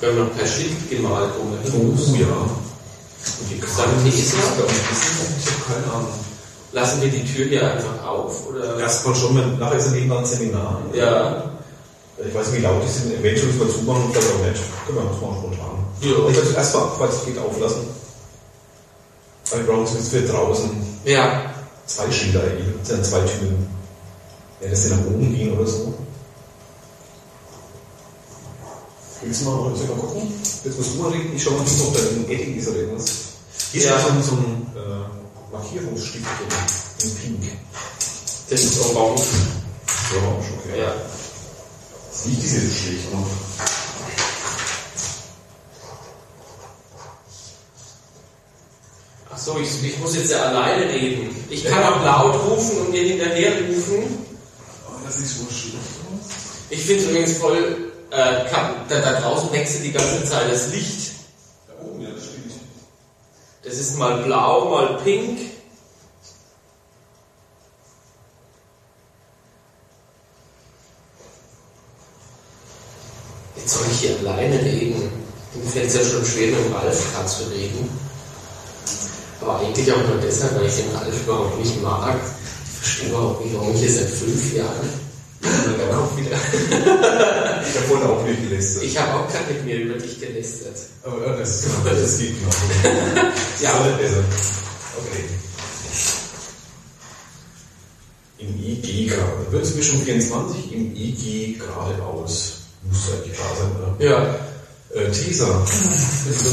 wir 0.00 0.08
haben 0.08 0.18
noch 0.18 0.36
per 0.36 0.46
Schild 0.46 0.88
gemalt 0.90 1.30
Oh, 1.38 1.42
umhin. 1.42 2.20
ja. 2.20 2.26
Und 3.40 3.50
die 3.50 3.54
die 4.10 4.18
Isra? 4.20 4.38
Ich 4.38 5.46
habe 5.46 5.82
keine 5.82 5.92
Ahnung. 5.92 6.08
Lassen 6.72 7.00
wir 7.02 7.08
die 7.10 7.24
Tür 7.24 7.46
hier 7.46 7.72
einfach 7.72 8.06
auf? 8.06 8.46
Oder? 8.48 8.78
Erstmal 8.78 9.14
schon, 9.14 9.36
wenn, 9.36 9.58
nachher 9.58 9.78
ist 9.78 9.86
ja 9.86 9.92
nebenan 9.92 10.18
ein 10.18 10.26
Seminar. 10.26 10.82
Ja. 10.92 11.44
Ich 12.26 12.34
weiß 12.34 12.48
nicht, 12.48 12.58
wie 12.58 12.62
laut 12.62 12.82
die 12.84 12.88
sind. 12.88 13.12
Eventuell 13.12 13.46
müssen 13.46 13.60
wir 13.60 13.70
zumachen 13.74 14.04
und 14.04 14.12
vielleicht 14.12 14.34
auch 14.34 14.44
nicht. 14.46 14.62
Können 14.86 14.98
wir 14.98 15.04
das 15.10 15.20
mal 15.20 15.36
spontan. 15.38 15.77
Ja. 16.00 16.28
Ich 16.28 16.36
werde 16.36 16.54
erstmal, 16.54 16.88
falls 16.98 17.14
es 17.16 17.24
geht, 17.24 17.38
auflassen. 17.38 17.88
Weil 19.50 19.60
wir 19.60 19.66
brauchen 19.72 19.86
zumindest 19.86 20.12
für 20.12 20.22
draußen 20.22 20.70
Ja. 21.04 21.54
zwei 21.86 22.10
Schilder. 22.10 22.42
Das 22.80 22.88
sind 22.88 23.04
zwei 23.04 23.20
Türen. 23.20 23.66
Ja, 24.60 24.68
dass 24.70 24.82
die 24.82 24.88
nach 24.88 25.06
oben 25.06 25.34
gehen 25.34 25.56
oder 25.58 25.66
so. 25.66 25.94
Willst 29.22 29.40
du 29.40 29.44
mal, 29.46 29.70
willst 29.70 29.82
du 29.82 29.86
mal 29.94 30.00
gucken? 30.00 30.32
Jetzt 30.64 30.76
musst 30.78 30.94
du 30.94 31.02
mal 31.02 31.10
reden. 31.10 31.32
Ich 31.34 31.42
schau 31.42 31.50
mal, 31.52 31.60
ob 31.62 31.94
da 31.94 32.00
ein 32.00 32.28
Edding 32.28 32.56
ist 32.56 32.68
oder 32.68 32.78
irgendwas. 32.78 33.10
Hier 33.72 33.82
Ja. 33.82 33.96
ist 33.96 34.04
so 34.06 34.10
ein, 34.12 34.22
so 34.22 34.32
ein 34.32 34.66
äh, 34.76 35.52
Markierungsstift 35.52 36.24
in 37.02 37.14
Pink. 37.16 37.52
Das 38.50 38.60
ist 38.62 38.80
orange. 38.80 39.22
Orange, 40.14 40.46
okay. 40.58 40.80
Ja. 40.80 40.92
Das 42.12 42.24
Licht 42.26 42.44
ist 42.44 42.52
jetzt 42.54 42.76
schlecht 42.76 43.12
noch. 43.12 43.26
Ach 49.30 49.37
so, 49.48 49.58
ich, 49.58 49.82
ich 49.82 49.98
muss 49.98 50.14
jetzt 50.14 50.30
ja 50.30 50.42
alleine 50.42 50.92
reden. 50.92 51.34
Ich 51.48 51.64
kann 51.64 51.82
auch 51.82 52.04
laut 52.04 52.34
rufen 52.44 52.86
und 52.86 52.92
dir 52.92 53.02
hinterher 53.02 53.52
rufen. 53.66 54.26
Oh, 54.86 54.92
das 55.04 55.16
schon 55.16 55.48
schlecht 55.50 55.76
aus. 55.76 56.28
Ich 56.68 56.82
finde 56.84 57.02
es 57.02 57.08
übrigens 57.08 57.38
voll, 57.38 57.92
äh, 58.10 58.44
da, 58.50 58.74
da 58.88 59.20
draußen 59.20 59.50
wechselt 59.50 59.84
die 59.84 59.92
ganze 59.92 60.24
Zeit 60.24 60.52
das 60.52 60.70
Licht. 60.72 61.12
Da 61.66 61.82
oben, 61.82 62.02
ja, 62.02 62.10
das 62.10 62.24
stimmt. 62.24 62.52
Das 63.62 63.74
ist 63.78 63.98
mal 63.98 64.22
blau, 64.22 64.70
mal 64.70 64.98
pink. 65.02 65.38
Jetzt 73.56 73.74
soll 73.74 73.86
ich 73.90 74.00
hier 74.00 74.18
alleine 74.18 74.62
reden. 74.62 75.10
Mir 75.54 75.70
fällt 75.70 75.86
es 75.86 75.94
ja 75.94 76.04
schon 76.04 76.24
schwer, 76.24 76.48
mit 76.48 76.66
dem 76.66 76.72
Ralf 76.74 77.12
gerade 77.12 77.26
zu 77.26 77.44
reden. 77.44 78.07
Aber 79.40 79.60
eigentlich 79.60 79.92
auch 79.92 80.06
nur 80.06 80.18
deshalb, 80.22 80.56
weil 80.56 80.66
ich 80.66 80.76
den 80.76 80.94
Ralf 80.94 81.22
überhaupt 81.24 81.58
nicht 81.58 81.82
mag. 81.82 82.16
Ich 82.64 82.80
verstehe 82.80 83.08
überhaupt 83.10 83.44
nicht, 83.44 83.54
warum 83.54 83.74
ich 83.74 83.80
hier 83.80 83.90
seit 83.92 84.10
fünf 84.10 84.54
Jahren. 84.54 84.88
Dann 85.40 85.96
kommt 85.96 86.16
wieder. 86.16 86.36
Ich 86.36 87.76
habe 87.76 87.86
vorhin 87.86 88.06
auch 88.08 88.24
nicht 88.24 88.42
gelästert. 88.42 88.82
Ich 88.82 88.98
habe 88.98 89.14
auch 89.14 89.28
gerade 89.28 89.52
mit 89.52 89.64
mir 89.64 89.76
über 89.76 89.98
dich 89.98 90.20
gelästert. 90.20 90.76
Aber 91.04 91.26
ja, 91.26 91.36
das, 91.36 91.64
das 91.84 92.18
geht 92.18 92.44
noch. 92.44 92.54
Ja. 93.60 93.72
Soll 93.76 93.92
besser. 93.94 94.22
Okay. 94.96 95.24
Im 98.38 98.64
IG 98.64 99.06
gerade. 99.06 99.50
Wird 99.50 99.64
es 99.64 99.74
mir 99.74 99.82
schon 99.82 100.00
24? 100.02 100.72
Im 100.72 100.94
IG 100.94 101.58
geradeaus. 101.58 102.58
Muss 102.84 103.12
eigentlich 103.12 103.34
klar 103.36 103.50
sein, 103.58 103.70
oder? 103.76 104.04
Ja. 104.04 104.36
Äh, 104.94 105.10
Teaser. 105.10 105.66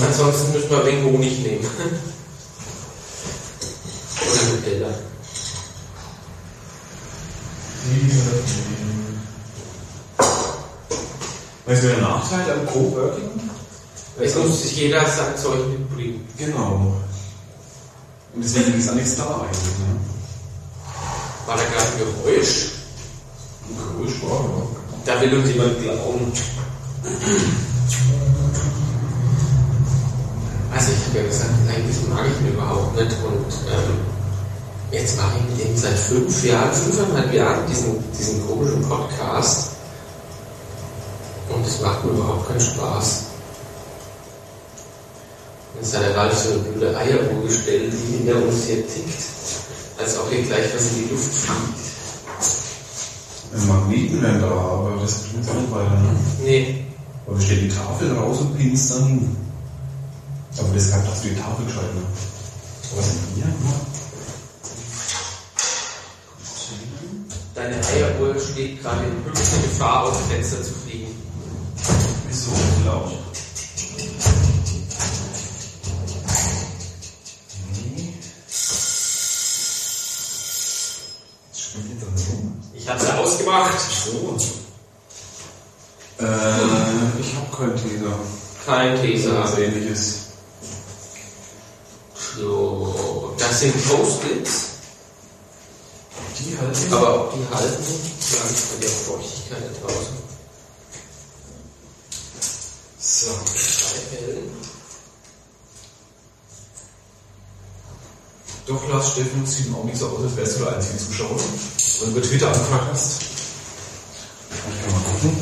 Ansonsten 0.08 0.54
müssen 0.54 0.70
wir 0.70 0.86
wegen 0.86 1.04
Honig 1.06 1.40
nehmen. 1.40 1.66
Oder 4.22 4.44
Nutella. 4.52 4.90
Weißt 11.66 11.84
du, 11.84 11.88
der 11.88 11.98
Nachteil 11.98 12.52
am 12.52 12.66
Coworking? 12.68 13.30
Es 14.20 14.36
muss 14.36 14.62
sich 14.62 14.78
jeder 14.78 15.06
sein 15.06 15.36
Zeug 15.36 15.68
mitbringen. 15.68 16.28
Genau. 16.38 16.96
Und 18.34 18.44
deswegen 18.44 18.78
ist 18.78 18.90
auch 18.90 18.96
nichts 18.96 19.16
da 19.18 19.42
eigentlich. 19.42 19.78
Ne? 19.80 20.00
War 21.46 21.58
da 21.58 21.64
gerade 21.64 21.86
ein 21.86 21.98
Geräusch? 22.00 22.72
Ein 23.68 23.78
Geräusch 23.78 24.22
war, 24.24 24.42
ja. 24.44 24.68
Da 25.06 25.22
will 25.22 25.38
uns 25.38 25.50
jemand 25.50 25.82
glauben. 25.82 26.32
Also 30.74 30.92
ich 30.92 31.08
habe 31.08 31.20
ja 31.20 31.26
gesagt, 31.26 31.52
eigentlich 31.70 32.08
mag 32.10 32.26
ich 32.26 32.42
ihn 32.42 32.54
überhaupt 32.54 32.96
nicht 32.96 33.12
und 33.24 33.54
ähm, 33.72 34.00
jetzt 34.96 35.18
mache 35.18 35.38
ich 35.38 35.58
mit 35.58 35.68
ihm 35.68 35.78
seit 35.78 35.98
fünf 35.98 36.44
Jahren, 36.44 36.74
fünfeinhalb 36.74 37.34
Jahren 37.34 37.68
diesen, 37.68 38.04
diesen 38.18 38.48
komischen 38.48 38.82
Podcast 38.84 39.72
und 41.50 41.68
es 41.68 41.82
macht 41.82 42.04
mir 42.04 42.12
überhaupt 42.12 42.48
keinen 42.48 42.62
Spaß. 42.62 43.24
Jetzt 45.76 45.96
hat 45.96 46.04
der 46.04 46.16
Ralf 46.16 46.38
so 46.38 46.52
eine 46.52 46.60
blöde 46.60 46.98
Eieruhr 46.98 47.44
gestellt, 47.44 47.92
die 47.92 48.18
hinter 48.18 48.42
uns 48.42 48.66
hier 48.66 48.88
tickt, 48.88 49.24
als 49.98 50.18
ob 50.18 50.30
hier 50.30 50.44
gleich 50.44 50.74
was 50.74 50.88
in 50.92 51.04
die 51.04 51.12
Luft 51.12 51.34
fliegt. 51.34 51.86
Wären 54.22 54.42
da, 54.42 54.48
aber 54.48 54.98
das 55.02 55.20
bringt 55.20 55.50
auch 55.50 55.54
nicht 55.54 55.72
weiter, 55.72 56.00
ne? 56.02 56.16
Nee, 56.44 56.86
Aber 57.28 57.40
steht 57.40 57.62
die 57.62 57.70
Tafel 57.70 58.12
raus 58.18 58.40
und 58.40 58.58
pinst 58.58 58.92
dann 58.92 59.08
hin. 59.08 59.38
Aber 60.58 60.70
deshalb 60.74 61.06
hast 61.08 61.24
du 61.24 61.30
die 61.30 61.36
Tafel 61.36 61.66
gescheit, 61.66 61.94
ne? 61.94 62.02
Was 62.96 63.06
sind 63.06 63.20
hier? 63.36 63.46
Deine 67.56 67.78
Eieruhr 67.88 68.36
steht 68.38 68.82
gerade 68.82 69.06
in 69.06 69.26
höchster 69.26 69.62
Gefahr, 69.62 70.04
aus 70.04 70.18
dem 70.18 70.28
Fenster 70.28 70.62
zu 70.62 70.74
fliegen. 70.74 71.16
Wieso? 72.28 72.52
Laut. 72.86 73.14
Das 81.52 81.62
spielt 81.62 81.86
jetzt 81.92 82.02
dann 82.04 82.36
rum. 82.36 82.62
Ich 82.74 82.90
habe 82.90 83.00
sie 83.00 83.14
ausgemacht. 83.14 83.80
So. 83.80 84.38
Äh, 86.20 86.26
ich 87.22 87.36
hab 87.36 87.58
keinen 87.58 87.76
Teaser. 87.76 88.20
Kein 88.66 88.94
Was 88.96 89.02
Teser. 89.02 89.58
ähnliches. 89.60 90.20
So, 92.38 93.34
das 93.38 93.62
sind 93.62 93.88
Post-its, 93.88 94.75
Die 96.76 96.92
halt. 96.92 96.94
aber 96.94 97.26
ob 97.26 97.34
die 97.34 97.56
halten, 97.56 97.84
ist 97.84 98.74
bei 98.74 98.82
der 98.82 98.90
Feuchtigkeit 98.90 99.60
da 99.62 99.88
draußen. 99.88 100.26
So. 103.00 103.32
Drei 103.32 104.18
Fällen. 104.18 104.52
Doch, 108.68 108.90
Lars 108.90 109.12
Steffen 109.12 109.46
sieht 109.46 109.74
auch 109.76 109.84
nicht 109.84 109.98
so 109.98 110.08
aus, 110.08 110.24
als 110.24 110.36
wärst 110.36 110.60
du 110.60 110.64
der 110.64 110.76
einzige 110.76 110.98
Zuschauer. 110.98 111.38
Wenn 112.00 112.14
du 112.14 112.18
über 112.18 112.28
Twitter 112.28 112.48
angefragt 112.48 112.88
hast. 112.92 113.22
Ich 114.50 114.84
kann 114.84 114.92
mal 114.92 115.12
gucken. 115.12 115.38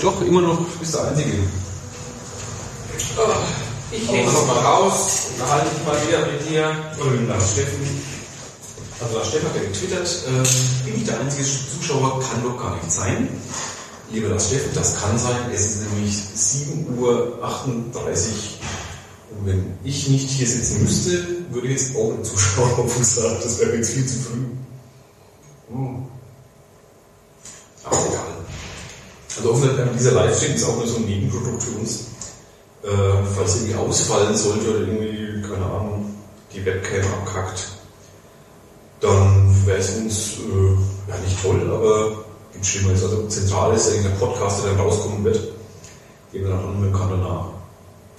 Doch, 0.00 0.22
immer 0.22 0.40
noch. 0.40 0.58
Du 0.58 0.78
bist 0.78 0.94
der 0.94 1.04
Einzige. 1.08 1.32
Oh, 3.16 3.22
ich 3.90 4.08
hänge 4.08 4.32
noch 4.32 4.46
mal 4.46 4.58
raus, 4.58 5.26
unterhalte 5.32 5.74
mich 5.74 5.84
mal 5.84 6.06
wieder 6.06 6.26
mit 6.26 6.48
dir. 6.48 6.94
Oder 7.00 7.10
mit 7.10 7.20
dem 7.20 7.28
Lars 7.28 7.50
Steffen. 7.52 8.19
Also 9.00 9.16
Lars 9.16 9.28
Steffen 9.28 9.48
hat 9.48 9.56
ja 9.56 9.62
getwittert, 9.62 10.24
ähm, 10.28 10.42
bin 10.84 10.96
ich 10.96 11.04
der 11.04 11.20
einzige 11.20 11.44
Zuschauer, 11.44 12.20
kann 12.20 12.42
doch 12.42 12.58
gar 12.60 12.76
nicht 12.76 12.92
sein. 12.92 13.28
Lieber 14.10 14.28
Lars 14.28 14.48
Steffen, 14.48 14.74
das 14.74 15.00
kann 15.00 15.18
sein. 15.18 15.50
Es 15.54 15.66
ist 15.66 15.90
nämlich 15.90 16.14
7.38 16.14 16.98
Uhr. 16.98 17.40
Und 19.30 19.46
wenn 19.46 19.78
ich 19.84 20.08
nicht 20.08 20.28
hier 20.28 20.46
sitzen 20.46 20.82
müsste, 20.82 21.24
würde 21.50 21.68
ich 21.68 21.80
jetzt 21.80 21.96
auch 21.96 22.12
ein 22.12 22.24
Zuschauer 22.24 22.78
auf 22.78 22.96
uns 22.96 23.14
sagen, 23.14 23.38
das 23.42 23.58
wäre 23.60 23.76
jetzt 23.76 23.90
viel 23.90 24.06
zu 24.06 24.18
früh. 24.18 24.44
Hm. 25.70 26.06
Aber 27.84 28.06
egal. 28.06 28.24
Also 29.36 29.50
offensichtlich, 29.50 29.96
dieser 29.96 30.12
Livestream 30.12 30.54
ist 30.54 30.64
auch 30.64 30.76
nur 30.76 30.86
so 30.86 30.96
ein 30.96 31.06
Nebenprodukt 31.06 31.62
für 31.62 31.78
uns. 31.78 32.00
Äh, 32.82 32.88
falls 33.34 33.56
irgendwie 33.56 33.76
ausfallen 33.76 34.36
sollte 34.36 34.68
oder 34.68 34.80
irgendwie, 34.80 35.40
keine 35.40 35.64
Ahnung, 35.64 36.14
die 36.52 36.64
Webcam 36.66 37.06
abkackt, 37.14 37.79
dann 39.00 39.66
wäre 39.66 39.78
es 39.78 39.96
uns 39.96 40.34
äh, 40.38 41.10
ja 41.10 41.16
nicht 41.24 41.42
toll, 41.42 41.60
aber 41.72 42.24
gibt 42.52 42.66
Schlimmeres. 42.66 43.02
Also 43.02 43.26
zentral 43.28 43.74
ist 43.74 43.88
irgendein 43.88 44.18
Podcast, 44.18 44.62
der 44.62 44.72
dann 44.72 44.80
rauskommen 44.80 45.24
wird, 45.24 45.38
den 46.32 46.44
wir 46.44 46.50
dann 46.50 46.64
anhören 46.64 46.92
kann 46.92 47.10
danach. 47.10 47.46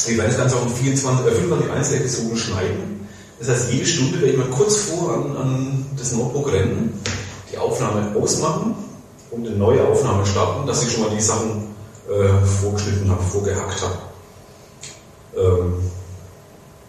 Wir 0.05 0.17
werden 0.17 0.29
das 0.29 0.37
Ganze 0.37 0.55
auch 0.55 0.63
in 0.63 0.69
24, 0.69 1.25
äh, 1.25 1.31
25 1.31 1.71
Einzelepisoden 1.71 2.37
schneiden. 2.37 3.07
Das 3.39 3.49
heißt, 3.49 3.71
jede 3.71 3.85
Stunde 3.85 4.21
werde 4.21 4.33
ich 4.33 4.37
mal 4.37 4.49
kurz 4.49 4.77
vor 4.77 5.13
an, 5.13 5.37
an 5.37 5.85
das 5.97 6.11
Notebook 6.11 6.51
rennen, 6.51 6.99
die 7.51 7.57
Aufnahme 7.57 8.15
ausmachen 8.19 8.75
und 9.31 9.47
eine 9.47 9.55
neue 9.55 9.85
Aufnahme 9.87 10.25
starten, 10.25 10.67
dass 10.67 10.83
ich 10.83 10.91
schon 10.91 11.03
mal 11.03 11.09
die 11.15 11.21
Sachen 11.21 11.71
äh, 12.07 12.45
vorgeschnitten 12.45 13.09
habe, 13.09 13.23
vorgehackt 13.23 13.81
habe. 13.81 13.97
Ähm, 15.37 15.73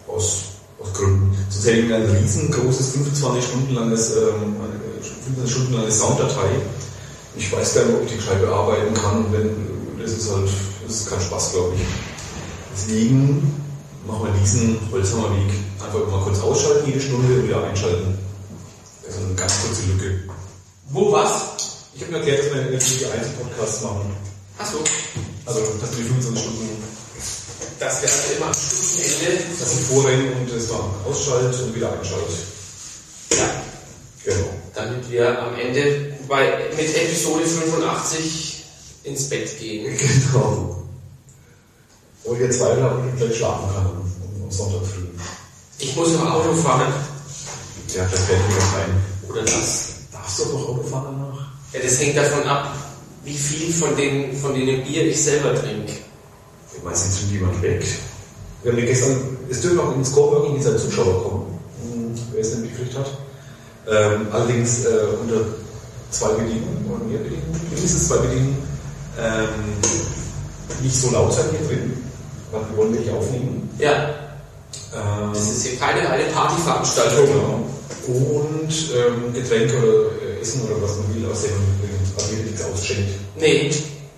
aus, 0.07 0.43
aus 0.79 0.93
Gründen. 0.93 1.32
Ich 1.61 1.93
ein 1.93 2.09
riesengroßes, 2.09 2.89
25 2.89 3.43
Stunden 3.45 3.75
langes, 3.75 4.11
ähm, 4.11 4.57
eine 4.59 4.79
25 5.01 5.51
Stunden 5.51 5.73
lange 5.73 5.91
Sounddatei. 5.91 6.49
Ich 7.37 7.51
weiß 7.51 7.75
gar 7.75 7.85
nicht, 7.85 7.95
ob 7.95 8.03
ich 8.03 8.11
die 8.11 8.17
gescheit 8.17 8.41
bearbeiten 8.41 8.93
kann, 8.93 9.25
wenn, 9.31 9.49
das 10.01 10.11
ist 10.11 10.31
halt, 10.31 10.49
das 10.85 10.95
ist 10.95 11.09
kein 11.09 11.21
Spaß, 11.21 11.53
glaube 11.53 11.75
ich. 11.75 11.81
Deswegen 12.73 13.53
machen 14.05 14.25
wir 14.25 14.41
diesen 14.41 14.77
Holzhammerweg 14.91 15.53
einfach 15.79 16.11
mal 16.11 16.21
kurz 16.23 16.39
ausschalten, 16.39 16.87
jede 16.87 16.99
Stunde 16.99 17.33
und 17.33 17.47
wieder 17.47 17.63
einschalten. 17.63 18.17
Das 19.05 19.15
ist 19.15 19.21
eine 19.23 19.35
ganz 19.35 19.53
kurze 19.61 19.83
Lücke. 19.93 20.19
Wo 20.89 21.11
was? 21.11 21.53
Ich 21.95 22.01
habe 22.01 22.11
mir 22.11 22.17
erklärt, 22.17 22.39
dass 22.39 22.53
wir 22.53 22.71
jetzt 22.71 22.99
die 22.99 23.05
Einzelpodcasts 23.05 23.83
machen. 23.83 24.11
Achso. 24.57 24.77
Also, 25.45 25.59
dass 25.79 25.91
wir 25.91 26.03
die 26.03 26.09
25 26.09 26.43
Stunden, 26.43 26.83
Das 27.79 28.01
wäre 28.01 28.11
also 28.11 28.33
immer 28.37 28.45
am 28.47 28.53
Stundenende. 28.53 29.43
dass 29.59 29.73
ich 29.73 29.85
vorrennen 29.87 30.33
und 30.33 30.51
das 30.51 30.69
mal 30.69 30.89
ausschalte 31.05 31.63
und 31.63 31.75
wieder 31.75 31.91
einschalte. 31.91 32.33
Ja. 33.31 33.49
Genau. 34.25 34.49
Damit 34.73 35.09
wir 35.09 35.41
am 35.41 35.59
Ende 35.59 36.13
bei, 36.27 36.69
mit 36.75 36.95
Episode 36.95 37.45
85 37.45 38.63
ins 39.03 39.29
Bett 39.29 39.59
gehen. 39.59 39.97
Genau. 40.33 40.79
Und 42.23 42.39
ihr 42.39 42.49
Zweifel 42.51 42.83
habt 42.83 42.99
und 42.99 43.17
gleich 43.17 43.35
schlafen 43.35 43.67
kann 43.73 43.85
am, 43.85 44.43
am 44.43 44.51
Sonntag 44.51 44.87
früh. 44.87 45.07
Ich 45.79 45.93
muss 45.95 46.13
noch 46.13 46.31
Auto 46.31 46.53
fahren. 46.55 46.93
Ja, 47.93 48.07
das 48.09 48.21
fällt 48.21 48.39
mir 48.47 48.55
noch 48.55 48.73
ein. 48.75 49.03
Oder 49.29 49.41
das. 49.41 49.89
Darfst 50.11 50.39
du 50.39 50.45
noch 50.45 50.69
Auto 50.69 50.83
fahren 50.83 51.17
danach? 51.19 51.47
Ja, 51.73 51.79
das 51.81 51.99
hängt 51.99 52.15
davon 52.15 52.43
ab, 52.43 52.73
wie 53.25 53.35
viel 53.35 53.73
von, 53.73 53.95
den, 53.97 54.37
von 54.37 54.53
dem 54.53 54.83
Bier 54.85 55.07
ich 55.07 55.21
selber 55.21 55.53
trinke. 55.53 55.93
Nicht, 56.85 56.95
sind 56.97 57.31
jemand 57.31 57.61
weg. 57.61 57.83
Wir 58.63 58.71
haben 58.71 58.79
gestern, 58.81 59.37
es 59.49 59.61
dürfen 59.61 59.79
auch 59.79 59.95
ins 59.95 60.11
Coworking 60.11 60.55
dieser 60.55 60.77
Zuschauer 60.77 61.23
kommen, 61.23 61.59
hm, 61.81 62.15
wer 62.31 62.41
es 62.41 62.51
nicht 62.55 62.61
mitgekriegt 62.71 62.97
hat. 62.97 63.11
Ähm, 63.89 64.27
allerdings 64.31 64.85
äh, 64.85 64.89
unter 65.21 65.41
zwei 66.11 66.29
Bedingungen, 66.29 66.85
oder 66.89 67.03
mehr 67.05 67.19
Bedingungen, 67.19 67.59
mindestens 67.69 68.07
zwei 68.07 68.17
Bedingungen, 68.17 68.57
ähm, 69.19 70.81
nicht 70.81 70.95
so 70.95 71.11
laut 71.11 71.33
sein 71.33 71.45
hier 71.51 71.67
drin, 71.67 71.93
weil 72.51 72.61
wir 72.69 72.77
wollen 72.77 72.91
nicht 72.91 73.09
aufnehmen. 73.09 73.69
Ja, 73.79 74.09
Ähm, 74.95 75.33
das 75.33 75.49
ist 75.49 75.65
hier 75.65 75.79
keine 75.79 76.07
reine 76.07 76.25
Partyveranstaltung. 76.25 77.25
Genau. 77.27 77.65
Und 78.07 78.71
ähm, 78.93 79.33
Getränke 79.33 79.77
oder 79.77 80.37
äh, 80.37 80.41
Essen 80.41 80.61
oder 80.63 80.81
was 80.81 80.97
man 80.97 81.15
will, 81.15 81.29
aus 81.31 81.43
dem 81.43 81.51
wieder 82.31 82.43
nichts 82.43 82.63
ausschenkt. 82.63 83.09
Nee, 83.39 83.71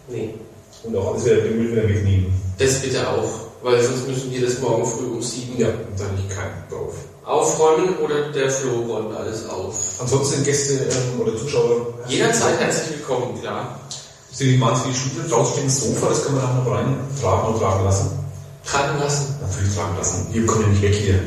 nee. 0.09 0.33
Und 0.83 0.95
auch 0.97 1.13
alles 1.13 1.25
wieder 1.25 1.37
den 1.37 1.57
Müll 1.57 1.71
wieder 1.71 1.83
mitnehmen. 1.83 2.33
Das 2.57 2.81
bitte 2.81 3.07
auch, 3.09 3.29
weil 3.63 3.81
sonst 3.83 4.07
müssen 4.07 4.31
wir 4.31 4.45
das 4.47 4.59
morgen 4.59 4.85
früh 4.85 5.05
um 5.07 5.21
sieben 5.21 5.57
Ja, 5.59 5.67
da 5.97 6.03
habe 6.05 6.13
ich 6.17 6.35
keinen 6.35 6.63
drauf. 6.69 6.93
aufräumen 7.25 7.97
oder 7.97 8.31
der 8.31 8.49
Flo 8.49 8.81
räumt 8.87 9.15
alles 9.15 9.47
auf. 9.49 9.75
Ansonsten 9.99 10.43
Gäste 10.43 10.73
ähm, 10.73 11.19
oder 11.21 11.35
Zuschauer. 11.37 11.87
Jederzeit 12.07 12.59
herzlich 12.59 12.97
willkommen, 12.99 13.39
klar. 13.41 13.79
Sind 14.31 14.51
die 14.51 14.57
Manns 14.57 14.85
wie 14.85 14.89
die 14.91 14.95
Stühle 14.97 15.27
draußen 15.27 15.53
steht 15.53 15.63
ein 15.65 15.69
Sofa, 15.69 16.09
das 16.09 16.25
kann 16.25 16.35
man 16.35 16.43
auch 16.45 16.63
noch 16.65 16.71
rein 16.71 16.95
tragen 17.21 17.53
und 17.53 17.59
tragen 17.59 17.83
lassen. 17.83 18.11
Tragen 18.65 18.99
lassen. 18.99 19.35
Natürlich 19.41 19.75
tragen 19.75 19.97
lassen. 19.97 20.27
Wir 20.31 20.45
kommen 20.45 20.61
ja 20.63 20.67
nicht 20.69 20.81
weg 20.81 20.93
hier. 20.95 21.19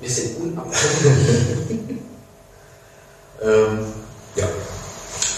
Wir 0.00 0.10
sind 0.10 0.36
unabhängig. 0.40 1.98
Ähm, 3.44 3.86
ja. 4.36 4.44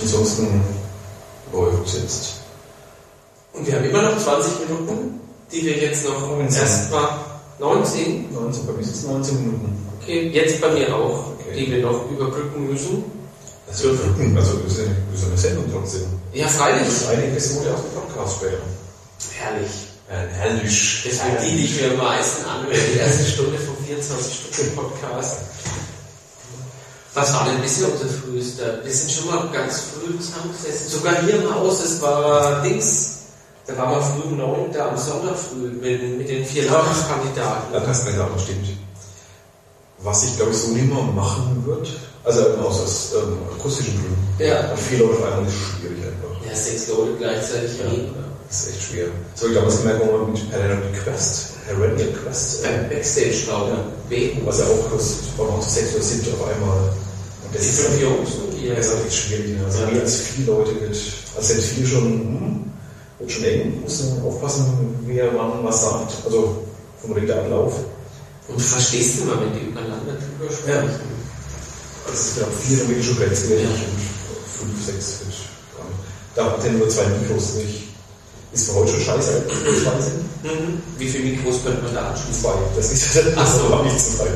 Ansonsten 0.02 0.60
läuft 1.50 1.94
jetzt. 1.94 2.34
Und 3.54 3.66
wir 3.66 3.74
haben 3.76 3.84
immer 3.84 4.02
noch 4.02 4.18
20 4.18 4.68
Minuten, 4.68 5.20
die 5.52 5.64
wir 5.64 5.76
jetzt 5.78 6.04
noch 6.08 6.20
19. 6.28 6.60
erstmal 6.60 7.08
19. 7.60 8.32
19, 8.34 8.66
bei 8.66 8.72
mir 8.72 8.84
sind 8.84 8.94
es 8.96 9.02
19 9.04 9.36
Minuten. 9.40 9.86
Okay, 10.02 10.28
jetzt 10.30 10.60
bei 10.60 10.70
mir 10.70 10.94
auch, 10.94 11.32
Okay. 11.38 11.54
die 11.56 11.70
wir 11.72 11.82
noch 11.82 12.10
überbrücken 12.10 12.68
müssen. 12.70 13.04
Das 13.66 13.82
wird 13.82 13.98
Rücken, 14.04 14.36
also 14.36 14.58
ist 14.66 14.78
ja 14.78 14.84
eine, 14.84 14.96
ist 15.14 15.24
eine 15.24 15.38
Sendung 15.38 15.64
trotzdem. 15.72 16.02
Ja, 16.32 16.48
freilich. 16.48 16.86
Das 16.86 17.08
einige 17.08 17.32
Gäste 17.32 17.56
wurde 17.60 17.74
aus 17.74 17.80
dem 17.80 17.90
Podcast 18.00 18.36
später. 18.36 18.58
Herrlich. 19.38 19.70
Herrlich. 20.08 21.02
Deswegen 21.06 21.36
die, 21.42 21.56
die 21.56 21.64
ich 21.64 21.80
mir 21.80 21.90
am 21.92 21.96
meisten 21.96 22.44
anhöre, 22.44 22.76
die 22.92 22.98
erste 22.98 23.24
Stunde 23.24 23.58
vom 23.58 23.74
24-Stunden-Podcast. 23.86 25.36
Was 27.14 27.32
war 27.32 27.46
denn 27.46 27.62
bisher 27.62 27.88
unser 27.90 28.08
frühester? 28.08 28.84
Wir 28.84 28.92
sind 28.92 29.10
schon 29.10 29.26
mal 29.28 29.48
ganz 29.52 29.82
früh 29.94 30.18
zusammengesessen. 30.18 30.88
Sogar 30.90 31.22
hier 31.22 31.36
im 31.42 31.54
Haus, 31.54 31.80
das 31.80 32.02
war 32.02 32.62
Dings. 32.62 33.13
Da 33.66 33.76
waren 33.78 33.90
wir 33.92 34.02
früh 34.02 34.28
um 34.28 34.36
neun 34.36 34.72
da 34.72 34.90
am 34.90 34.96
Sonntag 34.98 35.36
früh 35.38 35.68
mit, 35.70 36.18
mit 36.18 36.28
den 36.28 36.44
vier 36.44 36.64
Landtagskandidaten. 36.70 37.72
Landtagskandidaten, 37.72 38.38
stimmt. 38.38 38.66
Was 40.02 40.24
ich 40.24 40.36
glaube 40.36 40.52
ich 40.52 40.58
so 40.58 40.68
nicht 40.72 40.86
mehr 40.92 41.02
machen 41.02 41.62
wird, 41.64 41.88
also 42.24 42.40
aus, 42.58 42.80
aus 42.82 43.12
ähm, 43.16 43.38
akustischen 43.58 43.94
Gründen. 43.94 44.28
Ja. 44.38 44.70
Und 44.70 44.78
vier 44.78 44.98
Leute 44.98 45.14
auf 45.18 45.24
einmal 45.24 45.46
ist 45.46 45.54
schwierig 45.54 45.98
einfach. 46.04 46.46
Ja, 46.46 46.54
sechs 46.54 46.88
Leute 46.88 47.12
gleichzeitig 47.18 47.70
reden. 47.80 48.14
Das 48.48 48.66
ist 48.66 48.68
echt 48.74 48.82
schwer. 48.82 49.06
Das 49.32 49.42
habe 49.42 49.52
ich 49.52 49.58
damals 49.58 49.78
gemerkt, 49.78 50.00
wo 50.06 50.18
man 50.18 50.32
mit 50.32 50.50
Perennial 50.50 50.92
Quest, 51.02 51.52
Perennial 51.66 52.08
Quest, 52.12 52.64
äh, 52.64 52.68
Beim 52.68 52.88
Backstage-Raum 52.90 53.70
beten. 54.10 54.42
was 54.44 54.58
ja 54.58 54.66
auch 54.66 54.90
kostet, 54.90 55.38
war 55.38 55.46
noch 55.46 55.62
sechs 55.66 55.94
oder 55.94 56.04
sieben 56.04 56.34
auf 56.34 56.46
einmal. 56.48 56.78
Und 57.46 57.54
das 57.54 57.62
Die 57.62 57.68
ist 57.68 57.80
fünf 57.80 58.00
Jungs. 58.02 58.30
Das 58.76 58.86
ist 58.86 58.94
halt 58.94 59.06
echt 59.06 59.16
schwierig. 59.16 59.56
ne? 59.58 59.64
Also 59.64 59.78
Ja. 59.80 59.86
mehr 59.86 60.02
als 60.02 60.16
vier 60.20 60.46
Leute 60.46 60.72
mit, 60.72 60.90
also 61.36 61.52
sind 61.54 61.62
viele 61.64 61.86
schon, 61.86 62.02
hm, 62.04 62.72
schon 63.28 63.44
eng, 63.44 63.80
muss 63.82 64.02
man 64.04 64.22
aufpassen, 64.22 64.96
wer 65.06 65.36
wann 65.36 65.64
was 65.64 65.82
sagt. 65.82 66.12
Also 66.24 66.64
vom 67.00 67.12
Redeablauf. 67.12 67.74
Und 68.48 68.58
du 68.58 68.62
verstehst 68.62 69.20
immer, 69.22 69.40
wenn 69.40 69.52
die 69.54 69.66
übereinander 69.70 70.12
drüber 70.14 70.52
sprechen. 70.52 70.90
Also 72.06 72.12
es 72.12 72.26
ist 72.28 72.36
ja 72.38 72.44
vier 72.60 72.88
wirklich 72.88 73.06
schon 73.06 73.16
grenzwertig 73.16 73.64
Ja. 73.64 73.70
und 73.70 74.68
fünf, 74.68 74.84
sechs 74.86 75.24
nicht. 75.26 75.38
Da 76.34 76.44
hat 76.50 76.64
er 76.64 76.72
nur 76.72 76.88
zwei 76.88 77.06
Mikros 77.06 77.54
nicht. 77.54 77.84
Ist 78.52 78.66
für 78.68 78.74
heute 78.74 78.92
schon 78.92 79.00
scheiße, 79.00 79.32
sind. 80.00 80.44
Mhm. 80.44 80.82
Wie 80.98 81.08
viele 81.08 81.24
Mikros 81.30 81.62
könnte 81.64 81.82
man 81.82 81.94
da 81.94 82.10
anschließen? 82.10 82.42
Zwei. 82.42 82.54
Das 82.76 82.92
ist 82.92 83.16
das 83.16 83.24
Ach 83.36 83.46
so. 83.58 83.70
war 83.70 83.82
nicht 83.84 83.98
zwei. 83.98 84.26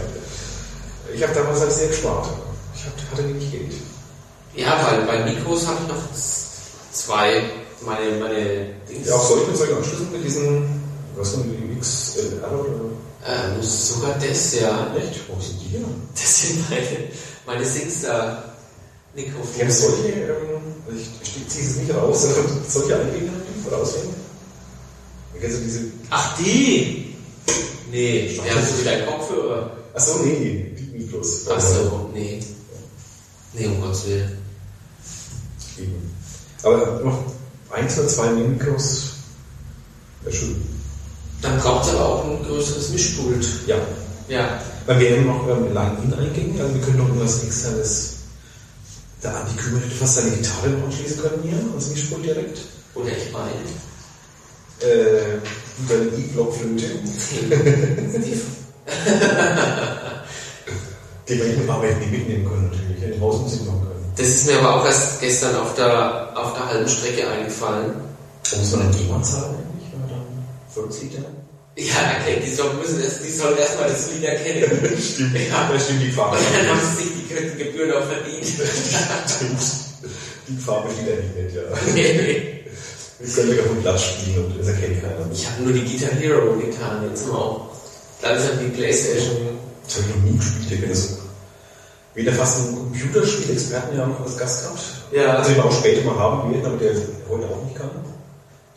Ich 1.15 1.23
habe 1.23 1.35
damals 1.35 1.61
halt 1.61 1.73
sehr 1.73 1.89
gespart. 1.89 2.29
Ich 2.75 2.85
hab, 2.85 2.93
hatte 3.13 3.29
wenig 3.29 3.51
Geld. 3.51 3.73
Ja, 4.55 4.81
weil 4.91 5.03
bei 5.07 5.25
Mikros 5.31 5.67
habe 5.67 5.79
ich 5.83 5.89
noch 5.89 6.03
zwei, 6.93 7.43
meine, 7.83 8.19
meine 8.19 8.67
Dings. 8.89 9.09
Ja, 9.09 9.15
auch 9.15 9.47
mit 9.47 9.57
solchen 9.57 9.77
Anschlüssen 9.77 10.13
mit 10.13 10.25
diesen, 10.25 10.83
was 11.17 11.33
sind 11.33 11.45
die 11.45 11.79
XLR 11.79 12.53
oder? 12.53 12.91
Ähm, 13.27 13.63
sogar 13.63 14.15
das, 14.19 14.55
ja. 14.61 14.95
Echt? 14.97 15.21
Wo 15.29 15.41
sind 15.41 15.61
die 15.61 15.73
denn? 15.73 15.85
Das 16.15 16.41
sind 16.43 16.71
meine, 16.71 16.87
meine 17.47 17.65
Singstar 17.65 18.55
Mikrofone. 19.15 19.47
Die 19.57 19.63
haben 19.63 19.71
solche, 19.71 20.09
ähm, 20.09 20.63
also 20.87 20.99
ich, 20.99 21.37
ich 21.37 21.49
ziehe 21.49 21.67
es 21.67 21.77
nicht 21.77 21.95
raus, 21.95 22.23
sondern 22.23 22.65
solche 22.67 22.97
Eingänge 22.97 23.33
rausnehmen. 23.71 24.15
Kennst 25.41 25.59
du 25.59 25.63
diese, 25.63 25.81
Ach, 26.11 26.37
die! 26.39 27.15
Nee, 27.91 28.37
ja, 28.37 28.55
das 28.55 28.71
ist 28.71 28.87
dein 28.87 29.07
Kopfhörer. 29.07 29.77
achso, 29.95 30.19
nee, 30.25 30.75
die 30.77 30.99
Mikros. 30.99 31.47
Ach 31.49 31.61
so, 31.61 32.11
nee. 32.13 32.41
Nee, 33.55 33.67
um 33.67 33.81
Gottes 33.81 34.07
Willen. 34.07 34.39
Eben. 35.79 36.15
Aber 36.63 37.01
noch 37.05 37.23
eins 37.71 37.99
oder 37.99 38.09
zwei 38.09 38.31
Mikros 38.31 39.13
wäre 40.23 40.35
schön. 40.35 40.63
Dann 41.43 41.59
braucht 41.59 41.87
es 41.87 41.95
aber 41.95 42.05
auch 42.05 42.25
ein 42.25 42.43
größeres 42.45 42.91
Mischpult. 42.91 43.47
Ja. 43.67 43.77
Ja. 44.29 44.61
Weil 44.87 45.01
wir 45.01 45.17
haben 45.17 45.27
noch 45.27 45.49
ähm, 45.49 45.73
lange 45.73 46.03
In-Eingänge, 46.03 46.61
also 46.63 46.75
wir 46.75 46.83
können 46.83 46.99
noch 46.99 47.09
irgendwas 47.09 47.45
externes. 47.45 48.15
Der 49.23 49.37
Andi 49.37 49.57
Kümmel 49.57 49.83
hätte 49.83 49.95
fast 49.95 50.15
seine 50.17 50.31
Gitarre 50.31 50.69
noch 50.71 50.85
anschließen 50.87 51.21
können 51.21 51.43
hier, 51.43 51.57
ans 51.57 51.91
Mischpult 51.91 52.25
direkt. 52.25 52.59
Oder 52.95 53.09
ich 53.09 53.33
meine. 53.33 53.51
Äh, 54.81 55.39
dann 55.89 56.09
die 56.17 56.23
Blockflöte, 56.23 56.85
Die, 61.29 61.39
wir 61.39 61.45
nicht 61.45 62.11
mitnehmen 62.11 62.49
können, 62.49 62.71
natürlich, 62.71 63.15
die 63.15 63.21
Hausmusik 63.21 63.67
machen 63.67 63.83
können. 63.83 63.98
Das 64.19 64.27
ist 64.27 64.47
mir 64.47 64.59
aber 64.59 64.81
auch 64.81 64.85
erst 64.85 65.21
gestern 65.21 65.55
auf 65.57 65.75
der, 65.77 66.37
auf 66.37 66.53
der 66.55 66.69
halben 66.69 66.89
Strecke 66.89 67.29
eingefallen. 67.29 67.93
Muss 68.57 68.73
man 68.73 68.91
dann 68.91 69.01
jemand 69.01 69.25
zahlen 69.25 69.55
eigentlich, 69.55 69.93
wenn 69.93 70.01
man 70.01 70.11
dann 70.11 70.27
40 70.75 71.03
Liter? 71.05 71.25
Ja, 71.77 71.95
okay, 72.21 72.43
die 72.45 72.53
sollen, 72.53 72.77
müssen 72.81 73.01
erst, 73.01 73.25
die 73.25 73.31
sollen 73.31 73.57
erstmal 73.57 73.89
das 73.89 74.11
Lied 74.13 74.25
erkennen. 74.25 74.99
Stimmt. 75.01 75.37
Ja. 75.49 75.71
Da 75.71 75.79
stimmt 75.79 76.03
die 76.03 76.11
Farbe. 76.11 76.37
Und 76.37 76.45
dann 76.53 76.69
haben 76.69 76.81
sie 76.81 77.05
sich 77.05 77.13
die 77.29 77.65
Gebühren 77.65 77.93
auch 77.93 78.07
verdient. 78.07 78.45
Stimmt. 79.37 79.61
Die 80.49 80.57
Farbe 80.57 80.89
eigentlich 80.89 81.45
nicht, 81.45 81.55
ja. 81.55 81.63
Nee. 81.95 82.65
Wir 83.21 83.35
können 83.35 83.53
wieder 83.53 83.63
dem 83.63 83.83
Platz 83.83 84.03
spielen 84.03 84.47
und 84.47 84.59
das 84.59 84.69
erkennt 84.69 85.03
keiner. 85.03 85.29
Ich 85.33 85.47
habe 85.47 85.63
nur 85.63 85.73
die 85.73 85.85
Guitar 85.85 86.15
Hero 86.17 86.55
getan, 86.55 87.05
jetzt 87.09 87.27
mal 87.29 87.35
auch 87.37 87.71
langsam 88.23 88.59
die 88.61 88.77
Playstation. 88.77 89.59
Das 89.85 89.97
habe 89.97 90.07
ich 90.09 90.17
noch 90.17 90.23
nie 90.23 90.39
gespielt, 90.39 90.73
ich 90.73 90.81
bin 90.81 90.95
so. 90.95 91.28
Weder 92.19 92.33
fast 92.33 92.59
einen 92.67 92.75
Computerspielexperten 92.79 93.97
ja 93.97 94.05
noch 94.07 94.21
als 94.21 94.37
Gast 94.37 94.65
gehabt. 94.65 94.81
Ja. 95.13 95.37
Also 95.37 95.51
den 95.51 95.57
wir 95.59 95.65
auch 95.67 95.73
später 95.73 96.05
mal 96.05 96.19
haben 96.19 96.53
werden, 96.53 96.67
aber 96.67 96.77
der 96.77 96.91
heute 97.31 97.47
auch 97.47 97.63
nicht 97.65 97.77
kann. 97.77 97.91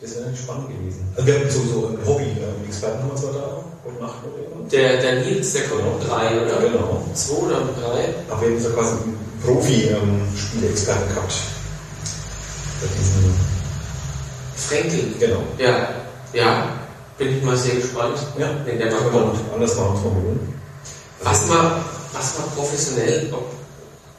Das 0.00 0.14
wäre 0.14 0.30
spannend 0.36 0.68
gewesen. 0.68 1.02
Also 1.16 1.26
wir 1.26 1.34
haben 1.34 1.50
so, 1.50 1.58
so 1.74 1.86
einen 1.88 2.06
Hobby-Experten 2.06 3.02
haben 3.02 3.10
wir 3.10 3.16
zwar 3.16 3.32
da, 3.32 3.64
heute 3.84 4.00
Nacht 4.00 4.22
noch 4.22 4.38
irgendwann. 4.38 4.68
Der, 4.68 5.00
der 5.00 5.24
Nils, 5.24 5.52
der 5.54 5.62
kommt 5.64 5.82
um 5.82 5.98
drei, 6.08 6.40
oder? 6.40 6.56
Genau. 6.60 7.02
Zwei 7.14 7.34
oder 7.34 7.62
um 7.62 7.68
drei? 7.74 8.14
Aber 8.30 8.40
wir 8.42 8.48
haben 8.50 8.60
so 8.62 8.70
quasi 8.70 8.92
einen 8.92 9.18
Profi-Spielexperten 9.44 11.08
gehabt. 11.08 11.34
Bei 12.80 12.86
diesen, 12.96 13.34
Frenkel. 14.54 15.14
genau. 15.18 15.42
Ja, 15.58 15.88
ja. 16.32 16.68
Bin 17.18 17.38
ich 17.38 17.42
mal 17.44 17.56
sehr 17.56 17.74
gespannt, 17.74 18.18
Ja, 18.38 18.50
wenn 18.64 18.78
der 18.78 18.90
mal 18.92 19.00
kommt. 19.10 19.36
anders 19.52 19.76
machen 19.76 19.98
formulieren. 20.00 20.54
Was 21.24 21.46
man, 21.48 21.72
was 22.12 22.38
man 22.38 22.48
professionell, 22.54 23.28
ob, 23.32 23.46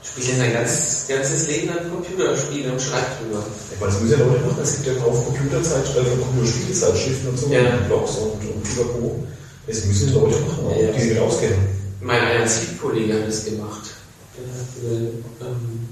spielt 0.04 0.28
ja 0.30 0.36
sein 0.38 0.54
ganzes, 0.54 1.06
ganzes 1.08 1.48
Leben 1.48 1.70
an 1.70 1.90
Computerspielen 1.90 2.72
und 2.74 2.82
schreibt 2.82 3.22
drüber. 3.22 3.44
Ich 3.74 3.80
meine, 3.80 3.92
das 3.92 4.02
müssen 4.02 4.20
ja 4.20 4.26
Leute 4.26 4.42
machen. 4.46 4.60
Es 4.64 4.74
gibt 4.76 4.88
ja 4.88 5.04
auch 5.04 5.26
Computerzeitschriften, 5.26 6.04
also 6.12 6.24
Computerspielezeitschriften 6.26 7.30
und 7.30 7.38
so, 7.40 7.48
Ja. 7.50 7.78
und 7.78 7.88
Blogs 7.88 8.12
und, 8.18 8.32
und 8.50 8.64
Pipapo. 8.64 9.24
Das 9.68 9.86
müssen 9.86 10.14
Leute 10.14 10.36
machen, 10.42 10.68
Ja. 10.80 10.92
die 10.92 11.02
sich 11.10 11.20
auskennen. 11.20 11.60
Mein 12.02 12.20
einer 12.22 12.46
Zielkollege 12.46 13.14
hat 13.14 13.28
das 13.30 13.46
gemacht. 13.46 13.84
Der 14.36 14.44
hat 14.60 14.68
für 14.76 14.88
eine 14.88 15.08
ähm, 15.56 15.88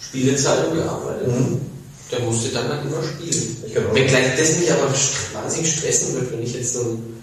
Spielezeitung 0.00 0.74
gearbeitet. 0.74 1.28
Mhm. 1.28 1.60
Der 2.10 2.20
musste 2.20 2.48
dann 2.50 2.68
halt 2.68 2.82
immer 2.84 3.02
spielen. 3.02 3.56
Ich 3.66 3.74
kann 3.74 3.86
auch- 3.86 3.94
Wenngleich 3.94 4.36
das 4.38 4.58
mich 4.58 4.70
aber 4.72 4.92
wahnsinnig 5.34 5.72
stressen 5.76 6.14
wird, 6.14 6.32
wenn 6.32 6.42
ich 6.42 6.54
jetzt 6.54 6.74
so 6.74 6.80
ein, 6.80 7.22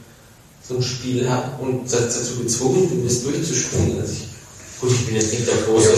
so 0.67 0.75
ein 0.75 0.81
Spiel 0.81 1.29
habe 1.29 1.61
und 1.61 1.91
da- 1.91 1.99
dazu 1.99 2.37
gezwungen 2.41 2.89
bin, 2.89 3.05
das 3.05 3.23
durchzuspielen. 3.23 3.99
Also 3.99 4.13
ich, 4.13 4.27
gut, 4.79 4.91
ich 4.91 5.05
bin 5.05 5.15
jetzt 5.15 5.31
nicht 5.33 5.47
der 5.47 5.55
große 5.67 5.89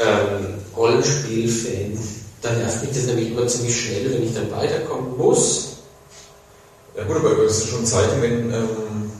ähm, 0.00 0.54
Rollenspiel-Fan. 0.76 1.98
Dann 2.42 2.58
nervt 2.58 2.82
mich 2.84 2.92
das 2.94 3.06
nämlich 3.06 3.30
immer 3.30 3.46
ziemlich 3.46 3.80
schnell, 3.80 4.12
wenn 4.12 4.22
ich 4.22 4.34
dann 4.34 4.50
weiterkommen 4.50 5.16
muss. 5.16 5.68
Ja 6.96 7.04
gut, 7.04 7.16
aber 7.16 7.44
es 7.44 7.58
ist 7.58 7.68
schon 7.68 7.86
Zeiten, 7.86 8.20
wenn, 8.20 8.52
ähm, 8.52 9.10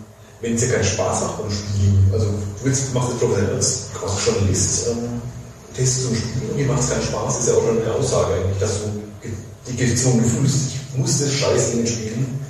wenn 0.40 0.54
es 0.54 0.60
dir 0.62 0.68
keinen 0.68 0.84
Spaß 0.84 1.20
macht 1.22 1.38
beim 1.42 1.50
Spielen. 1.50 2.10
Also 2.12 2.26
du 2.26 2.32
willst, 2.64 2.92
machst 2.94 3.12
das 3.12 3.18
professionell 3.18 3.54
als 3.54 3.82
auch 4.04 4.26
Journalist, 4.26 4.86
ähm, 4.88 5.22
testest 5.74 6.02
so 6.02 6.08
ein 6.10 6.16
Spiel 6.16 6.50
und 6.50 6.56
dir 6.58 6.66
macht 6.66 6.80
es 6.82 6.90
keinen 6.90 7.02
Spaß, 7.02 7.38
ist 7.40 7.48
ja 7.48 7.54
auch 7.54 7.62
schon 7.64 7.80
eine 7.80 7.92
Aussage 7.94 8.34
eigentlich, 8.34 8.58
dass 8.58 8.80
du 8.82 9.00
die 9.68 9.76
gezwungen 9.76 10.24
fühlst, 10.24 10.56
ich 10.92 10.98
muss 10.98 11.20
das 11.20 11.30
Scheiß 11.32 11.72
in 11.72 11.76
den 11.78 11.86
spielen. 11.86 12.40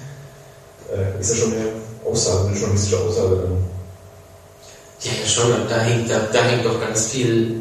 Äh, 0.94 1.20
ist 1.20 1.30
ja 1.30 1.36
schon 1.36 1.52
eine 1.52 1.66
Aussage, 2.10 2.48
eine 2.48 2.56
journalistische 2.58 2.98
Aussage 2.98 3.36
dann. 3.36 3.58
Ja, 5.00 5.12
ja, 5.12 5.28
schon, 5.28 5.52
da 5.68 5.78
hängt, 5.78 6.10
da, 6.10 6.18
da 6.32 6.42
hängt 6.42 6.64
doch 6.64 6.80
ganz 6.80 7.06
viel 7.08 7.60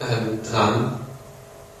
ähm, 0.00 0.38
dran, 0.48 1.00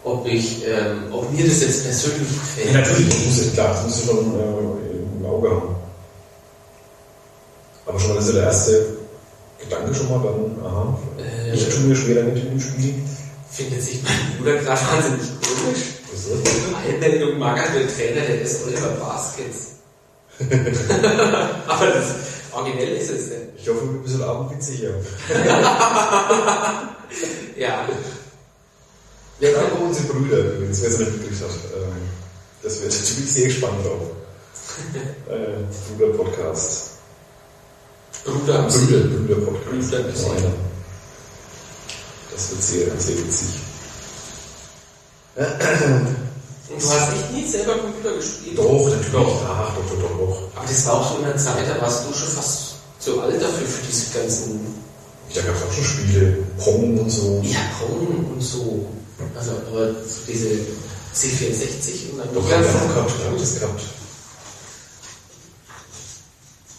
ob 0.02 0.26
ich, 0.26 0.66
ähm, 0.66 1.12
ob 1.12 1.30
mir 1.32 1.46
das 1.46 1.60
jetzt 1.60 1.84
persönlich 1.84 2.28
gefällt. 2.28 2.74
Ja, 2.74 2.80
natürlich, 2.80 3.08
das 3.08 3.24
muss, 3.24 3.52
klar, 3.52 3.68
das 3.68 3.82
musst 3.84 4.02
du 4.02 4.06
schon 4.08 4.40
äh, 4.40 5.18
im 5.20 5.26
Auge 5.26 5.50
haben. 5.50 5.76
Aber 7.86 8.00
schon 8.00 8.08
mal, 8.10 8.16
das 8.16 8.26
ist 8.26 8.34
der 8.34 8.42
erste 8.44 8.86
Gedanke 9.60 9.94
schon 9.94 10.08
mal, 10.08 10.20
dann, 10.24 10.66
aha, 10.66 10.98
Äh, 11.18 11.54
ich 11.54 11.68
tue 11.68 11.80
mir 11.80 11.94
schwer 11.96 12.16
damit 12.16 12.44
im 12.44 12.60
Spiel. 12.60 12.94
findet 13.50 13.82
sich 13.82 14.02
mein 14.02 14.36
Bruder 14.38 14.56
gerade 14.56 14.80
wahnsinnig 14.80 15.30
komisch. 15.40 15.84
Ist 16.12 16.28
Einwendung 16.88 17.38
mag 17.38 17.58
er 17.58 17.78
der 17.78 17.88
Trainer, 17.88 18.20
der 18.26 18.42
ist 18.42 18.64
Oliver 18.66 18.88
Baskets. 19.00 19.75
aber 21.66 21.86
das 21.86 22.14
originell 22.52 22.96
ist 22.96 23.10
es 23.10 23.28
denn. 23.30 23.48
Ich 23.56 23.68
hoffe, 23.68 23.92
wir 23.92 24.00
bist 24.02 24.14
heute 24.16 24.26
Abend 24.26 24.50
witziger. 24.52 24.90
Ja. 27.56 27.88
Ja, 29.40 29.52
dann 29.52 29.70
kommen 29.70 29.88
unsere 29.88 30.06
Brüder 30.08 30.38
übrigens, 30.38 30.80
wer 30.82 30.88
es 30.88 30.98
nicht 30.98 31.10
hat. 31.10 31.50
Ähm, 31.74 32.08
Das 32.62 32.80
wird, 32.80 32.92
da 32.92 33.14
bin 33.14 33.24
ich 33.24 33.32
sehr 33.32 33.46
gespannt 33.46 33.84
drauf. 33.84 34.10
äh, 35.28 35.98
Bruder-Podcast. 35.98 36.90
Bruder 38.24 38.62
Brüder. 38.62 39.00
Brüder-Podcast. 39.08 39.90
Brüder, 39.90 40.00
ja. 40.00 40.52
Das 42.32 42.50
wird 42.50 42.62
sehr, 42.62 42.98
sehr 42.98 43.18
witzig. 43.18 43.48
Und 46.68 46.82
du 46.82 46.88
hast 46.90 47.12
echt 47.12 47.32
nie 47.32 47.46
selber 47.46 47.74
Computer 47.78 48.16
gespielt? 48.16 48.58
Doch, 48.58 48.84
natürlich. 48.84 49.12
Doch. 49.12 49.42
Ach, 49.46 49.74
doch, 49.76 49.88
doch, 49.90 50.00
doch, 50.02 50.18
doch. 50.18 50.38
Aber 50.56 50.66
das 50.66 50.86
war 50.86 50.94
auch 51.00 51.10
so 51.12 51.18
in 51.18 51.24
der 51.24 51.36
Zeit, 51.36 51.68
da 51.68 51.80
warst 51.80 52.04
du 52.08 52.12
schon 52.14 52.28
fast 52.28 52.74
zu 52.98 53.20
alt 53.20 53.40
dafür, 53.40 53.66
für 53.66 53.86
diese 53.86 54.18
ganzen 54.18 54.60
Da 55.34 55.42
gab 55.42 55.54
es 55.56 55.62
auch 55.62 55.72
schon 55.72 55.84
Spiele, 55.84 56.38
Pong 56.58 56.98
und 56.98 57.10
so. 57.10 57.40
Ja, 57.44 57.60
Pong 57.78 58.32
und 58.34 58.40
so. 58.40 58.86
Also, 59.38 59.52
aber 59.70 59.92
so 59.92 60.20
diese 60.28 60.48
C64 61.14 62.12
und 62.12 62.18
dann 62.18 62.34
Doch, 62.34 62.48
ganzen- 62.50 62.74
auch 62.76 62.88
gehabt, 62.94 63.10
hab 63.24 63.34
ich 63.34 63.40
das 63.40 63.60
gehabt. 63.60 63.80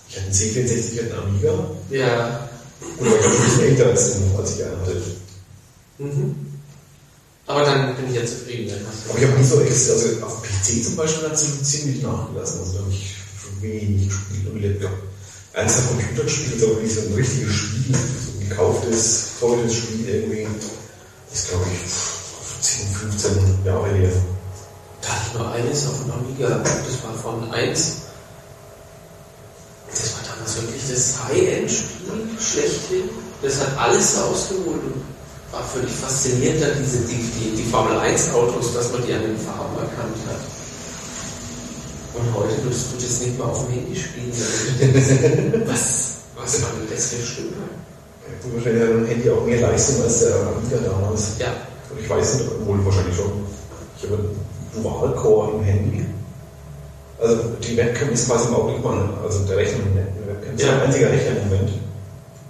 Ich 0.09 0.15
hatte 0.15 0.25
einen 0.25 0.33
C64, 0.33 0.93
ich 0.93 0.99
hatte 1.03 1.13
einen 1.13 1.27
Amiga. 1.29 1.53
Ja. 1.89 2.49
Und 2.99 3.09
war 3.11 3.17
ganz 3.17 3.25
ein 3.35 3.43
bisschen 3.43 3.63
älter 3.63 3.85
als 3.87 4.09
ich 4.55 4.63
einen 4.65 4.81
hatte. 4.81 5.01
Mhm. 5.99 6.35
Aber 7.47 7.63
dann 7.63 7.95
bin 7.95 8.09
ich 8.09 8.15
ja 8.15 8.25
zufrieden. 8.25 8.75
Aber 9.09 9.17
ich 9.17 9.25
habe 9.25 9.39
nie 9.39 9.47
so 9.47 9.61
extra, 9.61 9.93
also 9.93 10.25
auf 10.25 10.43
PC 10.43 10.83
zum 10.83 10.95
Beispiel 10.97 11.23
hat 11.23 11.33
es 11.33 11.63
ziemlich 11.63 12.03
nachgelassen. 12.03 12.59
Also 12.59 12.73
da 12.73 12.79
habe 12.79 12.91
ich 12.91 13.15
wenig 13.61 14.09
gespielt 14.09 14.83
und 14.83 14.89
eins 15.57 15.77
am 15.77 15.87
Computer 15.87 16.23
gespielt, 16.23 16.63
aber 16.63 16.81
wie 16.81 16.89
so 16.89 17.01
ein 17.01 17.13
richtiges 17.13 17.53
Spiel, 17.53 17.95
so 17.95 18.31
ein 18.33 18.49
gekauftes, 18.49 19.29
teures 19.39 19.73
Spiel 19.73 20.07
irgendwie, 20.07 20.47
ist 21.33 21.49
glaube 21.49 21.65
ich 21.73 22.63
10, 22.63 22.87
15 22.87 23.65
Jahre 23.65 23.89
her. 23.93 24.11
Da 25.01 25.09
hatte 25.09 25.21
ich 25.27 25.39
nur 25.39 25.51
eines 25.51 25.87
auf 25.87 26.03
dem 26.03 26.11
Amiga. 26.11 26.49
Das 26.59 27.03
war 27.03 27.13
von 27.13 27.51
1. 27.51 27.95
Das 29.89 30.13
war 30.13 30.35
damals 30.35 30.61
wirklich 30.61 30.81
das 30.89 31.23
High-End-Spiel 31.23 32.27
schlechthin. 32.39 33.09
Das 33.41 33.61
hat 33.61 33.77
alles 33.77 34.17
rausgeholt 34.17 34.83
und 34.83 35.16
war 35.57 35.63
völlig 35.65 35.91
faszinierend, 35.91 36.61
dann 36.61 36.71
diese, 36.79 36.99
die, 37.07 37.17
die, 37.17 37.55
die 37.57 37.63
Formel 37.63 37.97
1 37.97 38.33
Autos, 38.33 38.73
dass 38.73 38.91
man 38.91 39.05
die 39.05 39.13
an 39.13 39.21
den 39.21 39.37
Farben 39.37 39.73
erkannt 39.75 40.17
hat. 40.29 40.41
Und 42.13 42.33
heute 42.35 42.63
würdest 42.63 42.93
du 42.93 43.01
das 43.01 43.21
nicht 43.21 43.37
mal 43.39 43.45
auf 43.45 43.65
dem 43.65 43.73
Handy 43.73 43.95
spielen. 43.95 44.31
was, 45.67 46.13
was 46.35 46.61
war 46.61 46.69
denn 46.77 46.87
das 46.93 47.05
für 47.07 47.25
Stimme? 47.25 47.65
Gut, 48.43 48.55
wahrscheinlich 48.55 48.83
hat 48.83 48.89
ein 48.91 49.05
Handy 49.05 49.29
auch 49.29 49.45
mehr 49.45 49.61
Leistung 49.61 50.03
als 50.03 50.19
der 50.21 50.35
Amiga 50.35 50.77
damals. 50.85 51.37
Ja, 51.39 51.53
Und 51.89 51.99
ich 52.01 52.09
weiß 52.09 52.35
nicht, 52.35 52.49
wohl 52.65 52.85
wahrscheinlich 52.85 53.15
schon. 53.15 53.31
Ich 53.97 54.03
habe 54.03 54.15
einen 54.15 54.83
Dual-Core 54.83 55.51
im 55.57 55.63
Handy. 55.63 56.05
Also 57.19 57.35
die 57.67 57.77
Webcam 57.77 58.09
ist 58.11 58.27
quasi 58.29 58.47
im 58.49 58.55
Augenblick 58.55 58.83
mal, 58.83 59.09
also 59.23 59.39
der 59.45 59.57
Rechner, 59.57 59.79
die 59.89 60.29
Webcam 60.29 60.55
ist 60.55 60.63
Ja. 60.63 60.73
ein 60.73 60.81
einziger 60.81 61.09
Rechner 61.11 61.31
im 61.41 61.49
Moment. 61.49 61.69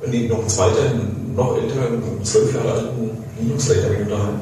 Und 0.02 0.12
die 0.12 0.28
noch 0.28 0.40
ein 0.44 0.50
zweiter, 0.50 0.92
noch 1.38 1.56
älteren, 1.56 2.02
zwölf 2.24 2.54
Jahre 2.54 2.72
alten 2.72 3.24
Linux-Rechner 3.40 4.02
ich 4.02 4.08
daheim. 4.10 4.40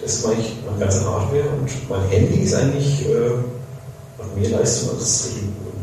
Das 0.00 0.14
ist 0.14 0.26
eigentlich 0.26 0.56
meine 0.66 0.80
ganze 0.80 1.04
Hardware 1.04 1.44
und 1.60 1.88
mein 1.88 2.08
Handy 2.08 2.42
ist 2.42 2.54
eigentlich 2.54 3.06
äh, 3.08 4.38
mehr 4.38 4.50
Leistung 4.50 4.90
als 4.98 5.28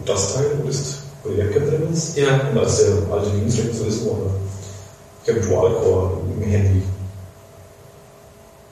das 0.06 0.34
Teil, 0.34 0.46
wo 0.62 0.68
das 0.68 1.00
wo 1.24 1.30
die 1.30 1.38
Webcam 1.38 1.66
drin 1.68 1.88
ist. 1.94 2.18
ja. 2.18 2.50
Und 2.52 2.58
als 2.58 2.78
der 2.78 2.96
alte 3.12 3.30
Linux-Rechner 3.30 3.74
so 3.74 3.86
ist, 3.86 4.06
wo 4.06 4.30
ich 5.24 5.30
habe 5.30 5.40
einen 5.40 5.50
Dual-Core 5.50 6.18
im 6.36 6.44
Handy. 6.44 6.84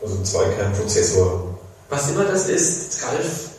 Also 0.01 0.15
ein 0.15 0.25
Zweikern-Prozessor. 0.25 1.57
Was 1.89 2.11
immer 2.11 2.25
das 2.25 2.49
ist, 2.49 3.03
Ralf, 3.03 3.49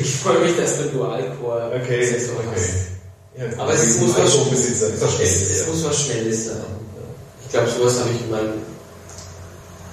ich 0.00 0.16
freue 0.16 0.40
mich, 0.40 0.56
dass 0.56 0.78
du 0.78 0.84
Dual-Core-Prozessor 0.84 2.36
hast. 2.54 2.95
Ja, 3.38 3.44
Aber 3.58 3.74
es 3.74 3.98
muss 3.98 4.14
was- 4.16 4.32
das 4.34 5.20
Es, 5.20 5.50
es 5.50 5.66
muss 5.66 5.84
was 5.84 6.00
Schnelles 6.02 6.46
sein. 6.46 6.56
Ich 7.44 7.50
glaube, 7.52 7.68
sowas 7.70 8.00
habe 8.00 8.10
ich 8.10 8.20
in 8.22 8.30
meinem 8.30 8.52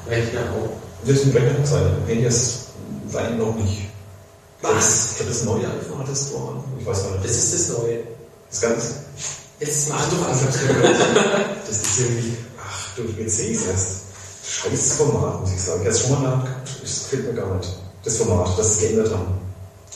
Rechner 0.08 0.42
auch. 0.52 0.70
Das 1.06 1.18
ist 1.18 1.26
ein 1.26 1.32
Rechner 1.32 1.66
sein. 1.66 1.86
Im 2.02 2.08
Handy 2.08 2.26
ist 2.26 2.58
es 3.10 3.16
eigentlich 3.16 3.38
noch 3.40 3.56
nicht. 3.56 3.90
Was? 4.62 5.12
Ich 5.12 5.18
glaube, 5.18 5.32
das 5.32 5.44
neue 5.44 5.66
iPhone 5.68 6.00
hat 6.00 6.10
das 6.10 6.32
Tor. 6.32 6.64
Ich 6.80 6.86
weiß 6.86 7.04
gar 7.04 7.12
Das 7.18 7.22
nicht. 7.24 7.36
ist 7.36 7.54
das 7.70 7.78
Neue. 7.78 8.00
Das 8.50 8.62
ganz. 8.62 8.84
Jetzt 9.60 9.90
mach 9.90 10.10
doch 10.10 10.28
Das 10.28 10.42
einfach. 10.42 11.70
ist 11.70 12.00
irgendwie. 12.00 12.38
Ach 12.66 12.96
du, 12.96 13.02
jetzt 13.22 13.38
sehe 13.38 13.50
ich 13.52 13.58
es 13.58 13.66
erst. 13.68 13.88
Scheiß 14.48 14.94
Format, 14.94 15.42
muss 15.42 15.52
ich 15.52 15.62
sagen. 15.62 15.82
Ich 15.82 15.88
habe 15.88 15.96
es 15.98 16.02
schon 16.02 16.12
mal 16.12 16.18
in 16.18 16.24
der 16.24 16.32
Hand 16.32 16.46
gehabt. 16.46 16.70
Das 16.84 17.00
gefällt 17.04 17.26
mir 17.28 17.34
gar 17.42 17.56
nicht. 17.58 17.70
Das 18.04 18.18
Format, 18.18 18.58
das 18.58 18.76
sie 18.76 18.82
geändert 18.88 19.12
haben. 19.14 19.34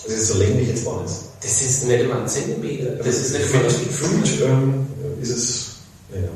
Das 0.05 0.13
ist 0.13 0.27
so 0.27 0.33
länglich 0.35 0.67
jetzt 0.69 0.85
war 0.85 1.03
es. 1.05 1.11
Das 1.41 1.61
ist 1.61 1.83
nicht 1.85 2.01
immer 2.01 2.21
ein 2.21 2.27
Zentimeter. 2.27 2.91
Das 2.95 3.15
ist 3.15 3.33
nicht 3.33 3.49
immer 3.49 3.63
gefühlt, 3.63 4.23
gefühlt 4.23 4.41
ähm, 4.41 4.87
ist 5.21 5.29
es. 5.29 5.65
Ja. 6.13 6.29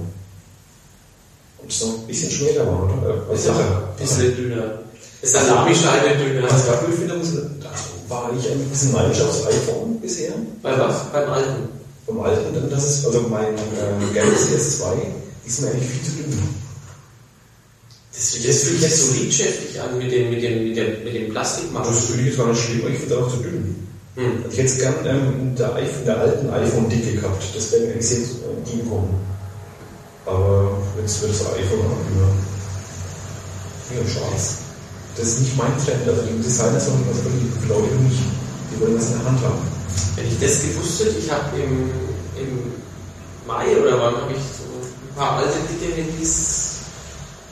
Und 1.61 1.71
so 1.71 1.85
ein 1.85 2.07
bisschen 2.07 2.31
schmäler 2.31 2.67
war, 2.67 2.83
oder? 2.83 3.25
Als 3.29 3.41
ist 3.41 3.49
auch 3.49 3.59
ein 3.59 3.83
bisschen 3.97 4.35
dünner. 4.35 4.79
Ist 5.21 5.33
Salamischeibe 5.33 6.17
dünner. 6.17 6.43
Was 6.49 6.65
cool 6.67 6.93
finde, 6.93 7.15
da 7.61 7.69
war 8.07 8.31
ich 8.37 8.51
ein 8.51 8.69
bisschen 8.69 8.91
neidisch 8.91 9.21
aufs 9.21 9.45
iPhone 9.47 9.99
bisher. 10.01 10.33
Bei 10.61 10.77
was? 10.77 11.11
Beim 11.11 11.29
Alten. 11.29 11.81
Vom 12.05 12.19
alten, 12.21 12.53
denn 12.53 12.69
das 12.69 12.83
ist, 12.89 13.05
also 13.05 13.21
mein 13.29 13.53
äh, 13.55 14.13
Galaxy 14.13 14.55
S2 14.55 14.97
ist 15.45 15.61
mir 15.61 15.69
eigentlich 15.69 15.87
viel 15.87 16.03
zu 16.03 16.11
dünn. 16.17 16.39
Das, 18.11 18.31
das 18.31 18.63
fühlt 18.63 18.81
sich 18.81 18.95
so 18.95 19.13
liebschäftig 19.13 19.79
an 19.79 19.97
mit 19.97 20.11
dem, 20.11 20.31
mit 20.31 20.43
dem, 20.43 20.67
mit 20.67 20.75
dem, 20.75 21.03
mit 21.03 21.13
dem 21.13 21.29
Plastikmachen. 21.29 21.93
Das 21.93 22.05
finde 22.05 22.21
ich 22.21 22.27
jetzt 22.29 22.37
gar 22.37 22.47
nicht 22.47 22.61
schlimm, 22.61 22.81
aber 22.81 22.89
ich 22.89 22.99
finde 22.99 23.17
auch 23.19 23.29
zu 23.29 23.37
dünn. 23.37 23.87
Hm. 24.15 24.43
Ich 24.49 24.57
hätte 24.57 24.67
es 24.67 24.77
gern 24.77 24.95
ähm, 25.05 25.33
in, 25.39 25.55
der 25.55 25.73
iPhone, 25.75 26.05
der 26.05 26.19
alten 26.19 26.49
iPhone-Dicke 26.49 27.15
gehabt. 27.15 27.43
Das 27.55 27.71
wäre 27.71 27.83
mir 27.83 27.91
eigentlich 27.93 28.07
sehr 28.07 28.17
äh. 28.17 29.09
Aber 30.25 30.77
jetzt 30.99 31.21
wird 31.21 31.31
das 31.31 31.41
iPhone 31.47 31.79
auch 31.79 32.03
immer, 32.11 32.29
immer 33.91 34.09
schwarz. 34.09 34.57
Das 35.15 35.27
ist 35.27 35.39
nicht 35.39 35.57
mein 35.57 35.71
Trend. 35.77 36.07
Also 36.07 36.21
die 36.23 36.41
Designer 36.41 36.79
sollen 36.79 37.05
was 37.09 37.23
die 37.23 37.65
glaube 37.65 37.87
ich 37.87 37.99
nicht. 38.09 38.23
Die 38.71 38.81
wollen 38.81 38.95
das 38.95 39.11
in 39.11 39.19
der 39.19 39.25
Hand 39.25 39.39
haben. 39.43 39.61
Wenn 40.15 40.27
ich 40.27 40.39
das 40.39 40.61
gewusst 40.61 40.99
hätte, 40.99 41.17
ich 41.17 41.31
habe 41.31 41.55
im, 41.55 41.89
im 42.35 42.71
Mai 43.47 43.75
oder 43.77 43.99
wann 43.99 44.15
habe 44.15 44.31
ich 44.31 44.39
so 44.39 44.67
ein 44.67 45.15
paar 45.15 45.37
alte 45.37 45.57
dicke 45.67 45.93
Handys 45.95 46.79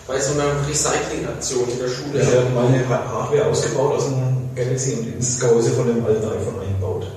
bei 0.08 0.20
so 0.20 0.34
einer 0.34 0.68
Recycling-Aktion 0.68 1.70
in 1.70 1.80
der 1.80 1.88
Schule. 1.88 2.22
Ich 2.22 2.28
habe 2.28 2.50
meine 2.54 2.88
Hardware 2.88 3.46
ausgebaut 3.46 3.96
aus 3.96 4.06
dem 4.06 4.39
Galaxy 4.60 4.94
und 4.94 5.14
ins 5.16 5.40
Gehäuse 5.40 5.72
von 5.72 5.88
dem 5.88 6.06
alten 6.06 6.24
iPhone 6.26 6.60
eingebaut. 6.62 7.08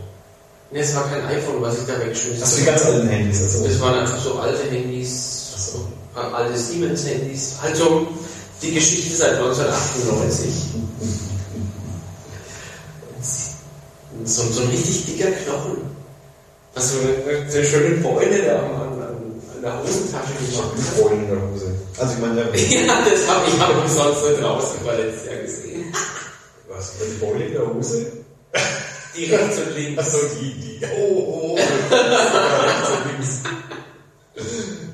Ne, 0.70 0.78
es 0.80 0.94
war 0.94 1.08
kein 1.10 1.24
iPhone, 1.26 1.60
was 1.60 1.78
ich 1.78 1.86
da 1.86 1.98
wegschmiss. 2.00 2.40
Das 2.40 2.54
sind 2.54 2.62
die 2.62 2.70
ganz 2.70 2.84
alten 2.84 3.08
Handys. 3.08 3.42
Also. 3.42 3.66
Das 3.66 3.80
waren 3.80 3.98
einfach 4.00 4.22
so 4.22 4.38
alte 4.38 4.62
Handys, 4.70 5.72
so. 5.74 5.86
alte 6.14 6.56
Siemens-Handys. 6.58 7.56
Also 7.62 8.06
die 8.62 8.72
Geschichte 8.72 9.16
seit 9.16 9.34
1998. 9.34 10.48
So, 14.24 14.42
so 14.52 14.62
ein 14.62 14.68
richtig 14.68 15.06
dicker 15.06 15.30
Knochen. 15.30 15.78
Also 16.74 16.98
eine, 17.00 17.52
eine 17.52 17.64
schöne 17.64 17.96
Beule 17.96 18.42
da 18.42 18.58
an, 18.60 18.70
an, 18.70 19.02
an 19.02 19.62
der 19.62 19.82
Hosentasche 19.82 20.32
Ich 20.40 20.52
gemacht. 20.52 20.70
habe 20.72 21.02
Beulen 21.02 21.24
in 21.24 21.28
der 21.28 21.42
Hose. 21.50 21.74
Also 21.98 22.14
ich 22.14 22.18
meine, 22.20 22.40
ja, 22.40 22.46
Ja, 22.86 22.98
das 23.04 23.28
habe 23.28 23.44
ich 23.48 23.60
aber 23.60 23.82
umsonst 23.82 24.30
nicht 24.30 24.42
draußen 24.42 24.86
war 24.86 24.94
letztes 24.96 25.26
Jahr 25.26 25.42
gesehen. 25.42 25.71
Was? 26.74 26.92
Die 26.98 27.24
Beule 27.24 27.44
in 27.46 27.52
der 27.52 27.66
Hose? 27.66 28.12
Die 29.16 29.24
rechts 29.26 29.58
und 29.58 29.76
links. 29.76 29.98
Achso, 29.98 30.18
die, 30.40 30.54
die. 30.54 30.80
Oh, 30.96 31.52
oh. 31.52 31.54
Rechts 31.56 32.88
und 32.90 33.12
links. 33.12 33.40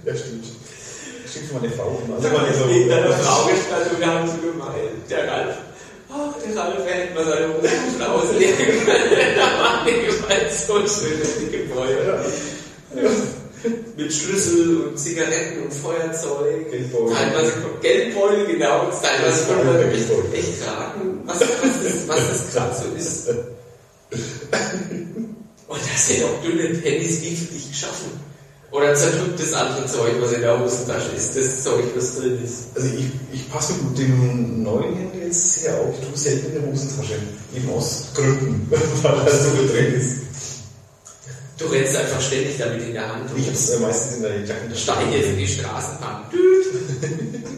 Ja, 0.04 0.16
stimmt. 0.16 0.46
Stimmt 1.28 1.46
für 1.46 1.54
meine 1.54 1.70
Frau. 1.70 2.02
Also 2.14 2.28
meine 2.28 3.12
Frau 3.12 3.46
gestanden 3.46 3.90
und 3.94 4.00
wir 4.00 4.06
haben 4.06 4.28
so 4.28 4.36
gemeint. 4.38 5.10
Der 5.10 5.28
Ralf. 5.30 5.56
Ach, 6.10 6.34
der 6.42 6.56
Ralf 6.56 6.86
hätte 6.86 7.14
mal 7.14 7.24
seine 7.24 7.48
Hosen 7.54 8.02
auslegen 8.02 8.84
können. 8.84 9.36
Da 9.36 9.46
war 9.62 9.84
mir 9.84 9.92
gemeint 9.92 10.50
so 10.50 10.74
schön, 10.86 11.20
die 11.40 11.58
Gebäude. 11.58 12.24
Mit 13.96 14.12
Schlüssel 14.12 14.86
und 14.86 14.98
Zigaretten 14.98 15.62
und 15.62 15.72
Feuerzeug. 15.72 16.70
Geldbeutel. 16.70 17.14
Teilweise 17.14 17.52
Geldbeutel, 17.80 18.46
genau. 18.46 18.90
Teilweise 19.02 19.46
konnte 19.46 19.64
man 19.64 19.80
echt, 19.80 20.08
Geldbeutel. 20.08 20.34
echt 20.34 20.66
raten, 20.66 21.20
was, 21.24 21.40
was, 21.40 21.48
das, 21.48 22.08
was 22.08 22.28
das 22.28 22.52
gerade 22.52 22.74
so 22.74 22.84
ist. 22.96 23.28
Und 25.68 25.80
das 25.80 26.08
sind 26.08 26.24
auch 26.24 26.42
dünne 26.42 26.78
Handys, 26.80 27.20
wie 27.22 27.36
für 27.36 27.52
dich 27.52 27.70
geschaffen. 27.70 28.10
Oder 28.70 28.94
zerdrückt 28.94 29.40
das 29.40 29.52
andere 29.54 29.86
Zeug, 29.86 30.12
was 30.20 30.32
in 30.32 30.42
der 30.42 30.60
Hosentasche 30.60 31.10
ist, 31.16 31.34
das 31.36 31.62
Zeug, 31.62 31.84
was 31.96 32.16
drin 32.16 32.38
ist. 32.44 32.68
Also 32.74 32.88
ich, 32.88 33.06
ich 33.32 33.50
passe 33.50 33.72
mit 33.82 33.98
dem 33.98 34.62
neuen 34.62 34.94
Handy 34.94 35.20
jetzt 35.24 35.62
sehr 35.62 35.74
auf. 35.80 35.94
Ich 35.98 36.06
tue 36.06 36.16
selten 36.16 36.46
in 36.48 36.62
der 36.62 36.70
Hosentasche. 36.70 37.14
Eben 37.56 37.70
aus 37.70 38.08
Gründen, 38.14 38.66
weil 38.70 39.24
da 39.24 39.30
so 39.30 39.50
drin 39.72 39.94
ist. 39.94 40.27
Du 41.58 41.66
rennst 41.66 41.96
einfach 41.96 42.20
ständig 42.20 42.56
damit 42.56 42.82
in 42.82 42.92
der 42.92 43.12
Hand 43.12 43.28
Ich 43.36 43.46
habe 43.46 43.56
es 43.56 43.70
äh, 43.70 43.80
meistens 43.80 44.16
in 44.16 44.22
der 44.22 44.44
Jacke. 44.44 44.76
steig 44.76 45.12
jetzt 45.12 45.28
in 45.30 45.38
die 45.38 45.48
Straßenbahn. 45.48 46.22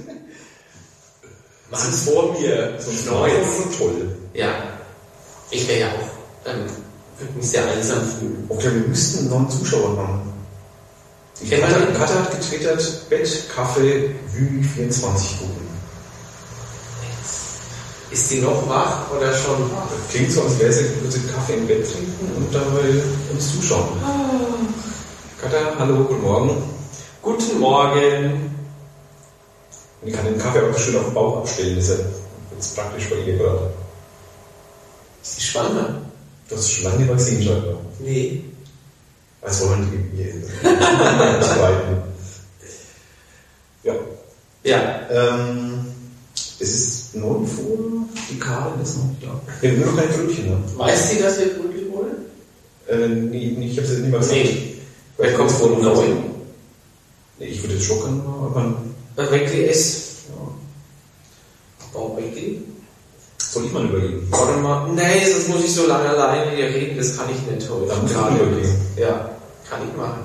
Mach's 1.71 2.03
vor 2.05 2.33
mir, 2.41 2.79
so 2.79 2.91
ein 2.91 3.05
neues. 3.21 3.47
so 3.59 3.85
toll. 3.85 4.17
Ja, 4.35 4.49
ich 5.51 5.69
wäre 5.69 5.81
ja 5.81 5.87
auch, 5.89 6.09
dann 6.45 6.61
würde 7.19 7.33
mich 7.37 7.49
sehr 7.49 7.65
einsam 7.71 8.01
fühlen. 8.19 8.45
Okay, 8.49 8.73
wir 8.73 8.89
müssten 8.89 9.19
einen 9.21 9.29
neuen 9.29 9.51
Zuschauer 9.51 9.97
haben. 9.99 10.33
Die 11.41 11.49
Katha? 11.49 11.87
Katha 11.97 12.15
hat 12.15 12.31
getwittert, 12.33 13.09
Bett, 13.09 13.45
Kaffee, 13.55 14.11
Wü 14.33 14.63
24 14.63 15.39
Kuchen. 15.39 15.70
Ist 18.11 18.29
sie 18.29 18.41
noch 18.41 18.69
wach 18.69 19.09
oder 19.13 19.33
schon 19.33 19.71
wach? 19.71 19.87
Klingt 20.11 20.33
so, 20.33 20.43
als 20.43 20.59
wäre 20.59 20.73
sie, 20.73 20.85
würde 20.97 21.13
sie 21.13 21.27
Kaffee 21.29 21.55
im 21.55 21.67
Bett 21.67 21.89
trinken 21.89 22.33
und 22.37 22.53
dabei 22.53 23.03
uns 23.33 23.53
zuschauen. 23.53 23.89
Katha, 25.41 25.77
hallo, 25.79 26.05
guten 26.05 26.23
Morgen. 26.23 26.63
Guten 27.23 27.61
Morgen. 27.61 28.57
Und 30.03 30.09
ich 30.09 30.15
kann 30.15 30.25
den 30.25 30.39
Kaffee 30.39 30.61
auch 30.61 30.77
schön 30.77 30.97
auf 30.97 31.05
den 31.05 31.15
Bauch 31.15 31.37
abstellen, 31.39 31.77
das 31.77 31.89
ist 31.89 31.99
ja 31.99 32.05
jetzt 32.57 32.75
praktisch 32.77 33.11
bei 33.11 33.17
ihr 33.17 33.37
gerade. 33.37 33.71
Ist 35.23 35.37
sie 35.37 35.43
schwanger? 35.43 36.01
Du 36.49 36.57
hast 36.57 36.73
schon 36.73 36.85
lange 36.85 37.09
Vaccin 37.09 37.43
scheinbar. 37.43 37.75
Nee. 38.01 38.45
Was 39.41 39.67
wollen 39.69 40.11
die 40.13 40.23
hier 40.23 40.35
streiten? 41.43 42.03
Ja. 43.83 43.95
Ja, 44.63 45.01
Ähm, 45.11 45.87
es 46.61 46.69
ist 46.69 47.00
9 47.15 47.47
vor, 47.47 47.77
die 48.31 48.39
Karin 48.39 48.81
ist 48.83 48.99
noch 48.99 49.05
nicht 49.05 49.23
da. 49.23 49.41
Wir 49.61 49.71
haben 49.71 49.81
nur 49.81 49.91
noch 49.91 49.97
kein 49.97 50.09
Brötchen, 50.09 50.47
ne? 50.47 50.57
weiß 50.77 51.11
sie, 51.11 51.19
dass 51.19 51.39
wir 51.39 51.47
Brötchen 51.47 51.93
wollen? 51.93 52.17
Äh, 52.89 53.09
nee, 53.09 53.55
nee, 53.57 53.67
ich 53.67 53.77
habe 53.77 53.87
es 53.87 53.93
jetzt 53.93 54.01
nicht 54.01 54.11
mal 54.13 54.19
gesagt. 54.19 54.37
Nee. 54.37 54.75
Wer 55.19 55.35
kommt 55.35 55.51
jetzt 55.51 55.61
von 55.61 55.83
vor 55.83 55.95
neun? 55.95 56.25
Nee, 57.39 57.47
ich 57.47 57.63
würde 57.63 57.75
jetzt 57.75 57.87
schocken, 57.87 58.23
aber 58.27 58.75
Bei 59.17 59.31
Weckli 59.31 59.65
ist. 59.65 60.27
ja. 60.29 61.99
Oh, 61.99 62.17
Weckli? 62.17 62.63
soll 63.53 63.65
ich 63.65 63.73
mal 63.73 63.85
überlegen? 63.85 64.27
Warte 64.31 64.61
mal. 64.61 64.89
Nee, 64.93 65.27
sonst 65.31 65.49
muss 65.49 65.65
ich 65.65 65.75
so 65.75 65.87
lange 65.87 66.09
alleine 66.09 66.53
hier 66.53 66.67
reden, 66.67 66.97
das 66.97 67.17
kann 67.17 67.27
ich 67.31 67.53
nicht 67.53 67.69
heute. 67.69 67.87
Dann 67.89 68.03
muss 68.03 68.11
ich 68.13 68.17
überlegen. 68.17 68.81
Ja, 68.97 69.31
kann 69.69 69.81
ich 69.89 69.97
machen. 69.97 70.21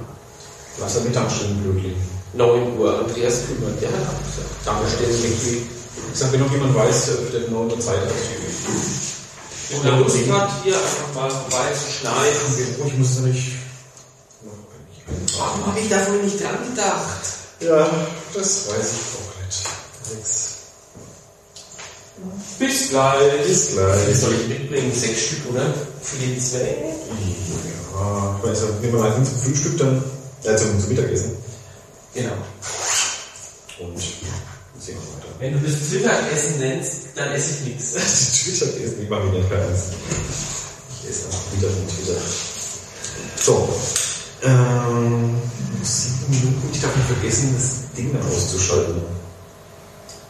Lass 0.79 0.97
am 0.97 1.05
Mittagsstunden 1.05 1.63
glücklich. 1.63 1.95
9 2.33 2.77
Uhr, 2.77 2.99
Andreas 2.99 3.43
kümmert, 3.47 3.81
der 3.81 3.89
hat 3.89 4.07
abgesagt. 4.09 4.49
Danke, 4.65 5.23
Weckli. 5.23 5.74
Ich 6.15 6.21
sag, 6.21 6.31
wenn 6.31 6.39
noch 6.39 6.51
jemand 6.53 6.73
weiß, 6.73 7.09
der 7.33 7.49
9 7.49 7.71
Uhr 7.71 7.77
Zeit 7.77 7.99
hat. 7.99 9.79
Oder 9.81 9.97
Lust 9.97 10.15
hat, 10.31 10.49
hier 10.63 10.77
einfach 10.77 11.13
mal 11.13 11.29
vorbei 11.29 11.73
zu 11.73 11.91
schneiden. 11.91 12.75
Oh, 12.81 12.87
ich 12.87 12.97
muss 12.97 13.15
da 13.17 13.21
nicht. 13.23 13.51
Warum 15.37 15.65
habe 15.65 15.77
ich 15.77 15.89
da 15.89 16.07
wohl 16.07 16.23
nicht 16.23 16.41
dran 16.41 16.55
gedacht? 16.69 17.19
Ja, 17.59 17.89
das 18.33 18.69
weiß 18.69 18.93
ich 18.93 19.01
auch 19.11 19.45
nicht. 19.45 19.65
Alex. 20.09 20.49
Bis 22.59 22.89
gleich. 22.91 23.47
Bis 23.47 23.71
gleich. 23.73 24.17
Soll 24.17 24.35
ich 24.35 24.47
mitbringen? 24.47 24.93
Sechs 24.95 25.21
Stück, 25.21 25.51
oder? 25.51 25.73
Für 26.01 26.15
die 26.15 26.39
zwei? 26.39 26.95
Ja, 27.93 28.39
ich 28.39 28.49
weiß 28.49 28.61
ja, 28.61 28.67
nehmen 28.79 28.93
wir 28.93 28.99
mal 29.01 29.13
hin 29.15 29.25
zum 29.25 29.37
Frühstück 29.41 29.77
dann, 29.79 30.01
zum, 30.43 30.79
zum 30.79 30.87
Mittagessen. 30.87 31.35
Genau. 32.13 32.37
Und 33.81 33.99
sehen 33.99 34.95
wir 34.95 35.13
weiter. 35.17 35.34
Wenn 35.45 35.61
du 35.61 35.69
das 35.69 35.91
Mittagessen 35.91 36.59
nennst, 36.59 37.01
dann 37.13 37.31
esse 37.33 37.51
ich 37.51 37.67
nichts. 37.67 37.93
Die 37.93 38.49
Twitter-Essen, 38.49 39.03
ich 39.03 39.09
mache 39.09 39.27
nicht 39.27 39.51
ernst. 39.51 39.91
Ich 41.03 41.09
esse 41.11 41.27
auch 41.29 41.55
wieder 41.55 41.69
von 41.69 41.87
Twitter. 41.87 42.19
So. 43.35 43.69
Ähm, 44.41 45.35
sieben 45.83 46.31
Minuten. 46.31 46.69
Ich 46.73 46.81
darf 46.81 46.95
nicht 46.95 47.07
vergessen, 47.09 47.53
das 47.55 47.95
Ding 47.95 48.11
dann 48.11 48.27
auszuschalten. 48.27 49.03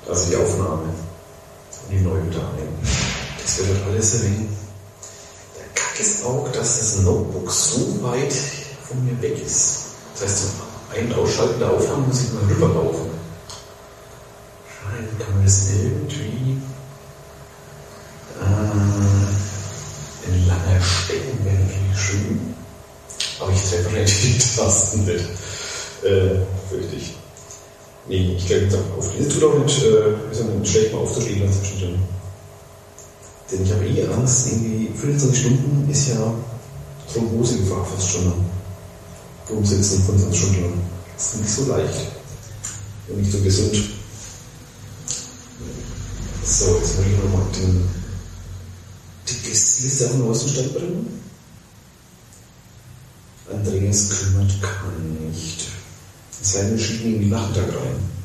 Also 0.09 0.30
die 0.32 0.36
Aufnahme. 0.36 0.84
Und 0.84 1.91
die 1.91 2.01
neue 2.01 2.30
wieder 2.30 2.39
ein. 2.39 2.68
Das 3.41 3.57
wird 3.59 3.70
dann 3.70 3.89
alles 3.89 4.16
erwähnen. 4.16 4.57
Der 5.55 5.82
Kack 5.82 5.97
ist 5.97 6.26
auch, 6.26 6.51
dass 6.51 6.78
das 6.78 7.01
Notebook 7.03 7.49
so 7.49 8.03
weit 8.03 8.34
von 8.86 9.05
mir 9.05 9.22
weg 9.22 9.41
ist. 9.45 9.78
Das 10.13 10.24
heißt, 10.24 10.39
zum 10.39 10.51
Ein- 10.93 11.05
und 11.13 11.20
Ausschalten 11.20 11.59
der 11.59 11.72
Aufnahme 11.72 12.07
muss 12.07 12.20
ich 12.20 12.34
mal 12.34 12.43
rüberlaufen. 12.43 13.05
Scheinbar 14.86 15.25
kann 15.25 15.36
man 15.36 15.45
das 15.45 15.69
irgendwie 15.71 16.57
äh, 18.39 18.45
ein 20.27 20.47
langer 20.47 20.81
wäre 21.43 21.55
natürlich 21.55 21.99
schön. 21.99 22.55
Aber 23.39 23.51
ich 23.51 23.61
treffe 23.61 23.86
wahrscheinlich 23.86 24.21
die 24.21 24.55
Tasten 24.55 25.05
nicht. 25.05 25.25
Äh, 26.03 26.39
fürchte 26.69 26.95
ich. 26.95 27.15
Nee, 28.07 28.36
ich 28.38 28.45
glaube, 28.45 28.77
auf 28.97 29.09
diese 29.17 29.29
tut 29.29 29.43
auch 29.43 29.57
nicht, 29.57 29.81
äh, 29.83 30.31
ist 30.31 30.43
nicht 30.43 30.71
schlecht 30.71 30.93
mal 30.93 30.99
aufzustehen 30.99 31.51
zwischendrin. 31.51 31.99
Denn 33.51 33.63
ich 33.63 33.71
habe 33.71 33.88
eh 33.88 34.07
Angst, 34.07 34.47
irgendwie 34.47 34.89
25 34.95 35.39
Stunden 35.39 35.89
ist 35.89 36.09
ja 36.09 36.33
Thrombosegefahr 37.11 37.86
fast 37.86 38.09
schon 38.09 38.25
am 38.27 38.45
Rumsitzen 39.49 40.03
25 40.03 40.39
Stunden 40.39 40.61
lang. 40.61 40.73
Das 41.15 41.25
ist 41.25 41.41
nicht 41.41 41.49
so 41.49 41.65
leicht. 41.65 42.11
Und 43.07 43.17
nicht 43.21 43.31
so 43.31 43.39
gesund. 43.39 43.75
So, 46.46 46.78
jetzt 46.78 46.98
muss 46.98 47.06
ich 47.06 47.18
noch 47.18 47.34
mal 47.34 47.46
den, 47.56 47.89
die 49.28 49.50
Gästeliste 49.50 50.06
auf 50.06 50.12
den 50.12 50.26
neuesten 50.26 50.50
Stand 50.50 50.74
bringen. 50.74 51.22
Andreas 53.52 54.10
kümmert 54.10 54.62
kann 54.62 55.30
nicht. 55.30 55.68
Es 56.41 56.82
schieben 56.82 57.08
ihn 57.08 57.16
in 57.16 57.22
die 57.22 57.30
Nachmittag 57.30 57.68
rein. 57.70 58.16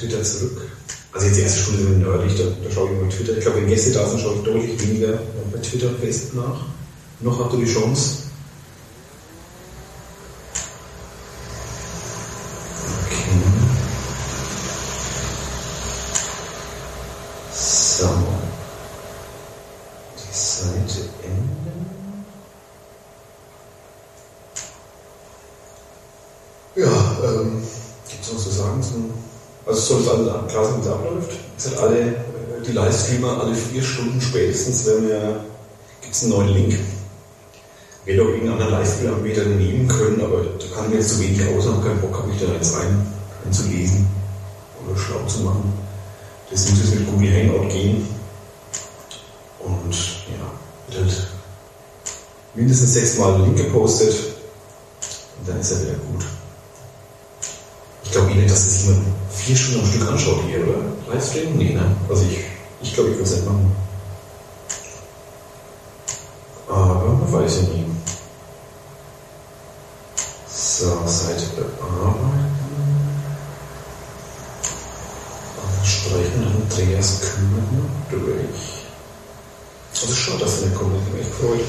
Twitter 0.00 0.22
zurück. 0.22 0.62
Also 1.12 1.26
jetzt 1.26 1.36
die 1.36 1.42
erste 1.42 1.60
Stunde 1.60 1.82
sind 1.82 2.00
wir 2.00 2.08
nerdig, 2.08 2.38
da, 2.38 2.44
da 2.64 2.70
schaue 2.70 2.90
ich 2.90 2.98
über 2.98 3.08
Twitter. 3.10 3.36
Ich 3.36 3.40
glaube, 3.40 3.58
wenn 3.58 3.68
Gäste 3.68 3.92
da 3.92 4.08
sind, 4.08 4.20
schaue 4.20 4.36
ich 4.36 4.42
deutlich 4.42 4.80
weniger 4.80 5.18
bei 5.52 5.58
Twitter 5.58 5.88
und 5.88 5.98
Facebook 6.00 6.34
nach. 6.34 6.60
Noch 7.20 7.38
habt 7.38 7.52
ihr 7.52 7.66
die 7.66 7.72
Chance. 7.72 8.22
Okay. 13.04 13.42
So. 17.52 18.08
Die 20.16 20.34
Seite 20.34 21.08
enden. 21.24 22.24
Ja, 26.76 27.18
ähm, 27.24 27.62
gibt 28.08 28.24
es 28.24 28.32
noch 28.32 28.38
zu 28.38 28.48
sagen 28.48 28.82
zum 28.82 29.12
es 29.80 30.08
alle 30.08 30.44
klar 30.48 30.64
sein, 30.64 30.76
wie 30.76 30.80
es 30.80 30.92
abläuft. 30.92 31.30
Es 31.56 31.66
hat 31.66 31.78
alle, 31.78 32.00
äh, 32.00 32.14
die 32.66 32.72
Livestreamer, 32.72 33.40
alle 33.40 33.54
vier 33.54 33.82
Stunden 33.82 34.20
spätestens, 34.20 34.86
wenn 34.86 35.08
wir, 35.08 35.44
gibt 36.00 36.14
es 36.14 36.22
einen 36.22 36.32
neuen 36.32 36.48
Link. 36.48 36.78
Werde 38.04 38.22
auch 38.22 38.26
irgendeinen 38.26 38.52
anderen 38.52 38.72
Livestream-Anbieter 38.72 39.44
nehmen 39.44 39.88
können, 39.88 40.20
aber 40.22 40.42
da 40.58 40.74
kann 40.74 40.90
mir 40.90 40.96
jetzt 40.96 41.10
zu 41.10 41.20
wenig 41.20 41.40
aus, 41.48 41.66
habe 41.66 41.86
keinen 41.86 42.00
Bock, 42.00 42.18
habe 42.18 42.30
ich 42.32 42.40
da 42.40 42.52
jetzt 42.52 42.74
rein, 42.76 43.06
einzulesen 43.44 44.06
oder 44.84 44.98
schlau 44.98 45.24
zu 45.26 45.40
machen. 45.40 45.72
Das 46.50 46.68
muss 46.68 46.80
jetzt 46.80 46.94
mit 46.94 47.06
Google 47.06 47.30
Hangout 47.30 47.68
gehen. 47.68 48.08
Und 49.60 49.94
ja, 49.94 50.50
wird 50.88 51.04
halt 51.04 51.26
mindestens 52.54 52.94
sechsmal 52.94 53.34
einen 53.34 53.44
Link 53.44 53.58
gepostet 53.58 54.14
und 55.38 55.48
dann 55.48 55.60
ist 55.60 55.70
er 55.70 55.82
wieder 55.82 55.92
gut. 55.92 56.24
Ich 58.10 58.16
glaube 58.16 58.34
nicht, 58.34 58.50
dass 58.50 58.66
es 58.66 58.86
jemand 58.86 59.06
vier 59.30 59.54
Stunden 59.54 59.82
am 59.82 59.86
Stück 59.86 60.08
anschaut 60.08 60.42
hier, 60.48 60.66
oder? 60.66 61.14
Livestream? 61.14 61.56
Nee, 61.56 61.74
ne? 61.74 61.94
Also 62.08 62.24
ich, 62.24 62.38
ich 62.82 62.92
glaube, 62.92 63.10
ich 63.10 63.16
würde 63.16 63.30
es 63.30 63.36
nicht 63.36 63.46
machen. 63.46 63.70
Aber 66.68 67.20
weiß 67.30 67.56
ja 67.58 67.62
nie. 67.62 67.86
So, 70.48 71.06
Seite 71.06 71.44
bearbeiten. 71.54 72.50
Streichen 75.84 76.46
Andreas 76.48 77.20
Kühn 77.20 77.90
durch. 78.10 78.86
Also 80.02 80.14
schade, 80.14 80.38
dass 80.40 80.62
er 80.62 80.66
nicht 80.66 80.76
kommt, 80.76 80.96
ich 80.96 81.12
mich 81.12 81.22
echt 81.22 81.30
gefreut. 81.30 81.60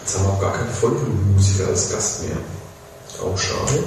Jetzt 0.00 0.18
haben 0.18 0.24
wir 0.24 0.32
auch 0.32 0.40
gar 0.40 0.52
keinen 0.54 0.74
Vollblutmusiker 0.74 1.68
als 1.68 1.92
Gast 1.92 2.24
mehr. 2.24 2.38
Auch 3.16 3.36
schade. 3.36 3.84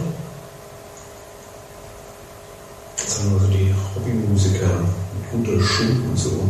Jetzt 2.98 3.20
haben 3.20 3.34
wir 3.34 3.40
so 3.40 3.48
die 3.48 3.74
Hobbymusiker 3.96 4.68
mit 5.14 5.32
guter 5.32 5.64
Schule 5.64 6.02
und 6.10 6.18
so. 6.18 6.50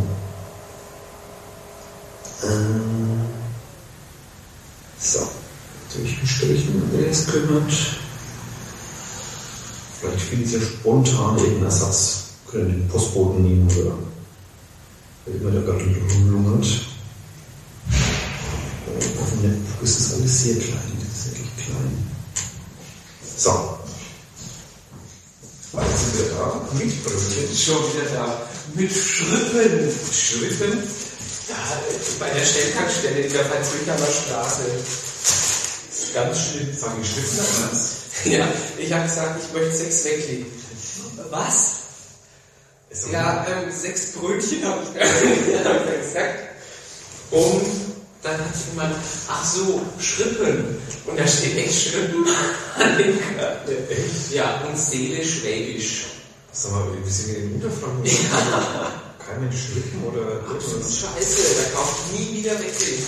Ähm, 2.44 3.20
so, 4.98 5.28
durchgestrichen, 5.94 6.82
wer 6.92 7.08
es 7.08 7.26
kümmert. 7.26 7.72
Vielleicht 10.00 10.22
findet 10.22 10.52
ihr 10.52 10.60
spontan 10.60 11.38
irgendeinen 11.38 11.64
Ersatz. 11.64 12.24
Können 12.50 12.70
den 12.70 12.88
Postboten 12.88 13.42
nehmen 13.42 13.66
oder 13.66 13.94
wer 15.24 15.40
immer 15.40 15.50
der 15.52 15.62
gerade 15.62 15.84
rumlungert. 15.84 16.66
Auf 19.20 19.30
dem 19.30 19.42
Netbook 19.42 19.82
ist 19.82 20.00
das 20.00 20.14
alles 20.14 20.42
sehr 20.42 20.56
klein. 20.56 20.92
Das 20.98 21.26
ist 21.26 21.26
wirklich 21.30 21.66
klein. 21.66 22.21
So. 23.42 23.76
Jetzt 25.72 25.98
sind 25.98 26.16
wir 26.16 26.34
da. 26.36 26.60
Mit 26.78 27.04
Brötchen. 27.04 27.56
Schon 27.56 27.82
wieder 27.92 28.08
da. 28.14 28.42
Mit 28.74 28.92
Schrippen. 28.92 29.90
Schrippen. 30.12 30.82
Da, 31.48 31.54
bei 32.20 32.30
der 32.30 32.44
Stelltankstelle 32.44 33.22
in 33.22 33.32
der 33.32 33.44
Pfalzwickhammer 33.44 34.06
Straße. 34.06 34.62
Ganz 36.14 36.38
schlimm. 36.38 36.72
Sagen 36.72 37.02
die 37.02 37.08
Schrippen 37.08 37.38
anders? 37.64 37.96
Ja, 38.24 38.46
ich 38.78 38.92
habe 38.92 39.02
gesagt, 39.02 39.40
ich 39.42 39.52
möchte 39.52 39.76
sechs 39.76 40.04
weglegen. 40.04 40.46
Was? 41.30 41.76
Ja, 43.10 43.44
ähm, 43.48 43.72
sechs 43.72 44.12
Brötchen 44.12 44.64
habe 44.64 44.82
ich, 44.84 45.00
hab 45.64 45.88
ich 45.88 46.02
gesagt. 46.06 46.38
Und 47.32 47.66
dann 48.22 48.38
hat 48.38 48.54
jemand, 48.70 48.94
ach 49.28 49.44
so, 49.44 49.80
Schrippen. 49.98 50.78
Und 51.06 51.18
da 51.18 51.26
steht 51.26 51.56
echt 51.58 51.88
Schrippen 51.88 52.24
an 52.78 52.98
dem 52.98 53.18
Körper. 53.18 53.72
Ja, 54.30 54.60
und 54.68 54.78
Seele 54.78 55.24
schwäbisch. 55.24 56.04
Sag 56.52 56.72
mal, 56.72 56.86
wie 57.04 57.10
sind 57.10 57.28
wir 57.34 57.38
in 57.42 57.54
Unterfranken? 57.54 58.04
Ja. 58.04 59.02
Kein 59.26 59.40
Mensch 59.40 59.56
Schrippen 59.66 60.04
oder 60.04 60.40
Absolut 60.40 60.82
irgendwas? 60.82 60.98
scheiße, 61.00 61.54
da 61.56 61.78
kauft 61.78 62.12
nie 62.12 62.38
wieder 62.38 62.52
weglegen. 62.58 63.06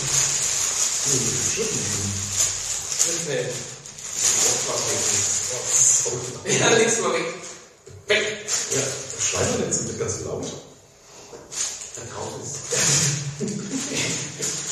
Schrippen. 1.53 1.79
Schrippe. 2.99 3.49
Sorry. 5.73 6.57
Ja, 6.59 6.69
leg's 6.69 6.99
mal 7.01 7.13
weg. 7.13 7.25
Weg. 8.07 8.23
Ja, 8.75 8.81
schreiben 9.21 9.59
wir 9.59 9.65
jetzt 9.67 9.87
mit 9.87 9.99
ganz 9.99 10.21
laut. 10.21 10.45
Da 11.95 12.01
draußen 12.13 12.41
ist. 12.43 12.55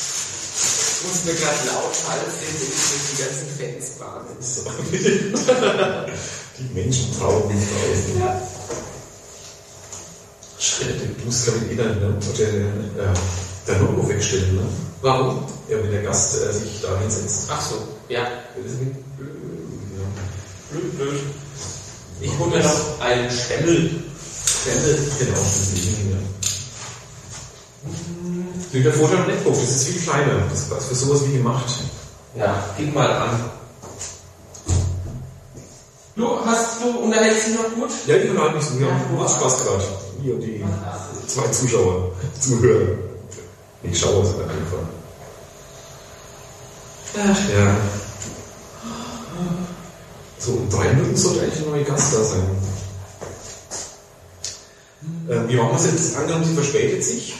Ich 1.04 1.10
muss 1.10 1.24
mir 1.24 1.34
gerade 1.34 1.66
laut 1.66 1.92
halten, 2.08 2.32
wenn 2.40 2.54
ich 2.56 2.72
durch 2.88 3.04
die 3.10 3.18
ganzen 3.22 3.48
Fans 3.58 3.86
bahnen. 3.98 4.36
So. 4.40 4.62
Die 6.58 6.74
Menschen 6.74 7.18
trauen 7.18 7.46
nicht 7.48 7.68
draußen. 7.68 8.20
Ja. 8.20 8.40
Schritte. 10.58 11.06
Du 11.18 11.24
musst, 11.26 11.44
glaube 11.44 11.58
ich, 11.66 11.72
eh 11.72 11.76
dann 11.76 12.00
ne, 12.00 12.18
der, 12.38 12.48
äh, 12.48 13.14
der 13.66 13.78
Logo 13.80 14.08
wegstellen, 14.08 14.56
ne? 14.56 14.62
Warum? 15.02 15.44
Ja, 15.68 15.76
wenn 15.82 15.90
der 15.90 16.02
Gast 16.04 16.36
äh, 16.40 16.52
sich 16.52 16.80
da 16.80 16.98
hinsetzt. 16.98 17.48
Ach 17.50 17.60
so, 17.60 17.86
ja. 18.08 18.26
Das 18.56 18.72
ist 18.72 18.80
nicht 18.80 19.16
blöd. 19.18 19.36
Ja. 19.98 20.04
Blöd, 20.70 20.96
blöd. 20.96 21.20
Ich 22.22 22.38
hole 22.38 22.50
mir 22.50 22.62
noch 22.62 23.00
einen 23.00 23.30
Stemmel. 23.30 23.90
Stelle, 24.46 24.98
genau, 25.18 25.38
das 25.38 25.56
ist 25.56 25.74
ja. 28.74 28.90
Der 28.90 29.18
am 29.18 29.26
Netbook, 29.26 29.54
das 29.54 29.70
ist 29.70 29.88
viel 29.88 30.02
kleiner. 30.02 30.42
Das 30.50 30.60
ist 30.62 30.88
für 30.88 30.94
sowas 30.94 31.26
wie 31.26 31.36
gemacht. 31.36 31.66
Ja, 32.36 32.64
gib 32.76 32.94
mal 32.94 33.10
an. 33.10 33.50
Du, 36.16 36.28
hast 36.44 36.82
du, 36.82 36.98
unterhältst 36.98 37.48
dich 37.48 37.54
noch 37.54 37.74
gut? 37.74 37.90
Ja, 38.06 38.18
die 38.18 38.28
unterhalten 38.28 38.56
mich 38.56 38.64
so. 38.64 38.78
Wir 38.78 38.86
haben 38.86 39.16
großen 39.16 39.38
Spaß 39.38 39.64
gerade. 39.64 39.84
Hier 40.22 40.36
die 40.36 40.64
zwei 41.26 41.48
Zuschauer, 41.48 42.12
Zuhörer. 42.40 42.98
Nicht 43.82 44.00
Schauer 44.00 44.24
sind 44.24 44.40
einfach. 44.42 44.78
Ja. 47.52 47.76
So, 50.38 50.52
um 50.52 50.68
drei 50.68 50.92
Minuten 50.92 51.16
sollte 51.16 51.42
eigentlich 51.42 51.64
ein 51.64 51.70
neuer 51.70 51.84
Gast 51.84 52.14
da 52.14 52.24
sein. 52.24 52.42
Ähm, 55.30 55.48
wie 55.48 55.56
machen 55.56 55.70
wir 55.70 55.76
es 55.76 55.86
jetzt? 55.86 56.16
Angenommen, 56.16 56.44
sie 56.44 56.54
verspätet 56.54 57.04
sich. 57.04 57.34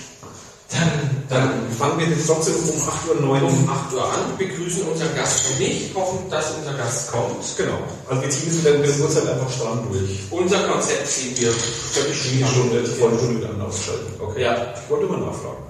Dann, 0.71 1.25
Dann 1.29 1.71
fangen 1.79 1.99
wir 1.99 2.07
jetzt 2.09 2.27
trotzdem 2.27 2.55
um 2.57 2.89
8 2.89 3.09
Uhr, 3.09 3.21
9 3.21 3.43
Uhr. 3.43 3.49
um 3.49 3.69
8 3.69 3.93
Uhr 3.95 4.05
an, 4.05 4.37
begrüßen 4.39 4.83
unseren 4.83 5.15
Gast 5.15 5.59
nicht, 5.59 5.95
hoffen, 5.95 6.29
dass 6.31 6.53
unser 6.59 6.75
Gast 6.75 7.13
kommt. 7.13 7.45
Genau. 7.57 7.79
Also 8.09 8.23
wir 8.23 8.31
ziehen 8.31 8.49
es 8.49 8.55
mit 8.57 8.65
der 8.67 9.01
Uhrzeit 9.01 9.27
einfach 9.29 9.51
stramm 9.51 9.87
durch. 9.91 10.21
Unser 10.31 10.69
Konzept 10.69 11.07
ziehen 11.07 11.37
wir 11.37 11.53
völlig 11.53 12.23
Die 12.23 12.45
Stunde, 12.45 12.83
die 12.83 13.01
volle 13.01 13.17
Stunde 13.19 13.41
wieder 13.41 13.65
ausschalten. 13.65 14.13
Okay. 14.21 14.43
Ja. 14.43 14.75
Ich 14.75 14.91
wollte 14.91 15.07
mal 15.07 15.21
nachfragen. 15.21 15.65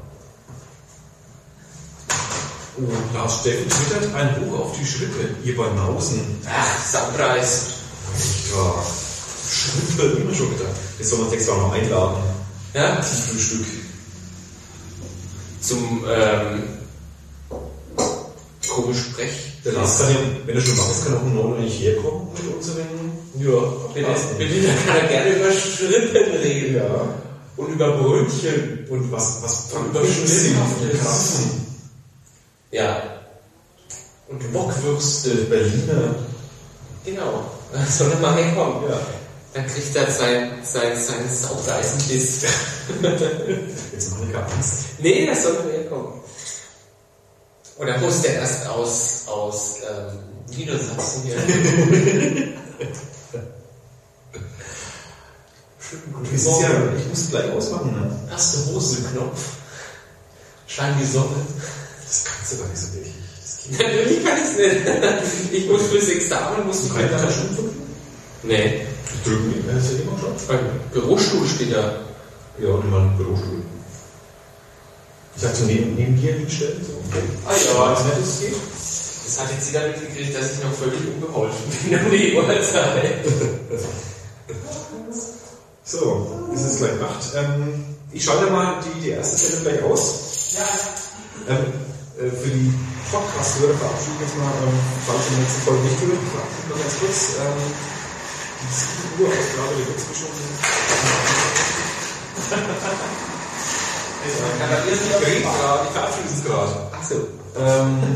Oh, 2.77 3.17
Lars 3.17 3.41
Steffen 3.41 3.69
twittert 3.69 4.15
ein 4.15 4.35
Buch 4.41 4.61
auf 4.61 4.77
die 4.79 4.85
Schritte. 4.85 5.31
Ihr 5.45 5.57
Banausen. 5.57 6.41
Ach, 6.49 6.85
Sampreis. 6.85 7.67
Ja. 8.53 8.75
Schritte, 9.49 10.17
immer 10.21 10.35
schon 10.35 10.51
gedacht. 10.57 10.75
Das 10.99 11.09
soll 11.09 11.21
man 11.21 11.31
nächstes 11.31 11.55
Mal 11.55 11.61
noch 11.61 11.73
einladen. 11.73 12.17
Ja, 12.75 13.01
Zum 13.01 13.19
Frühstück. 13.19 13.67
Zum 15.65 16.05
ähm, 16.09 16.63
komisch 18.69 18.99
Sprech. 18.99 19.31
Kann 19.65 19.75
ja, 19.75 19.81
wenn 20.45 20.57
er 20.57 20.61
schon 20.61 20.77
wach 20.77 20.91
ist, 20.91 21.05
kann 21.07 21.17
auch 21.17 21.23
9 21.23 21.37
Uhr 21.37 21.57
eigentlich 21.57 21.81
herkommen 21.81 22.29
mit 22.35 22.55
unseren. 22.55 22.85
Ja, 23.39 23.61
bitte, 23.95 24.67
da 24.67 24.93
kann 24.93 25.03
er 25.03 25.09
gerne 25.09 25.37
über 25.37 25.53
Schrippen 25.53 26.33
reden. 26.43 26.77
Ja. 26.77 27.09
Und 27.57 27.69
über 27.73 27.97
Brötchen. 27.97 28.87
Und 28.91 29.11
was, 29.11 29.43
was 29.43 29.73
Und 29.73 29.87
über 29.87 30.05
Schnitthaftes. 30.05 31.01
Kassen. 31.03 31.67
Ja. 32.73 33.03
Und 34.29 34.53
Bockwürste. 34.53 35.31
Berliner. 35.31 36.15
Genau. 37.07 37.45
Soll 37.89 38.11
er 38.11 38.19
mal 38.19 38.35
herkommen. 38.35 38.89
Ja. 38.89 39.01
Dann 39.55 39.67
kriegt 39.69 39.95
er 39.95 40.11
sein, 40.11 40.51
sein, 40.65 41.01
sein 41.01 41.31
Saureisenbiss. 41.31 42.43
Jetzt 43.93 44.11
mache 44.11 44.27
ich 44.29 44.37
Angst. 44.37 44.75
nee, 44.99 45.27
das 45.27 45.45
soll 45.45 45.57
er 45.57 45.79
herkommen. 45.79 46.13
Oder 47.79 47.99
muss 47.99 48.23
der 48.23 48.35
erst 48.35 48.67
aus, 48.67 49.23
aus 49.27 49.77
ähm, 49.89 50.19
Niedersachsen 50.57 51.23
hier? 51.23 51.37
es 56.33 56.47
ist 56.47 56.61
ja, 56.61 56.71
ich 56.99 57.07
muss 57.09 57.31
gleich 57.31 57.53
ausmachen, 57.53 57.93
ne? 57.93 58.11
Erste 58.33 58.67
Hosenknopf. 58.73 59.53
Schein 60.67 60.97
die 61.01 61.07
Sonne. 61.07 61.37
Das 62.03 62.25
kannst 62.25 62.53
du 62.53 62.59
gar 62.59 62.69
nicht 62.69 62.79
so 62.79 62.93
wirklich. 62.95 63.15
Natürlich 63.71 64.25
kann 64.25 64.37
ich 64.37 64.45
es 64.45 64.57
nicht. 64.57 65.53
Ich 65.53 65.71
muss 65.71 65.83
fürs 65.83 66.09
Examen, 66.09 66.67
muss 66.67 66.85
ich 66.87 66.93
Keine 66.93 67.07
mir 67.09 67.19
Taschen 67.19 67.73
Nee. 68.43 68.87
Drücken, 69.25 69.65
das 69.67 69.85
ist 69.85 69.93
ja 69.93 69.99
immer 70.03 70.19
schon. 70.19 70.35
Beim 70.49 70.81
Bürostuhl 70.93 71.47
steht 71.49 71.73
da. 71.73 72.01
Ja, 72.59 72.69
und 72.69 72.85
immer 72.85 73.01
einen 73.01 73.17
Bürostuhl. 73.17 73.63
Ich 75.37 75.43
sag 75.43 75.55
so 75.57 75.65
neben, 75.65 75.97
neben 75.97 76.21
dir 76.21 76.35
hinstellen, 76.35 76.85
so. 76.85 76.93
Ah 77.47 77.53
ja. 77.53 77.85
Als 77.85 78.05
nettes 78.05 78.41
geht. 78.41 78.55
Das 79.25 79.41
hat 79.41 79.51
jetzt 79.51 79.73
jeder 79.73 79.89
mitgekriegt, 79.89 80.37
dass 80.37 80.53
ich 80.53 80.63
noch 80.63 80.73
völlig 80.73 81.01
unbeholfen 81.09 81.65
bin 81.89 81.99
um 81.99 82.11
die 82.11 82.35
Uhrzeit. 82.37 83.25
So, 85.83 86.49
es 86.55 86.63
ist 86.63 86.79
gleich 86.79 86.99
Nacht. 87.01 87.25
Ähm, 87.37 87.85
ich 88.11 88.25
schalte 88.25 88.51
mal 88.51 88.81
die, 88.85 89.01
die 89.01 89.11
erste 89.11 89.39
Stelle 89.39 89.63
gleich 89.63 89.83
aus. 89.83 90.57
Ja. 90.57 91.55
Ähm, 91.55 91.67
äh, 92.17 92.31
für 92.31 92.49
die 92.49 92.73
Podcast-Hörer 93.11 93.75
verabschiede 93.75 94.17
ich 94.17 94.21
jetzt 94.23 94.39
mal, 94.39 94.53
ähm, 94.65 94.79
falls 95.07 95.29
in 95.29 95.35
der 95.35 95.43
nächsten 95.45 95.63
Folge 95.63 95.83
nicht 95.83 95.99
ich 95.99 96.31
verabschiede 96.33 96.69
noch 96.71 96.81
ganz 96.81 96.95
kurz. 97.01 97.37
Ähm, 97.43 98.04
die 98.65 98.75
7 98.75 99.23
Uhr 99.23 99.29
Ausgabe 99.29 99.75
der 99.79 99.89
Witzmischung. 99.89 100.29
Ich 104.27 105.93
verabschiede 105.93 106.29
es 106.33 106.45
gerade. 106.45 106.75
Achso. 106.93 107.15
Ähm, 107.57 108.15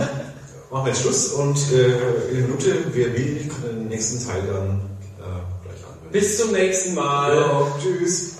machen 0.70 0.84
wir 0.86 0.92
jetzt 0.92 1.02
Schluss 1.02 1.28
und 1.32 1.58
äh, 1.72 2.30
in 2.30 2.36
einer 2.36 2.46
Minute, 2.46 2.84
wer 2.92 3.14
will, 3.14 3.48
kann 3.48 3.62
den 3.62 3.88
nächsten 3.88 4.26
Teil 4.26 4.42
dann 4.42 4.80
äh, 5.18 5.22
gleich 5.64 5.84
anhören. 5.84 6.12
Bis 6.12 6.38
zum 6.38 6.52
nächsten 6.52 6.94
Mal. 6.94 7.36
Ja, 7.36 7.66
tschüss. 7.80 8.34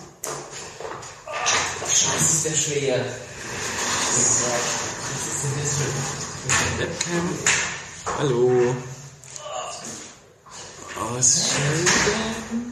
Scheiße, 1.87 2.25
ist 2.25 2.45
der 2.45 2.55
schwer. 2.55 3.05
Was 4.09 4.19
ist 4.19 4.45
das 5.61 5.77
für 5.77 6.09
Webcam. 6.79 7.29
Hallo. 8.19 8.75
Australian 11.01 12.68